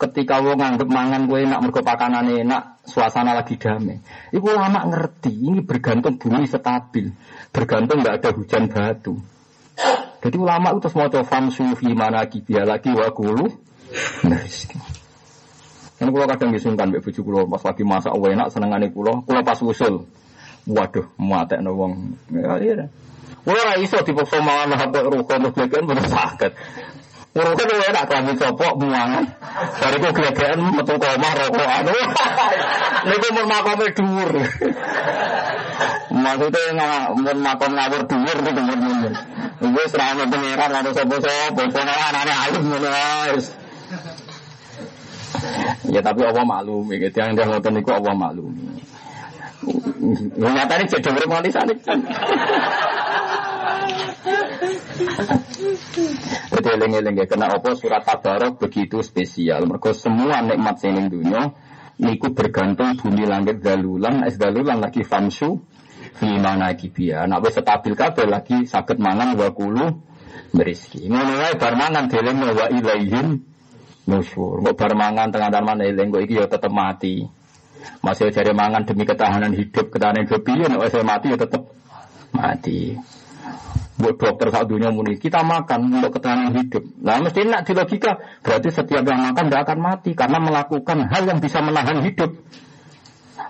Ketika 0.00 0.40
wong 0.40 0.60
nganggep 0.60 0.88
mangan 0.88 1.28
kue 1.28 1.44
enak 1.44 1.60
mergo 1.60 1.80
pakanane 1.82 2.40
enak, 2.44 2.84
suasana 2.84 3.36
lagi 3.36 3.56
damai. 3.56 4.00
Ibu 4.32 4.48
lama 4.48 4.88
ngerti, 4.88 5.32
ini 5.32 5.60
bergantung 5.64 6.16
bumi 6.20 6.48
stabil. 6.48 7.10
Bergantung 7.50 7.98
nggak 8.02 8.22
ada 8.22 8.30
hujan 8.34 8.70
batu. 8.70 9.14
Jadi 10.20 10.36
ulama 10.36 10.76
itu 10.76 10.88
semua 10.92 11.08
coba 11.08 11.24
famsu 11.24 11.64
fi 11.74 11.90
mana 11.96 12.28
kibia 12.28 12.68
lagi 12.68 12.92
wakulu. 12.92 13.48
Nah, 14.28 14.44
ini 16.00 16.08
kalau 16.12 16.26
kadang 16.28 16.50
disungkan 16.54 16.88
mbak 16.92 17.02
bujuk 17.04 17.26
kulo 17.26 17.48
pas 17.48 17.60
lagi 17.60 17.82
masak 17.84 18.12
enak 18.12 18.48
senengane 18.52 18.88
kulo, 18.92 19.24
kulo 19.24 19.40
pas 19.40 19.58
usul. 19.60 20.04
Waduh, 20.68 21.08
muatek 21.16 21.64
wong. 21.64 22.20
Ya 22.32 22.54
iya. 22.60 22.86
Kulo 23.40 23.56
ora 23.56 23.74
iso 23.80 23.96
dipaksa 24.04 24.38
mangan 24.44 24.76
HP 24.76 24.94
untuk 25.08 25.56
glegekan 25.56 25.88
bener 25.88 26.06
sakit. 26.08 26.52
Rukun 27.30 27.66
lu 27.70 27.84
enak 27.86 28.04
kelamin 28.10 28.36
copok 28.36 28.72
muangan. 28.76 29.24
Bariku 29.80 30.08
glegekan 30.12 30.58
metu 30.76 30.94
koma 31.00 31.30
rokokan. 31.36 31.88
Niku 33.08 33.28
mun 33.32 33.46
makome 33.48 33.86
dhuwur. 33.96 34.30
Maksudnya 36.20 37.12
mun 37.16 37.38
makom 37.40 37.72
ngawur 37.72 38.02
dhuwur 38.04 38.38
niku 38.44 38.62
mun. 38.62 39.12
Iku 39.60 39.82
serana 39.92 40.24
pengiran 40.28 40.72
ada 40.72 40.90
sapa-sapa, 40.92 41.52
pokoke 41.52 41.80
anane 41.80 42.32
ayam 42.32 42.62
ngono 42.64 42.88
wis. 43.36 43.46
Ya 45.88 46.00
tapi 46.04 46.20
Allah 46.24 46.44
maklumi, 46.44 47.00
gitu. 47.00 47.16
yang 47.20 47.36
dia 47.36 47.44
ngotot 47.48 47.72
niku 47.72 47.90
Allah 47.96 48.14
maklumi. 48.16 48.80
Nyata 50.40 50.74
ini 50.80 50.84
jadi 50.88 51.08
urip 51.12 51.28
nganti 51.28 51.50
sana. 51.52 51.74
Jadi 56.50 56.68
eling-eling 56.72 57.14
ya, 57.20 57.26
kena 57.28 57.52
apa 57.52 57.76
surat 57.76 58.04
Tabarok 58.04 58.56
begitu 58.64 59.04
spesial. 59.04 59.68
Mereka 59.68 59.92
semua 59.92 60.40
nikmat 60.40 60.80
sini 60.80 61.12
dunia, 61.12 61.52
niku 62.00 62.32
bergantung 62.32 62.96
bumi 62.96 63.28
langit 63.28 63.60
dalulan, 63.60 64.24
es 64.24 64.40
dalulan 64.40 64.80
lagi 64.80 65.04
famsu, 65.04 65.60
mana 66.18 66.74
kibia. 66.74 67.24
Nak 67.24 67.46
wis 67.46 67.56
stabil 67.56 67.94
kabeh 67.94 68.26
lagi 68.26 68.66
sakit 68.66 68.98
mangan 69.00 69.38
wa 69.38 69.48
kulu 69.54 69.86
beriski. 70.52 71.06
Ngono 71.06 71.38
wae 71.38 71.54
bar 71.56 71.74
mangan 71.78 72.10
deleng 72.10 72.42
wa 72.42 72.66
ilaihim 72.68 73.40
nusyur. 74.10 74.60
Kok 74.66 74.74
bar 74.76 74.92
mangan 74.98 75.30
tengah 75.30 75.50
mana 75.62 75.82
eling 75.86 76.10
kok 76.10 76.22
iki 76.26 76.34
ya 76.40 76.46
tetep 76.50 76.72
mati. 76.72 77.24
Masih 78.04 78.28
cari 78.28 78.52
mangan 78.52 78.84
demi 78.84 79.08
ketahanan 79.08 79.56
hidup, 79.56 79.88
ketahanan 79.88 80.28
hidup 80.28 80.40
piye 80.44 80.64
nek 80.68 80.92
saya 80.92 81.04
mati 81.04 81.32
ya 81.32 81.38
tetep 81.40 81.62
mati. 82.36 82.96
Buat 84.00 84.16
dokter 84.16 84.48
saat 84.48 84.64
dunia 84.64 84.88
muni 84.88 85.20
kita 85.20 85.44
makan 85.44 85.92
untuk 86.00 86.20
ketahanan 86.20 86.56
hidup. 86.56 86.84
Nah 87.00 87.20
mesti 87.20 87.44
nak 87.44 87.68
di 87.68 87.72
logika 87.76 88.16
berarti 88.40 88.68
setiap 88.72 89.04
yang 89.04 89.32
makan 89.32 89.48
tidak 89.48 89.62
akan 89.68 89.78
mati 89.80 90.10
karena 90.16 90.38
melakukan 90.40 91.08
hal 91.08 91.22
yang 91.28 91.38
bisa 91.40 91.60
menahan 91.60 92.00
hidup. 92.04 92.32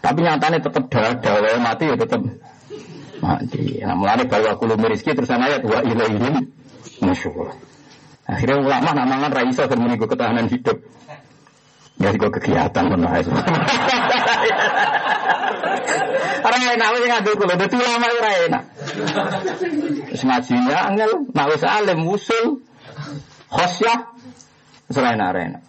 Tapi 0.01 0.19
nyatanya 0.25 0.59
tetap 0.65 0.85
dawa 0.91 1.61
mati 1.61 1.85
ya 1.85 1.97
tetap 1.97 2.21
mati. 3.21 3.85
Nah 3.85 3.97
mulai 3.97 4.25
bahwa 4.25 4.57
kulum 4.57 4.81
rizki 4.89 5.13
terus 5.13 5.29
ayat 5.29 5.61
wa 5.61 5.85
ilaihim 5.85 6.49
nusyur. 7.05 7.53
Akhirnya 8.25 8.63
ulama 8.63 8.95
nak 8.97 9.07
mangan 9.11 9.31
raisa 9.35 9.69
dan 9.69 9.79
menunggu 9.83 10.07
ketahanan 10.09 10.49
hidup. 10.49 10.81
Ya 12.01 12.17
kok 12.17 12.33
kegiatan 12.41 12.85
itu. 12.97 13.31
Orang 16.41 16.63
enak 16.65 16.89
wis 16.97 17.05
ngadu 17.05 17.31
kula 17.37 17.55
dadi 17.61 17.77
ulama 17.77 18.09
ora 18.09 18.31
enak. 18.49 18.65
Wis 20.09 20.25
angel, 20.25 21.11
nak 21.37 21.47
wis 21.53 21.61
alim 21.61 22.01
usul 22.09 22.65
khosyah 23.53 24.17
enak. 24.97 25.61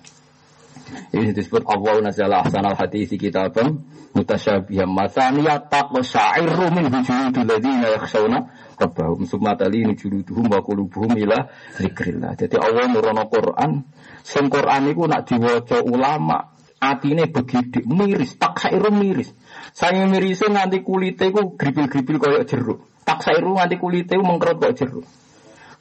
Ini 1.12 1.36
disebut 1.36 1.68
Allah 1.68 2.00
nazala 2.00 2.48
ahsanal 2.48 2.80
hadisi 2.80 3.20
kitabam 3.20 3.84
mutasyabiham 4.12 4.92
mathaniyat 4.92 5.72
taqwa 5.72 6.04
syairu 6.04 6.68
min 6.74 6.92
hujudul 6.92 7.48
ladina 7.48 7.88
yakhshawna 7.96 8.52
rabbahum 8.76 9.24
summa 9.30 9.56
talini 9.56 9.96
juluduhum 9.96 10.50
wa 10.50 10.60
qulubuhum 10.66 11.14
ila 11.16 11.48
zikrillah. 11.78 12.36
Jadi 12.36 12.58
Allah 12.58 12.90
nurono 12.90 13.30
Quran, 13.30 13.86
sing 14.26 14.50
Quran 14.50 14.90
iku 14.90 15.06
nak 15.06 15.30
diwaca 15.30 15.80
ulama, 15.86 16.52
atine 16.82 17.30
begidik 17.30 17.86
miris, 17.86 18.36
tak 18.42 18.58
sairu 18.58 18.90
miris. 18.90 19.30
Saya 19.72 20.10
mirise 20.10 20.50
nganti 20.50 20.82
kulite 20.82 21.30
iku 21.30 21.54
gripil-gripil 21.56 22.18
koyo 22.18 22.42
jeruk. 22.44 22.82
Tak 23.06 23.22
sairu 23.22 23.54
nganti 23.56 23.78
kulite 23.78 24.18
mengkerut 24.18 24.58
koyo 24.58 24.74
jeruk. 24.74 25.06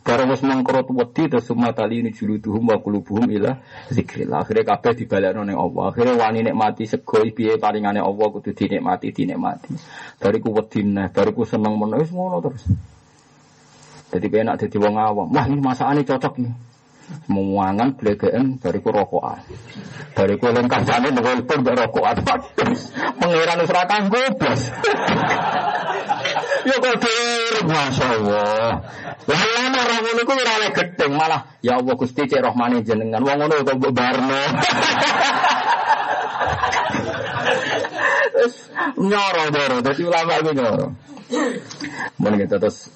Barang 0.00 0.32
wis 0.32 0.40
mangkrut 0.40 0.88
wedi 0.96 1.28
terus 1.28 1.44
semua 1.44 1.76
tali 1.76 2.00
ini 2.00 2.08
juluduhum 2.08 2.72
wa 2.72 2.80
qulubuhum 2.80 3.28
ila 3.36 3.60
zikrillah. 3.92 4.48
Akhire 4.48 4.64
kabeh 4.64 4.96
dibalekno 4.96 5.44
ning 5.44 5.60
Allah. 5.60 5.92
Akhire 5.92 6.16
wani 6.16 6.40
nikmati 6.40 6.88
sego 6.88 7.20
piye 7.20 7.60
paringane 7.60 8.00
Allah 8.00 8.26
kudu 8.32 8.56
dinikmati 8.56 9.12
dinikmati. 9.12 9.76
Bariku 10.16 10.56
wedi 10.56 10.88
neh, 10.88 11.12
bariku 11.12 11.44
seneng 11.44 11.76
menawa 11.76 12.00
wis 12.00 12.10
ngono 12.16 12.40
terus. 12.40 12.64
Jadi 14.10 14.26
enak 14.26 14.56
dadi 14.66 14.76
wong 14.80 14.96
awam. 14.98 15.28
Wah, 15.30 15.46
ini 15.46 15.62
masakane 15.62 16.02
cocok 16.02 16.34
nih. 16.42 16.69
Memuangan 17.30 17.94
blegean 17.94 18.58
bariku 18.58 18.90
rokokan. 18.90 19.38
Bariku 20.18 20.50
lengkap 20.50 20.82
jane 20.82 21.08
nelpon 21.14 21.58
mbek 21.62 21.74
rokokan. 21.78 22.16
Pangeran 23.20 23.62
wis 23.62 23.70
ora 23.70 23.84
kanggo 23.86 24.22
blas. 24.34 24.62
Ya 26.60 26.76
kodir, 26.76 27.54
Masya 27.64 28.06
Allah. 28.20 28.84
Lah 29.30 29.42
lama 29.56 29.78
orang 29.78 30.00
ngono 30.02 30.22
ku 30.26 30.32
ora 30.34 30.52
oleh 30.58 30.70
gedeng 30.74 31.12
malah 31.14 31.40
ya 31.62 31.78
Allah 31.78 31.94
Gusti 31.94 32.26
cek 32.26 32.42
rahmane 32.42 32.82
jenengan. 32.82 33.22
Wong 33.22 33.36
ngono 33.38 33.54
kok 33.62 33.78
barno. 33.94 34.42
Nyoro 39.00 39.42
nyoro, 39.52 39.76
dadi 39.84 40.02
ulama 40.02 40.32
iku 40.40 40.50
nyoro. 40.56 40.86
Mun 42.18 42.34
kita 42.36 42.56
terus 42.58 42.90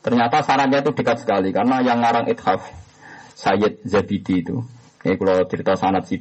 Ternyata 0.04 0.44
sarannya 0.44 0.84
itu 0.84 0.92
dekat 0.92 1.24
sekali 1.24 1.48
karena 1.48 1.80
yang 1.80 2.04
ngarang 2.04 2.28
Ithaf 2.28 2.60
Sayyid 3.32 3.80
Zabidi 3.88 4.44
itu 4.44 4.60
ini 5.02 5.18
kalau 5.18 5.42
cerita 5.50 5.74
sanat 5.74 6.06
sih 6.06 6.14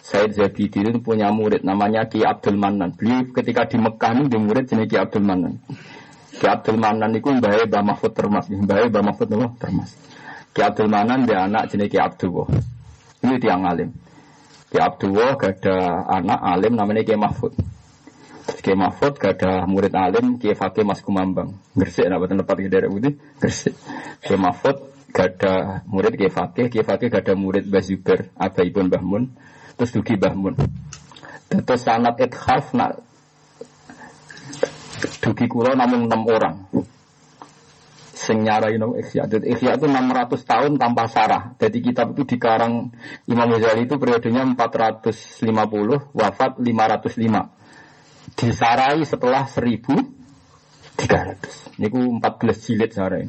Said 0.00 0.32
Zabidi 0.32 0.80
itu 0.80 0.96
punya 1.04 1.28
murid 1.28 1.60
namanya 1.60 2.08
Ki 2.08 2.24
Abdul 2.24 2.56
Manan. 2.56 2.96
Beliau 2.96 3.28
ketika 3.36 3.68
di 3.68 3.76
Mekah 3.76 4.16
ini 4.16 4.32
di 4.32 4.40
murid 4.40 4.64
jenis 4.64 4.88
Ki 4.88 4.96
Abdul 4.96 5.28
Manan. 5.28 5.60
Ki 6.34 6.46
Abdul 6.50 6.78
Manan 6.78 7.14
itu 7.14 7.30
mbak 7.30 7.70
Mbah 7.70 7.82
Mahfud 7.94 8.12
Termas. 8.12 8.44
Mbak 8.50 8.90
Mbah 8.90 9.02
Mahfud 9.02 9.28
Termas. 9.58 9.90
Ki 10.50 10.60
Abdul 10.62 10.90
Manan 10.90 11.26
dia 11.26 11.46
anak 11.46 11.70
jenis 11.70 11.90
Ki 11.90 11.98
Abdul 11.98 12.50
Ini 13.24 13.40
tiang 13.40 13.64
alim. 13.64 13.90
Ki 14.68 14.78
Abdul 14.82 15.14
gak 15.14 15.62
ada 15.62 16.04
anak 16.20 16.40
alim 16.42 16.74
namanya 16.74 17.06
Ki 17.06 17.14
Mahfud. 17.14 17.54
Ki 18.64 18.72
Mahfud 18.72 19.20
ada 19.20 19.68
murid 19.68 19.92
alim 19.92 20.40
Ki 20.40 20.56
Fakih 20.56 20.84
Mas 20.84 21.04
Kumambang. 21.04 21.56
Gresik, 21.76 22.08
betul 22.08 22.40
tempat 22.40 22.56
di 22.60 22.68
daerah 22.72 22.88
putih. 22.88 23.16
Gresik. 23.40 23.76
Ki 24.24 24.36
Mahfud 24.40 24.76
gada 25.14 25.84
murid 25.88 26.16
Kiai 26.16 26.32
Fakih, 26.32 26.66
Kiai 26.68 26.84
Fakih 26.84 27.08
gada 27.12 27.32
murid 27.36 27.68
Mbah 27.68 27.84
Zubair, 27.84 28.34
abaipun 28.34 28.90
Mbah 28.90 29.02
Mun, 29.04 29.24
terus 29.76 29.92
dugi 29.92 30.16
Mbah 30.16 30.34
Mun. 30.34 30.54
Terus 31.48 31.80
sanat 31.86 32.18
ithaf 32.18 32.72
nak 32.74 32.98
dugi 35.20 35.48
kula 35.48 35.74
namun 35.76 36.08
enam 36.08 36.26
orang. 36.28 36.56
Sing 38.14 38.46
nyarai 38.46 38.78
no 38.78 38.94
ikhya. 38.94 39.26
Jadi 39.26 39.50
ikhya 39.52 39.74
itu 39.76 39.86
600 39.90 40.46
tahun 40.46 40.78
tanpa 40.78 41.10
sarah. 41.10 41.50
Jadi 41.58 41.82
kitab 41.82 42.14
itu 42.14 42.22
dikarang 42.24 42.94
Imam 43.26 43.50
Ghazali 43.52 43.90
itu 43.90 43.98
periodenya 43.98 44.46
450, 44.54 46.14
wafat 46.14 46.62
505. 46.62 48.38
Disarai 48.38 49.02
setelah 49.04 49.50
1300. 49.50 51.74
Niku 51.82 51.98
14 52.22 52.64
jilid 52.64 52.94
sarai. 52.94 53.26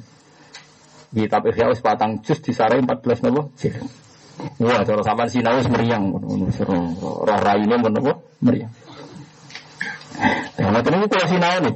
Kitab 1.16 1.48
Ihya 1.50 1.72
wis 1.72 1.80
patang 1.82 2.22
jus 2.22 2.40
disarai 2.40 2.80
14 2.80 3.24
nopo 3.26 3.50
jilid. 3.58 3.84
Wah, 4.62 4.84
cara 4.84 5.02
sampean 5.02 5.30
sinau 5.32 5.56
wis 5.58 5.68
meriang 5.72 6.12
roh 6.12 7.40
raine 7.42 7.76
men 7.76 7.90
nopo 7.90 8.22
meriang. 8.44 8.85
Ngoten 10.56 10.92
niku 10.96 11.08
kula 11.12 11.26
sinau 11.28 11.58
nih. 11.64 11.76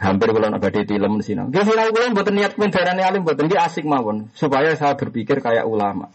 Hampir 0.00 0.32
kalau 0.32 0.48
nak 0.48 0.60
badai 0.64 0.88
tilem 0.88 1.20
sinau. 1.20 1.52
Dia 1.52 1.62
sinau 1.64 1.92
kula 1.92 2.12
mboten 2.12 2.34
niat 2.36 2.56
pendarane 2.56 3.02
alim 3.04 3.20
mboten 3.24 3.48
dia 3.48 3.68
asik 3.68 3.84
mawon 3.84 4.32
supaya 4.32 4.72
saya 4.76 4.96
berpikir 4.96 5.44
kayak 5.44 5.68
ulama. 5.68 6.08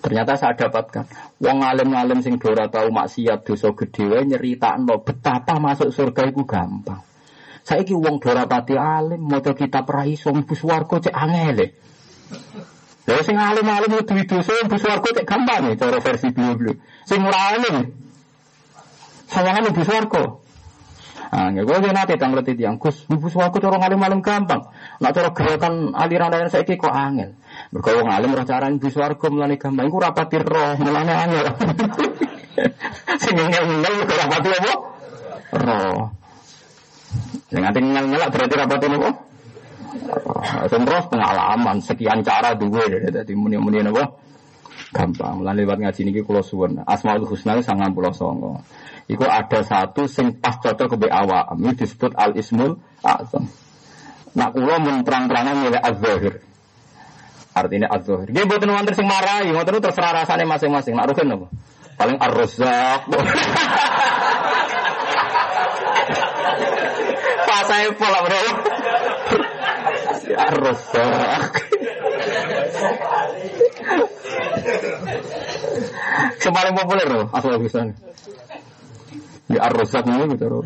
Ternyata 0.00 0.38
saya 0.38 0.54
dapatkan 0.56 1.04
wong 1.42 1.60
alim-alim 1.60 2.24
sing 2.24 2.40
dora 2.40 2.70
tahu 2.70 2.88
maksiat 2.94 3.44
dosa 3.44 3.74
gedhe 3.76 4.04
wae 4.08 4.22
nyeritakno 4.24 5.02
betapa 5.02 5.58
masuk 5.60 5.92
surga 5.92 6.30
itu 6.30 6.46
gampang. 6.46 7.02
Saiki 7.66 7.92
wong 7.92 8.22
dora 8.22 8.48
pati 8.48 8.78
alim 8.78 9.20
maca 9.20 9.52
kitab 9.52 9.90
ra 9.90 10.06
iso 10.08 10.32
mlebu 10.32 10.54
swarga 10.56 11.10
cek 11.10 11.14
angel. 11.14 11.58
Lha 13.10 13.20
sing 13.26 13.36
alim-alim 13.36 13.90
itu 14.00 14.12
dosa 14.24 14.52
mlebu 14.64 14.76
swarga 14.78 15.08
cek 15.20 15.26
gampang 15.26 15.74
cara 15.76 15.98
versi 15.98 16.30
beliau-beliau. 16.30 16.76
Sing 17.04 17.20
ora 17.20 17.40
alim 17.58 17.76
sawangan 19.30 19.62
mlebu 19.70 19.82
swarga. 19.86 20.24
Ah, 21.30 21.46
nggak 21.54 21.62
gue 21.62 21.94
nanti 21.94 22.18
tanggal 22.18 22.42
tiang 22.42 22.76
Gus, 22.82 23.06
mlebu 23.06 23.30
swarga 23.30 23.58
cara 23.62 23.78
alim-alim 23.78 24.20
gampang. 24.20 24.66
Nak 24.98 25.10
cara 25.14 25.30
gerakan 25.30 25.94
aliran 25.94 26.34
aliran 26.34 26.50
saiki 26.50 26.74
kok 26.74 26.90
angel. 26.90 27.38
Mergo 27.70 27.90
wong 28.02 28.10
alim 28.10 28.34
cara 28.42 28.66
mlebu 28.66 28.90
swarga 28.90 29.26
mulane 29.30 29.54
gampang 29.54 29.86
iku 29.86 29.98
rapati 30.02 30.36
roh 30.42 30.74
mulane 30.82 31.12
angel. 31.14 31.46
Sing 33.22 33.38
ngel-ngel 33.38 33.94
rapati 34.04 34.48
apa? 34.50 34.72
Roh. 35.54 36.20
Yang 37.50 37.62
nanti 37.66 37.78
nyelak 37.82 38.30
berarti 38.30 38.54
rapat 38.54 38.80
ini 38.86 38.96
kok. 38.98 39.14
Terus 40.70 41.04
pengalaman 41.10 41.76
sekian 41.82 42.22
cara 42.22 42.54
dua 42.54 42.86
dari 42.86 43.34
muni-muni 43.34 43.82
apa? 43.82 44.04
Gampang. 44.90 45.42
Mulai 45.42 45.62
lewat 45.62 45.78
ngaji 45.82 46.00
ini 46.02 46.22
kulo 46.22 46.42
suwun. 46.42 46.82
Asmaul 46.82 47.26
Husna 47.26 47.58
itu 47.58 47.66
sangat 47.66 47.94
pulau 47.94 48.10
songo. 48.10 48.58
Iku 49.10 49.26
ada 49.26 49.66
satu 49.66 50.06
sing 50.06 50.38
pas 50.38 50.54
cocok 50.62 50.94
ke 50.94 51.10
awak. 51.10 51.58
Ini 51.58 51.74
disebut 51.74 52.14
al 52.14 52.38
ismul 52.38 52.78
azam. 53.02 53.50
Nah 54.38 54.54
kulo 54.54 54.78
mun 54.78 55.02
terang-terangan 55.02 55.66
milih 55.66 55.82
az-zahir. 55.82 56.38
Artinya 57.50 57.90
az-zahir. 57.90 58.30
Dia 58.30 58.46
buat 58.46 58.62
nuantar 58.62 58.94
sing 58.94 59.10
marah, 59.10 59.42
ngoten 59.42 59.82
terserah 59.82 60.22
rasanya 60.22 60.46
masing-masing. 60.46 60.94
Nak 60.94 61.10
rugen 61.10 61.34
apa? 61.34 61.50
Paling 61.98 62.22
ar-razzaq. 62.22 63.10
Pak 67.50 67.62
saya 67.66 67.90
pola 67.98 68.22
bro. 68.22 68.42
Rusak. 70.50 71.52
Yang 76.70 76.86
populer 76.86 77.06
loh, 77.10 77.26
asal 77.34 77.58
bisa. 77.58 77.82
Ya 79.50 79.66
rusak 79.68 80.06
nih 80.06 80.30
gitu. 80.38 80.46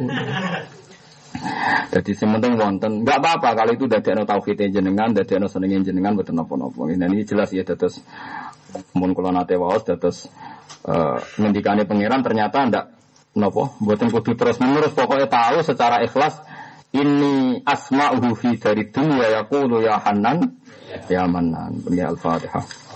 Jadi 1.95 2.11
sementing 2.15 2.55
wonten, 2.59 3.03
nggak 3.03 3.19
apa-apa 3.19 3.49
kalau 3.59 3.73
itu 3.75 3.91
dari 3.91 4.15
no 4.15 4.23
tauhid 4.27 4.71
jenengan, 4.71 5.11
dari 5.15 5.35
no 5.39 5.51
senengin 5.51 5.83
jenengan 5.83 6.15
betul 6.15 6.39
nopo-nopo. 6.39 6.87
Nah 6.87 7.07
ini 7.11 7.27
jelas 7.27 7.51
ya 7.51 7.67
terus 7.67 8.03
mun 8.95 9.15
kula 9.15 9.31
nate 9.31 9.55
waos 9.59 9.83
terus 9.87 10.27
uh, 10.87 11.19
ngendikane 11.39 11.87
pangeran 11.87 12.23
ternyata 12.23 12.59
ndak 12.67 12.85
nopo, 13.39 13.75
buatan 13.83 14.11
kudu 14.11 14.39
terus 14.39 14.59
menerus 14.63 14.95
pokoknya 14.95 15.27
tahu 15.27 15.63
secara 15.67 16.03
ikhlas 16.07 16.39
ini 16.95 17.63
asma'uhu 17.67 18.39
fi 18.39 18.55
dari 18.55 18.87
dunia 18.91 19.43
yaqulu 19.43 19.83
ya 19.83 19.99
Hanan 19.99 20.55
ya 21.11 21.27
Manan. 21.27 21.83
Bunyi 21.83 22.07
Al-Fatihah. 22.07 22.84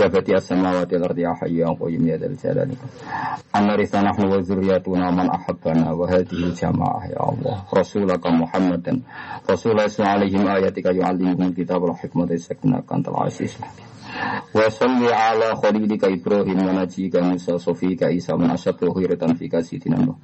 Ya 0.00 0.08
bati 0.08 0.32
as-samawati 0.32 0.96
wal 0.96 1.12
ardi 1.12 1.22
ya 1.22 1.36
hayyu 1.36 1.68
ya 1.68 1.70
qayyum 1.76 2.04
ya 2.08 2.16
dzal 2.16 2.36
jalali. 2.40 2.76
Anarisa 3.52 4.00
nahnu 4.00 4.24
wa 4.32 4.40
dzurriyyatuna 4.40 5.12
man 5.12 5.28
ahabbana 5.28 5.92
wa 5.92 6.08
hadhihi 6.08 6.56
jamaah 6.56 7.04
ya 7.12 7.20
Allah. 7.20 7.68
Rasulaka 7.68 8.32
Muhammadan. 8.32 9.04
Rasulullah 9.44 9.92
sallallahu 9.92 10.48
ayatika 10.48 10.96
yu'allimuhum 10.96 11.52
kitab 11.52 11.84
wal 11.84 11.92
hikmata 11.92 12.40
saknakan 12.40 13.04
tal 13.04 13.20
aziz. 13.20 13.60
Wa 14.52 14.68
salli 14.70 15.08
ala 15.08 15.56
khalilika 15.56 16.08
Ibrahim 16.12 16.60
wa 16.66 16.72
najika 16.84 17.22
Musa 17.24 17.58
sofika 17.58 18.10
Isa 18.12 18.36
man 18.36 18.50
asyadu 18.52 18.92
khiratan 18.92 19.34
fika 19.36 19.62
sidina 19.64 19.96
Nuh. 19.96 20.14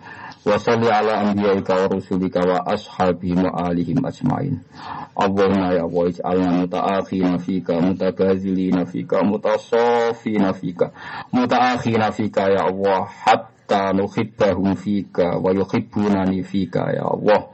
Wa 0.44 0.58
salli 0.60 0.88
ala 0.90 1.20
anbiyaika 1.24 1.74
wa 1.74 1.88
rusulika 1.88 2.40
wa 2.44 2.66
ashabihim 2.66 3.44
wa 3.48 3.66
alihim 3.68 4.04
ajmain. 4.04 4.60
Allahumma 5.16 5.72
ya 5.74 5.82
Allah 5.88 6.04
ij'alna 6.12 6.50
muta'akhina 6.62 7.38
fika 7.40 7.80
mutabazilina 7.80 8.86
fika 8.86 9.24
mutasafina 9.24 10.52
fika 10.54 10.92
muta'akhina 11.32 12.12
fika 12.12 12.42
ya 12.52 12.68
Allah 12.68 13.08
hatta 13.24 13.92
nuhibbahum 13.92 14.76
fika 14.76 15.40
wa 15.40 15.50
yuhibbunani 15.52 16.44
fika 16.44 16.92
ya 16.92 17.04
Allah 17.08 17.48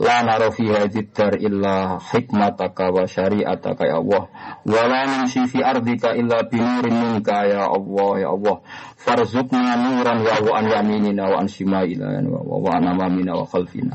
La 0.00 0.24
naro 0.24 0.48
fi 0.48 0.64
hadid 0.64 1.12
dar 1.12 1.36
illa 1.36 2.00
hikmataka 2.00 2.88
wa 2.88 3.04
syari'ataka 3.04 3.84
ya 3.84 4.00
Allah. 4.00 4.32
Wa 4.64 4.82
la 4.88 5.00
nimshi 5.04 5.44
fi 5.44 5.60
ardika 5.60 6.16
illa 6.16 6.40
binurin 6.48 6.96
minka 7.20 7.44
ya 7.44 7.68
Allah 7.68 8.10
ya 8.24 8.28
Allah. 8.32 8.64
Farzukna 8.96 9.76
nuran 9.76 10.24
wa 10.24 10.56
an 10.56 10.64
yaminina 10.72 11.28
wa 11.28 11.44
an 11.44 11.48
shimailina 11.52 12.16
wa 12.32 12.40
wa 12.64 12.70
an 12.80 12.88
amamina 12.96 13.36
wa 13.36 13.44
khalfina. 13.44 13.92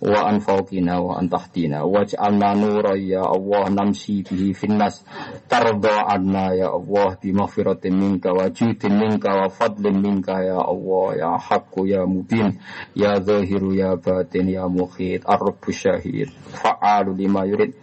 Wa 0.00 0.32
an 0.32 0.40
fawqina 0.40 0.96
wa 1.00 1.20
an 1.20 1.28
tahtina 1.28 1.84
waj'alna 1.84 2.56
nura 2.56 2.96
ya 2.96 3.20
Allah 3.24 3.68
namsi 3.68 4.24
bihi 4.24 4.56
finnas. 4.56 5.04
Tarda 5.46 6.08
anna 6.08 6.56
ya 6.56 6.72
Allah 6.72 7.16
bi 7.20 7.30
maghfiratin 7.36 7.92
minka 7.92 8.32
wa 8.32 8.48
judin 8.48 8.96
minka 8.96 9.28
wa 9.28 9.46
fadlin 9.52 10.00
minka 10.00 10.40
ya 10.40 10.56
Allah 10.56 11.06
ya 11.16 11.30
haqqu 11.36 11.84
ya 11.84 12.08
mubin 12.08 12.56
ya 12.96 13.20
zahiru 13.20 13.76
ya 13.76 13.96
batin 14.00 14.48
ya 14.48 14.64
mukhid 14.66 15.20
ar-rabbu 15.28 15.68
syahid 15.68 16.32
fa'alu 16.56 17.12
lima 17.14 17.44
yurid. 17.44 17.76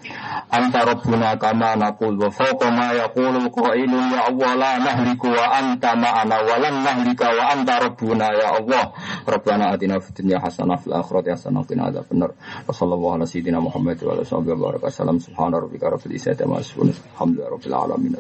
Anta 0.50 0.84
rabbuna 0.90 1.38
kama 1.38 1.78
naqul 1.78 2.18
wa 2.18 2.34
fawqa 2.34 2.74
ma 2.74 2.98
yaqulu 2.98 3.46
qailun 3.54 4.06
ya 4.12 4.28
Allah 4.32 4.52
la 4.58 4.72
nahliku 4.82 5.30
wa 5.30 5.54
anta 5.54 5.94
ma'ana 5.94 6.38
wa 6.42 6.56
lan 6.58 6.76
nahlika 6.82 7.30
wa 7.30 7.44
anta 7.54 7.78
rabbuna 7.84 8.28
ya 8.34 8.58
Allah. 8.58 8.90
Rabbana 9.28 9.78
atina 9.78 10.02
fid 10.02 10.24
dunya 10.24 10.40
hasanah 10.42 10.82
fil 10.82 10.96
akhirati 10.98 11.30
hasanah 11.36 11.62
wa 11.62 11.68
qina 11.68 11.92
adzabannar 12.08 12.32
wa 12.68 12.74
sallallahu 12.74 13.14
ala 13.16 13.26
sayyidina 13.28 13.62
Muhammad 13.62 14.02
wa 14.04 14.14
ala 14.14 14.24
sahbihi 14.26 14.52
wa 14.52 14.58
rabbil 17.50 17.74
alamin 17.74 18.18